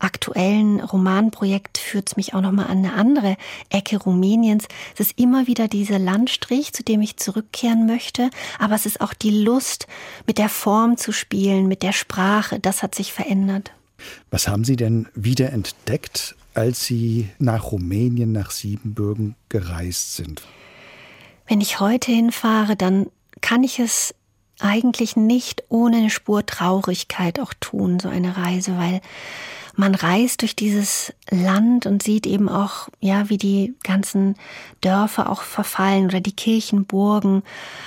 aktuellen 0.00 0.80
Romanprojekt 0.80 1.78
führt 1.78 2.08
es 2.08 2.16
mich 2.16 2.34
auch 2.34 2.40
nochmal 2.40 2.66
an 2.66 2.78
eine 2.78 2.94
andere 2.94 3.36
Ecke 3.70 3.96
Rumäniens. 3.96 4.66
Es 4.94 5.06
ist 5.06 5.20
immer 5.20 5.46
wieder 5.46 5.68
dieser 5.68 6.00
Landstrich, 6.00 6.72
zu 6.72 6.82
dem 6.82 7.02
ich 7.02 7.18
zurückkehren 7.18 7.86
möchte, 7.86 8.30
aber 8.58 8.74
es 8.74 8.84
ist 8.84 9.00
auch 9.00 9.14
die 9.14 9.44
Lust, 9.44 9.86
mit 10.26 10.38
der 10.38 10.48
Form 10.48 10.96
zu 10.96 11.12
spielen, 11.12 11.68
mit 11.68 11.84
der 11.84 11.92
Sprache, 11.92 12.58
das 12.58 12.82
hat 12.82 12.96
sich 12.96 13.12
verändert. 13.12 13.70
Was 14.30 14.48
haben 14.48 14.64
Sie 14.64 14.76
denn 14.76 15.06
wieder 15.14 15.52
entdeckt, 15.52 16.34
als 16.54 16.84
Sie 16.84 17.28
nach 17.38 17.72
Rumänien, 17.72 18.32
nach 18.32 18.50
Siebenbürgen 18.50 19.34
gereist 19.48 20.16
sind? 20.16 20.42
Wenn 21.46 21.60
ich 21.60 21.80
heute 21.80 22.10
hinfahre, 22.12 22.76
dann 22.76 23.06
kann 23.40 23.62
ich 23.62 23.78
es 23.78 24.14
eigentlich 24.58 25.16
nicht 25.16 25.64
ohne 25.68 25.98
eine 25.98 26.10
Spur 26.10 26.46
Traurigkeit 26.46 27.38
auch 27.40 27.52
tun, 27.60 28.00
so 28.00 28.08
eine 28.08 28.36
Reise, 28.36 28.76
weil 28.78 29.00
man 29.76 29.94
reist 29.94 30.42
durch 30.42 30.56
dieses 30.56 31.12
Land 31.30 31.86
und 31.86 32.02
sieht 32.02 32.26
eben 32.26 32.48
auch, 32.48 32.88
ja, 33.00 33.28
wie 33.28 33.36
die 33.36 33.74
ganzen 33.82 34.36
Dörfer 34.80 35.30
auch 35.30 35.42
verfallen 35.42 36.06
oder 36.06 36.20
die 36.20 36.34
Kirchenburgen. 36.34 37.42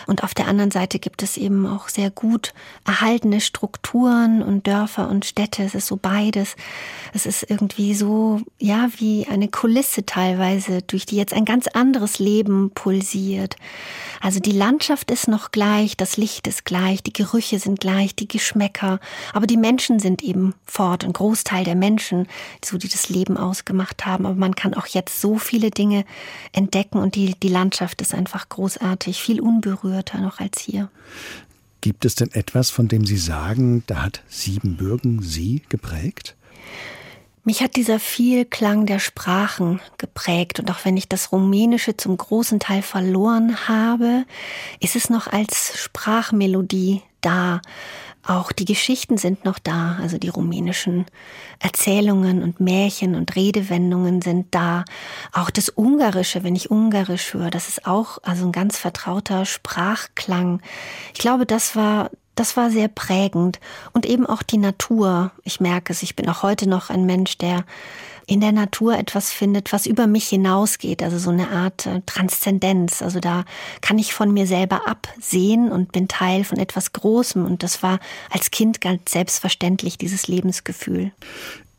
Und 0.06 0.24
auf 0.24 0.34
der 0.34 0.48
anderen 0.48 0.72
Seite 0.72 1.00
gibt 1.00 1.24
es 1.24 1.38
eben 1.38 1.66
auch 1.66 1.88
sehr 1.88 2.12
gut 2.12 2.54
erhaltene 2.86 3.42
Strukturen 3.42 4.44
und 4.44 4.68
Dörfer 4.68 5.10
und 5.10 5.26
Städte. 5.26 5.64
Es 5.64 5.74
ist 5.74 5.88
so 5.88 5.98
beides. 5.98 6.56
Es 7.14 7.26
ist 7.26 7.50
irgendwie 7.50 7.96
so, 7.96 8.42
ja, 8.60 8.90
wie 8.98 9.28
eine 9.28 9.48
Kulisse 9.48 10.06
teilweise, 10.06 10.82
durch 10.82 11.06
die 11.06 11.16
jetzt 11.16 11.34
ein 11.34 11.46
ganz 11.46 11.68
anderes 11.68 12.20
Leben 12.20 12.72
pulsiert. 12.72 13.56
Also 14.22 14.40
die 14.40 14.52
Landschaft 14.52 15.12
ist 15.12 15.28
noch 15.28 15.52
gleich, 15.52 15.98
das 15.98 16.18
Licht 16.18 16.46
ist 16.48 16.66
gleich, 16.66 17.02
die 17.02 17.14
Gerüche 17.14 17.58
sind 17.58 17.80
gleich, 17.80 18.16
die 18.16 18.28
Geschmäcker, 18.28 19.00
aber 19.34 19.48
die 19.48 19.58
Menschen 19.58 20.00
sind 20.00 20.22
eben 20.22 20.54
fort, 20.66 21.04
ein 21.04 21.14
Großteil 21.14 21.64
der 21.64 21.76
Menschen, 21.80 22.28
so 22.64 22.78
die 22.78 22.90
das 22.90 23.10
Leben 23.10 23.38
ausgemacht 23.38 24.06
haben. 24.06 24.26
Aber 24.26 24.36
man 24.36 24.56
kann 24.56 24.74
auch 24.74 24.88
jetzt 24.88 25.22
so 25.22 25.38
viele 25.38 25.72
Dinge 25.72 26.06
entdecken 26.52 27.00
und 27.00 27.16
die, 27.16 27.36
die 27.42 27.50
Landschaft 27.50 28.02
ist 28.02 28.14
einfach 28.14 28.50
großartig, 28.50 29.22
viel 29.22 29.42
unberührter 29.42 30.20
noch 30.20 30.40
als 30.40 30.60
hier. 30.60 30.90
Gibt 31.82 32.04
es 32.04 32.16
denn 32.16 32.32
etwas, 32.34 32.70
von 32.70 32.90
dem 32.90 33.06
Sie 33.06 33.18
sagen, 33.18 33.84
da 33.88 34.04
hat 34.04 34.22
Siebenbürgen 34.28 35.22
Sie 35.22 35.64
geprägt? 35.70 36.36
Mich 37.46 37.64
hat 37.64 37.78
dieser 37.78 38.00
Vielklang 38.00 38.86
der 38.86 39.00
Sprachen 39.00 39.80
geprägt 39.98 40.60
und 40.60 40.70
auch 40.70 40.84
wenn 40.84 40.98
ich 40.98 41.08
das 41.08 41.32
Rumänische 41.32 41.96
zum 41.96 42.18
großen 42.18 42.60
Teil 42.60 42.82
verloren 42.82 43.68
habe, 43.68 44.26
ist 44.82 44.96
es 44.96 45.10
noch 45.10 45.28
als 45.28 45.80
Sprachmelodie 45.80 47.02
da. 47.22 47.62
Auch 48.26 48.52
die 48.52 48.66
Geschichten 48.66 49.18
sind 49.18 49.46
noch 49.46 49.60
da, 49.60 49.98
also 50.02 50.18
die 50.18 50.30
rumänischen 50.30 51.06
Erzählungen 51.60 52.44
und 52.44 52.60
Märchen 52.60 53.16
und 53.16 53.36
Redewendungen 53.36 54.22
sind 54.22 54.48
da. 54.52 54.86
Auch 55.32 55.50
das 55.50 55.70
Ungarische, 55.76 56.44
wenn 56.44 56.56
ich 56.56 56.70
Ungarisch 56.70 57.34
höre, 57.34 57.50
das 57.50 57.70
ist 57.70 57.88
auch 57.88 58.20
also 58.24 58.46
ein 58.46 58.52
ganz 58.52 58.78
vertrauter 58.78 59.46
Sprachklang. 59.46 60.62
Ich 61.14 61.20
glaube, 61.20 61.46
das 61.46 61.76
war 61.76 62.12
das 62.36 62.56
war 62.56 62.70
sehr 62.70 62.88
prägend. 62.88 63.60
Und 63.92 64.06
eben 64.06 64.26
auch 64.26 64.44
die 64.44 64.60
Natur. 64.60 65.32
Ich 65.44 65.60
merke 65.60 65.92
es, 65.92 66.04
ich 66.04 66.16
bin 66.16 66.30
auch 66.30 66.42
heute 66.42 66.70
noch 66.70 66.90
ein 66.90 67.06
Mensch, 67.06 67.38
der 67.38 67.66
in 68.30 68.42
der 68.42 68.52
Natur 68.52 68.96
etwas 68.96 69.32
findet, 69.32 69.74
was 69.74 69.88
über 69.88 70.06
mich 70.06 70.28
hinausgeht, 70.28 71.02
also 71.02 71.18
so 71.18 71.32
eine 71.32 71.50
Art 71.50 71.88
äh, 71.88 72.02
Transzendenz. 72.06 73.02
Also 73.02 73.20
da 73.20 73.44
kann 73.82 73.98
ich 73.98 74.14
von 74.14 74.32
mir 74.32 74.46
selber 74.46 74.88
absehen 74.88 75.72
und 75.72 75.92
bin 75.92 76.08
Teil 76.08 76.44
von 76.44 76.60
etwas 76.60 76.94
Großem. 76.94 77.44
Und 77.44 77.64
das 77.64 77.82
war 77.82 78.00
als 78.30 78.52
Kind 78.52 78.82
ganz 78.82 79.12
selbstverständlich, 79.12 79.98
dieses 79.98 80.28
Lebensgefühl. 80.28 81.12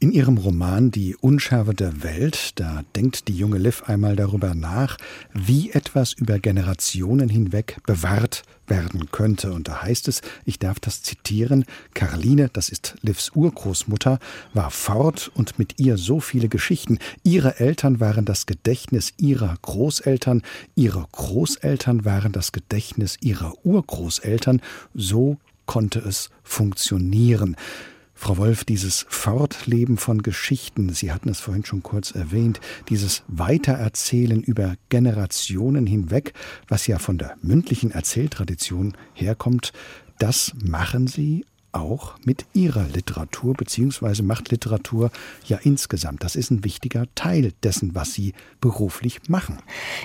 In 0.03 0.12
ihrem 0.12 0.38
Roman 0.38 0.90
Die 0.90 1.14
Unschärfe 1.14 1.74
der 1.74 2.03
Welt, 2.03 2.59
da 2.59 2.84
denkt 2.96 3.28
die 3.28 3.36
junge 3.36 3.59
Liv 3.59 3.82
einmal 3.82 4.16
darüber 4.16 4.55
nach, 4.55 4.96
wie 5.34 5.72
etwas 5.72 6.14
über 6.14 6.38
Generationen 6.38 7.28
hinweg 7.28 7.76
bewahrt 7.86 8.42
werden 8.66 9.11
könnte. 9.12 9.53
Und 9.53 9.68
da 9.68 9.82
heißt 9.82 10.09
es, 10.09 10.22
ich 10.46 10.59
darf 10.59 10.80
das 10.80 11.03
zitieren, 11.03 11.66
Caroline, 11.92 12.48
das 12.51 12.70
ist 12.70 12.94
Livs 13.03 13.32
Urgroßmutter, 13.34 14.20
war 14.55 14.70
fort 14.70 15.30
und 15.34 15.59
mit 15.59 15.78
ihr 15.78 15.98
so 15.98 16.18
viele 16.18 16.48
Geschichten. 16.48 16.98
Ihre 17.22 17.61
Eltern 17.61 18.01
waren 18.01 18.24
das 18.24 18.46
Gedächtnis 18.46 19.12
ihrer 19.18 19.55
Großeltern, 19.61 20.40
ihre 20.76 21.07
Großeltern 21.12 22.07
waren 22.07 22.32
das 22.32 22.53
Gedächtnis 22.53 23.18
ihrer 23.20 23.53
Urgroßeltern. 23.66 24.62
So 24.94 25.36
konnte 25.66 25.98
es 25.98 26.30
funktionieren. 26.42 27.55
Frau 28.22 28.36
Wolf, 28.36 28.64
dieses 28.64 29.06
Fortleben 29.08 29.96
von 29.96 30.22
Geschichten, 30.22 30.90
Sie 30.92 31.10
hatten 31.10 31.30
es 31.30 31.40
vorhin 31.40 31.64
schon 31.64 31.82
kurz 31.82 32.10
erwähnt, 32.10 32.60
dieses 32.90 33.22
Weitererzählen 33.28 34.42
über 34.42 34.74
Generationen 34.90 35.86
hinweg, 35.86 36.34
was 36.68 36.86
ja 36.86 36.98
von 36.98 37.16
der 37.16 37.38
mündlichen 37.40 37.92
Erzähltradition 37.92 38.94
herkommt, 39.14 39.72
das 40.18 40.52
machen 40.62 41.06
Sie 41.06 41.46
auch 41.72 42.14
mit 42.24 42.44
ihrer 42.52 42.84
Literatur, 42.88 43.54
beziehungsweise 43.54 44.22
macht 44.22 44.50
Literatur 44.50 45.10
ja 45.46 45.58
insgesamt. 45.62 46.24
Das 46.24 46.36
ist 46.36 46.50
ein 46.50 46.64
wichtiger 46.64 47.06
Teil 47.14 47.52
dessen, 47.62 47.94
was 47.94 48.12
sie 48.12 48.34
beruflich 48.60 49.20
machen. 49.28 49.58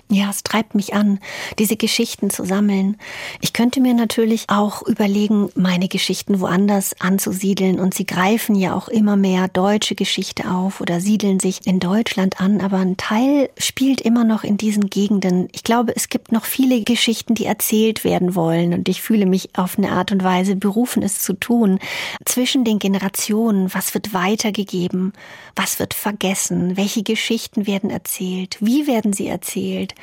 Ja, 0.10 0.30
es 0.30 0.44
treibt 0.44 0.76
mich 0.76 0.94
an, 0.94 1.20
diese 1.58 1.76
Geschichten 1.76 2.30
zu 2.30 2.46
sammeln. 2.46 2.98
Ich 3.42 3.54
könnte 3.54 3.82
mir 3.82 3.94
natürlich 3.94 4.46
auch 4.48 4.84
überlegen, 4.84 5.50
meine 5.56 5.88
Geschichten 5.88 6.40
woanders 6.40 7.00
anzusiedeln 7.00 7.80
und 7.80 7.94
sie 7.94 8.06
greifen 8.06 8.56
ja 8.56 8.76
auch 8.76 8.88
immer 8.88 9.16
mehr 9.16 9.48
deutsche 9.48 9.96
Geschichte 9.96 10.50
auf 10.50 10.82
oder 10.82 11.02
siedeln 11.02 11.40
sich 11.40 11.66
in 11.66 11.80
Deutschland 11.80 12.40
an, 12.40 12.62
aber 12.62 12.78
ein 12.78 12.98
Teil 12.98 13.50
spielt 13.58 14.02
immer 14.02 14.24
noch 14.24 14.44
in 14.44 14.58
diesen 14.58 14.90
Gegenden. 14.90 15.48
Ich 15.52 15.64
glaube, 15.64 15.96
es 15.96 16.10
gibt 16.10 16.32
noch 16.32 16.46
viele 16.46 16.82
Geschichten, 16.84 17.34
die 17.36 17.46
erzählt 17.46 18.04
werden 18.04 18.36
wollen 18.36 18.74
und 18.74 18.88
ich 18.88 19.02
fühle 19.02 19.26
mich 19.26 19.58
auf 19.58 19.78
eine 19.78 19.92
Art 19.92 20.12
und 20.12 20.24
Weise 20.24 20.56
berufen, 20.56 21.02
es 21.04 21.20
zu 21.20 21.34
tun 21.34 21.55
tun 21.56 21.80
zwischen 22.26 22.64
den 22.64 22.80
Generationen. 22.80 23.74
Was 23.74 23.94
wird 23.94 24.14
weitergegeben? 24.14 25.14
Was 25.56 25.80
wird 25.80 25.94
vergessen? 25.94 26.76
Welche 26.78 27.04
Geschichten 27.04 27.66
werden 27.68 27.90
erzählt? 27.90 28.58
Wie 28.60 28.88
werden 28.88 29.14
sie 29.14 29.28
erzählt? 29.28 29.96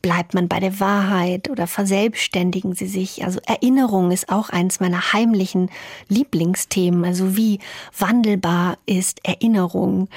Bleibt 0.00 0.34
man 0.34 0.48
bei 0.48 0.60
der 0.60 0.80
Wahrheit 0.80 1.50
oder 1.50 1.66
verselbstständigen 1.66 2.74
sie 2.74 2.86
sich? 2.86 3.24
Also 3.24 3.40
Erinnerung 3.46 4.10
ist 4.10 4.30
auch 4.30 4.48
eins 4.48 4.80
meiner 4.80 5.12
heimlichen 5.12 5.70
Lieblingsthemen. 6.08 7.04
Also 7.04 7.36
wie 7.36 7.58
wandelbar 7.98 8.78
ist 8.86 9.20
Erinnerung? 9.24 10.08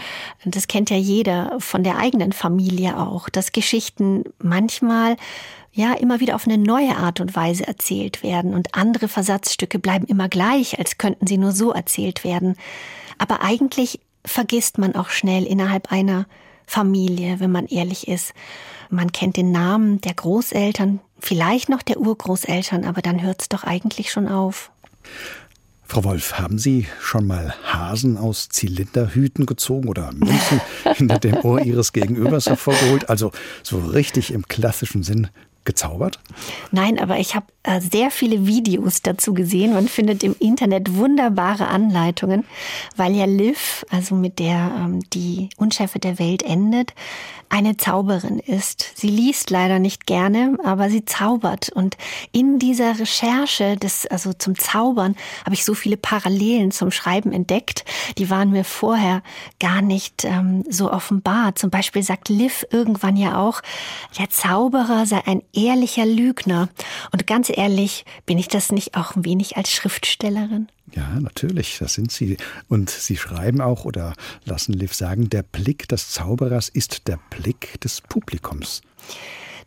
Das 0.45 0.67
kennt 0.67 0.89
ja 0.89 0.97
jeder 0.97 1.57
von 1.59 1.83
der 1.83 1.97
eigenen 1.97 2.31
Familie 2.31 2.97
auch, 2.97 3.29
dass 3.29 3.51
Geschichten 3.51 4.23
manchmal 4.39 5.17
ja 5.77 5.93
immer 5.93 6.19
wieder 6.19 6.35
auf 6.35 6.47
eine 6.47 6.57
neue 6.57 6.97
Art 6.97 7.21
und 7.21 7.35
Weise 7.35 7.67
erzählt 7.67 8.23
werden 8.23 8.53
und 8.53 8.73
andere 8.73 9.07
Versatzstücke 9.07 9.77
bleiben 9.79 10.07
immer 10.07 10.27
gleich, 10.27 10.79
als 10.79 10.97
könnten 10.97 11.27
sie 11.27 11.37
nur 11.37 11.51
so 11.51 11.71
erzählt 11.71 12.23
werden. 12.23 12.55
Aber 13.19 13.41
eigentlich 13.41 13.99
vergisst 14.25 14.77
man 14.79 14.95
auch 14.95 15.09
schnell 15.09 15.45
innerhalb 15.45 15.91
einer 15.91 16.25
Familie, 16.65 17.39
wenn 17.39 17.51
man 17.51 17.67
ehrlich 17.67 18.07
ist. 18.07 18.33
Man 18.89 19.11
kennt 19.11 19.37
den 19.37 19.51
Namen 19.51 20.01
der 20.01 20.15
Großeltern, 20.15 20.99
vielleicht 21.19 21.69
noch 21.69 21.83
der 21.83 21.99
Urgroßeltern, 21.99 22.83
aber 22.83 23.01
dann 23.01 23.21
hört 23.21 23.41
es 23.43 23.49
doch 23.49 23.63
eigentlich 23.63 24.11
schon 24.11 24.27
auf. 24.27 24.71
Frau 25.83 26.03
Wolf, 26.03 26.33
haben 26.33 26.57
Sie 26.59 26.85
schon 26.99 27.27
mal 27.27 27.53
Hasen 27.63 28.17
aus 28.17 28.49
Zylinderhüten 28.49 29.45
gezogen 29.45 29.87
oder 29.87 30.11
Münzen 30.11 30.59
hinter 30.95 31.19
dem 31.19 31.37
Ohr 31.45 31.61
Ihres 31.61 31.93
Gegenübers 31.93 32.47
hervorgeholt? 32.47 33.09
Also 33.09 33.31
so 33.63 33.77
richtig 33.77 34.33
im 34.33 34.47
klassischen 34.47 35.03
Sinn 35.03 35.29
gezaubert? 35.67 36.19
Nein, 36.71 36.97
aber 36.97 37.19
ich 37.19 37.35
habe 37.35 37.45
äh, 37.61 37.79
sehr 37.79 38.09
viele 38.09 38.47
Videos 38.47 39.03
dazu 39.03 39.33
gesehen. 39.33 39.73
Man 39.73 39.87
findet 39.87 40.23
im 40.23 40.35
Internet 40.39 40.95
wunderbare 40.95 41.67
Anleitungen, 41.67 42.45
weil 42.95 43.13
ja 43.15 43.25
Liv, 43.25 43.85
also 43.89 44.15
mit 44.15 44.39
der 44.39 44.71
ähm, 44.79 45.01
die 45.11 45.49
Unschärfe 45.57 45.99
der 45.99 46.17
Welt 46.17 46.41
endet, 46.41 46.93
eine 47.49 47.77
Zauberin 47.77 48.39
ist. 48.39 48.91
Sie 48.95 49.07
liest 49.07 49.49
leider 49.49 49.79
nicht 49.79 50.05
gerne, 50.05 50.57
aber 50.63 50.89
sie 50.89 51.05
zaubert. 51.05 51.69
Und 51.69 51.97
in 52.31 52.59
dieser 52.59 52.99
Recherche 52.99 53.77
des, 53.77 54.05
also 54.07 54.33
zum 54.33 54.57
Zaubern, 54.57 55.15
habe 55.45 55.53
ich 55.53 55.63
so 55.63 55.73
viele 55.73 55.97
Parallelen 55.97 56.71
zum 56.71 56.91
Schreiben 56.91 57.31
entdeckt. 57.31 57.85
Die 58.17 58.29
waren 58.29 58.51
mir 58.51 58.63
vorher 58.65 59.21
gar 59.59 59.81
nicht 59.81 60.25
ähm, 60.25 60.63
so 60.69 60.91
offenbar. 60.91 61.55
Zum 61.55 61.69
Beispiel 61.69 62.03
sagt 62.03 62.29
Liv 62.29 62.65
irgendwann 62.71 63.15
ja 63.15 63.37
auch, 63.41 63.61
der 64.17 64.29
Zauberer 64.29 65.05
sei 65.05 65.25
ein 65.25 65.41
ehrlicher 65.57 66.05
Lügner. 66.05 66.69
Und 67.11 67.27
ganz 67.27 67.49
ehrlich, 67.49 68.05
bin 68.25 68.37
ich 68.37 68.47
das 68.47 68.71
nicht 68.71 68.95
auch 68.95 69.15
ein 69.15 69.25
wenig 69.25 69.57
als 69.57 69.71
Schriftstellerin? 69.71 70.67
Ja, 70.95 71.19
natürlich, 71.19 71.79
das 71.79 71.95
sind 71.95 72.11
sie. 72.11 72.37
Und 72.69 72.89
sie 72.89 73.17
schreiben 73.17 73.59
auch 73.59 73.83
oder 73.83 74.13
lassen 74.45 74.73
Liv 74.73 74.93
sagen, 74.93 75.29
der 75.29 75.43
Blick 75.43 75.87
des 75.89 76.11
Zauberers 76.11 76.69
ist 76.69 77.07
der 77.07 77.19
Blick 77.29 77.81
des 77.81 78.01
Publikums. 78.01 78.81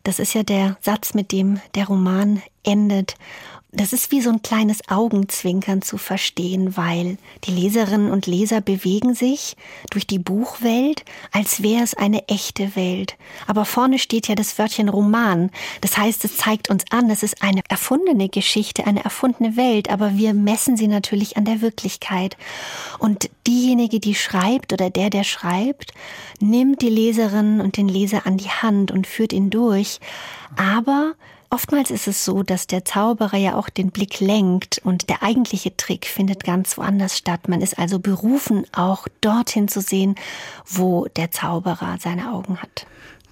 Das 0.03 0.17
ist 0.17 0.33
ja 0.33 0.41
der 0.41 0.77
Satz, 0.81 1.13
mit 1.13 1.31
dem 1.31 1.59
der 1.75 1.85
Roman 1.85 2.41
endet. 2.63 3.15
Das 3.73 3.93
ist 3.93 4.11
wie 4.11 4.19
so 4.19 4.29
ein 4.29 4.41
kleines 4.41 4.79
Augenzwinkern 4.89 5.81
zu 5.81 5.97
verstehen, 5.97 6.75
weil 6.75 7.17
die 7.45 7.51
Leserinnen 7.51 8.11
und 8.11 8.27
Leser 8.27 8.59
bewegen 8.59 9.15
sich 9.15 9.55
durch 9.89 10.05
die 10.05 10.19
Buchwelt, 10.19 11.05
als 11.31 11.63
wäre 11.63 11.81
es 11.81 11.93
eine 11.93 12.27
echte 12.27 12.75
Welt. 12.75 13.15
Aber 13.47 13.63
vorne 13.63 13.97
steht 13.97 14.27
ja 14.27 14.35
das 14.35 14.59
Wörtchen 14.59 14.89
Roman. 14.89 15.51
Das 15.79 15.97
heißt, 15.97 16.25
es 16.25 16.35
zeigt 16.35 16.69
uns 16.69 16.83
an, 16.91 17.09
es 17.09 17.23
ist 17.23 17.41
eine 17.41 17.61
erfundene 17.69 18.27
Geschichte, 18.27 18.85
eine 18.85 19.05
erfundene 19.05 19.55
Welt, 19.55 19.89
aber 19.89 20.17
wir 20.17 20.33
messen 20.33 20.75
sie 20.75 20.87
natürlich 20.87 21.37
an 21.37 21.45
der 21.45 21.61
Wirklichkeit. 21.61 22.35
Und 22.99 23.29
diejenige, 23.47 24.01
die 24.01 24.15
schreibt 24.15 24.73
oder 24.73 24.89
der, 24.89 25.09
der 25.09 25.23
schreibt, 25.23 25.93
nimmt 26.41 26.81
die 26.81 26.89
Leserinnen 26.89 27.61
und 27.61 27.77
den 27.77 27.87
Leser 27.87 28.25
an 28.25 28.35
die 28.35 28.49
Hand 28.49 28.91
und 28.91 29.07
führt 29.07 29.31
ihn 29.31 29.49
durch. 29.49 30.01
Aber 30.57 31.13
Oftmals 31.53 31.91
ist 31.91 32.07
es 32.07 32.23
so, 32.23 32.43
dass 32.43 32.65
der 32.65 32.85
Zauberer 32.85 33.35
ja 33.35 33.55
auch 33.55 33.67
den 33.67 33.91
Blick 33.91 34.21
lenkt 34.21 34.79
und 34.85 35.09
der 35.09 35.21
eigentliche 35.21 35.75
Trick 35.75 36.05
findet 36.05 36.45
ganz 36.45 36.77
woanders 36.77 37.17
statt. 37.17 37.49
Man 37.49 37.59
ist 37.59 37.77
also 37.77 37.99
berufen, 37.99 38.65
auch 38.71 39.05
dorthin 39.19 39.67
zu 39.67 39.81
sehen, 39.81 40.15
wo 40.65 41.07
der 41.17 41.29
Zauberer 41.31 41.97
seine 41.99 42.31
Augen 42.31 42.61
hat. 42.61 42.87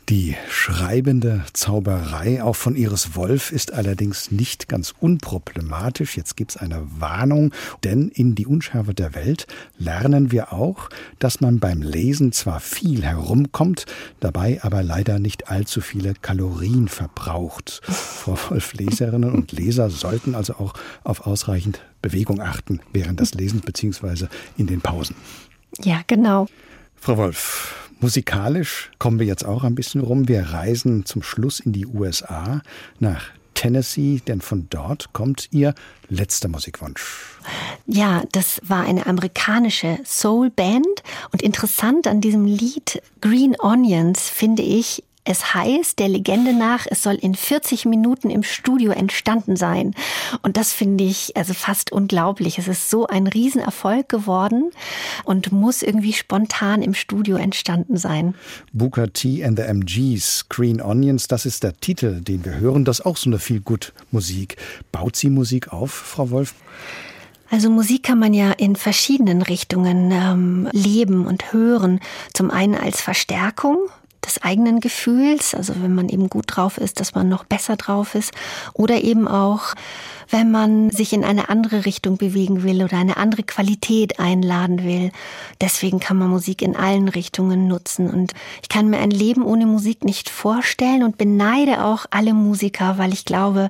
Die 0.09 0.35
schreibende 0.49 1.43
Zauberei 1.53 2.41
auch 2.41 2.55
von 2.55 2.75
Iris 2.75 3.15
Wolf 3.15 3.51
ist 3.51 3.73
allerdings 3.73 4.31
nicht 4.31 4.67
ganz 4.67 4.95
unproblematisch. 4.99 6.17
Jetzt 6.17 6.35
gibt 6.35 6.49
es 6.49 6.57
eine 6.57 6.81
Warnung, 6.99 7.53
denn 7.83 8.09
in 8.09 8.33
die 8.33 8.47
Unschärfe 8.47 8.95
der 8.95 9.13
Welt 9.13 9.45
lernen 9.77 10.31
wir 10.31 10.51
auch, 10.51 10.89
dass 11.19 11.41
man 11.41 11.59
beim 11.59 11.83
Lesen 11.83 12.31
zwar 12.31 12.59
viel 12.59 13.03
herumkommt, 13.03 13.85
dabei 14.19 14.63
aber 14.63 14.81
leider 14.81 15.19
nicht 15.19 15.51
allzu 15.51 15.79
viele 15.79 16.15
Kalorien 16.15 16.87
verbraucht. 16.87 17.81
Frau 17.87 18.35
Wolf, 18.49 18.73
Leserinnen 18.73 19.31
und 19.31 19.51
Leser 19.51 19.91
sollten 19.91 20.33
also 20.33 20.53
auch 20.55 20.73
auf 21.03 21.27
ausreichend 21.27 21.81
Bewegung 22.01 22.41
achten 22.41 22.79
während 22.93 23.19
des 23.19 23.35
Lesens 23.35 23.61
bzw. 23.61 24.25
in 24.57 24.65
den 24.65 24.81
Pausen. 24.81 25.15
Ja, 25.83 26.01
genau. 26.07 26.47
Frau 26.95 27.15
Wolf, 27.15 27.88
Musikalisch 28.01 28.91
kommen 28.97 29.19
wir 29.19 29.25
jetzt 29.25 29.45
auch 29.45 29.63
ein 29.65 29.75
bisschen 29.75 29.99
rum. 29.99 30.29
Wir 30.29 30.41
reisen 30.41 31.05
zum 31.05 31.21
Schluss 31.21 31.59
in 31.59 31.73
die 31.73 31.85
USA 31.85 32.61
nach 32.99 33.25
Tennessee, 33.55 34.21
denn 34.25 34.39
von 34.39 34.67
dort 34.69 35.11
kommt 35.11 35.49
Ihr 35.51 35.75
letzter 36.07 36.47
Musikwunsch. 36.47 37.37
Ja, 37.87 38.23
das 38.31 38.61
war 38.63 38.85
eine 38.85 39.05
amerikanische 39.05 39.99
Soul-Band. 40.05 41.03
Und 41.33 41.41
interessant 41.41 42.07
an 42.07 42.21
diesem 42.21 42.45
Lied 42.45 43.01
Green 43.19 43.57
Onions 43.59 44.29
finde 44.29 44.63
ich, 44.63 45.03
es 45.29 45.53
heißt, 45.53 45.99
der 45.99 46.09
Legende 46.09 46.53
nach, 46.53 46.87
es 46.89 47.03
soll 47.03 47.13
in 47.13 47.35
40 47.35 47.85
Minuten 47.85 48.31
im 48.31 48.41
Studio 48.41 48.91
entstanden 48.91 49.55
sein. 49.55 49.93
Und 50.41 50.57
das 50.57 50.73
finde 50.73 51.03
ich 51.03 51.37
also 51.37 51.53
fast 51.53 51.91
unglaublich. 51.91 52.57
Es 52.57 52.67
ist 52.67 52.89
so 52.89 53.05
ein 53.05 53.27
Riesenerfolg 53.27 54.09
geworden 54.09 54.71
und 55.25 55.51
muss 55.51 55.83
irgendwie 55.83 56.13
spontan 56.13 56.81
im 56.81 56.95
Studio 56.95 57.37
entstanden 57.37 57.97
sein. 57.97 58.33
Booker 58.73 59.13
T 59.13 59.43
and 59.45 59.59
the 59.59 59.65
MGs, 59.65 60.49
Green 60.49 60.81
Onions, 60.81 61.27
das 61.27 61.45
ist 61.45 61.61
der 61.61 61.79
Titel, 61.79 62.21
den 62.21 62.43
wir 62.43 62.55
hören. 62.55 62.83
Das 62.83 62.99
ist 62.99 63.05
auch 63.05 63.17
so 63.17 63.29
eine 63.29 63.37
viel 63.37 63.59
gut 63.59 63.93
Musik. 64.09 64.57
Baut 64.91 65.15
sie 65.15 65.29
Musik 65.29 65.71
auf, 65.71 65.91
Frau 65.91 66.31
Wolf? 66.31 66.55
Also 67.51 67.69
Musik 67.69 68.03
kann 68.03 68.19
man 68.19 68.33
ja 68.33 68.51
in 68.51 68.75
verschiedenen 68.75 69.41
Richtungen 69.41 70.11
ähm, 70.11 70.69
leben 70.71 71.25
und 71.25 71.51
hören. 71.51 71.99
Zum 72.33 72.51
einen 72.51 72.75
als 72.75 73.01
Verstärkung, 73.01 73.77
des 74.25 74.41
eigenen 74.41 74.79
Gefühls, 74.79 75.53
also 75.53 75.73
wenn 75.81 75.93
man 75.93 76.09
eben 76.09 76.29
gut 76.29 76.45
drauf 76.47 76.77
ist, 76.77 76.99
dass 76.99 77.15
man 77.15 77.29
noch 77.29 77.43
besser 77.43 77.75
drauf 77.75 78.15
ist, 78.15 78.31
oder 78.73 79.03
eben 79.03 79.27
auch 79.27 79.75
wenn 80.29 80.51
man 80.51 80.91
sich 80.91 81.13
in 81.13 81.23
eine 81.23 81.49
andere 81.49 81.85
Richtung 81.85 82.17
bewegen 82.17 82.63
will 82.63 82.83
oder 82.83 82.97
eine 82.97 83.17
andere 83.17 83.43
Qualität 83.43 84.19
einladen 84.19 84.83
will. 84.83 85.11
Deswegen 85.59 85.99
kann 85.99 86.17
man 86.17 86.29
Musik 86.29 86.61
in 86.61 86.75
allen 86.75 87.09
Richtungen 87.09 87.67
nutzen. 87.67 88.09
Und 88.09 88.33
ich 88.61 88.69
kann 88.69 88.89
mir 88.89 88.99
ein 88.99 89.11
Leben 89.11 89.43
ohne 89.43 89.65
Musik 89.65 90.05
nicht 90.05 90.29
vorstellen 90.29 91.03
und 91.03 91.17
beneide 91.17 91.83
auch 91.83 92.05
alle 92.11 92.33
Musiker, 92.33 92.97
weil 92.97 93.13
ich 93.13 93.25
glaube, 93.25 93.69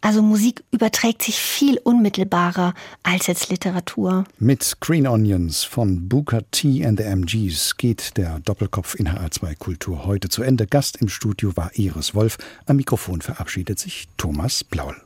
also 0.00 0.22
Musik 0.22 0.62
überträgt 0.70 1.22
sich 1.22 1.38
viel 1.38 1.78
unmittelbarer 1.78 2.74
als 3.02 3.26
jetzt 3.26 3.50
Literatur. 3.50 4.24
Mit 4.38 4.76
Green 4.80 5.06
Onions 5.06 5.64
von 5.64 6.08
Booker 6.08 6.42
T 6.50 6.84
and 6.84 6.98
the 7.00 7.04
MGs 7.04 7.76
geht 7.76 8.16
der 8.16 8.38
Doppelkopf 8.40 8.94
in 8.94 9.08
HR2 9.08 9.56
Kultur 9.86 10.04
heute 10.04 10.28
zu 10.28 10.42
Ende. 10.42 10.66
Gast 10.66 10.96
im 10.96 11.08
Studio 11.08 11.56
war 11.56 11.70
Iris 11.74 12.12
Wolf. 12.12 12.38
Am 12.66 12.74
Mikrofon 12.74 13.20
verabschiedet 13.20 13.78
sich 13.78 14.08
Thomas 14.16 14.64
Blaul. 14.64 14.96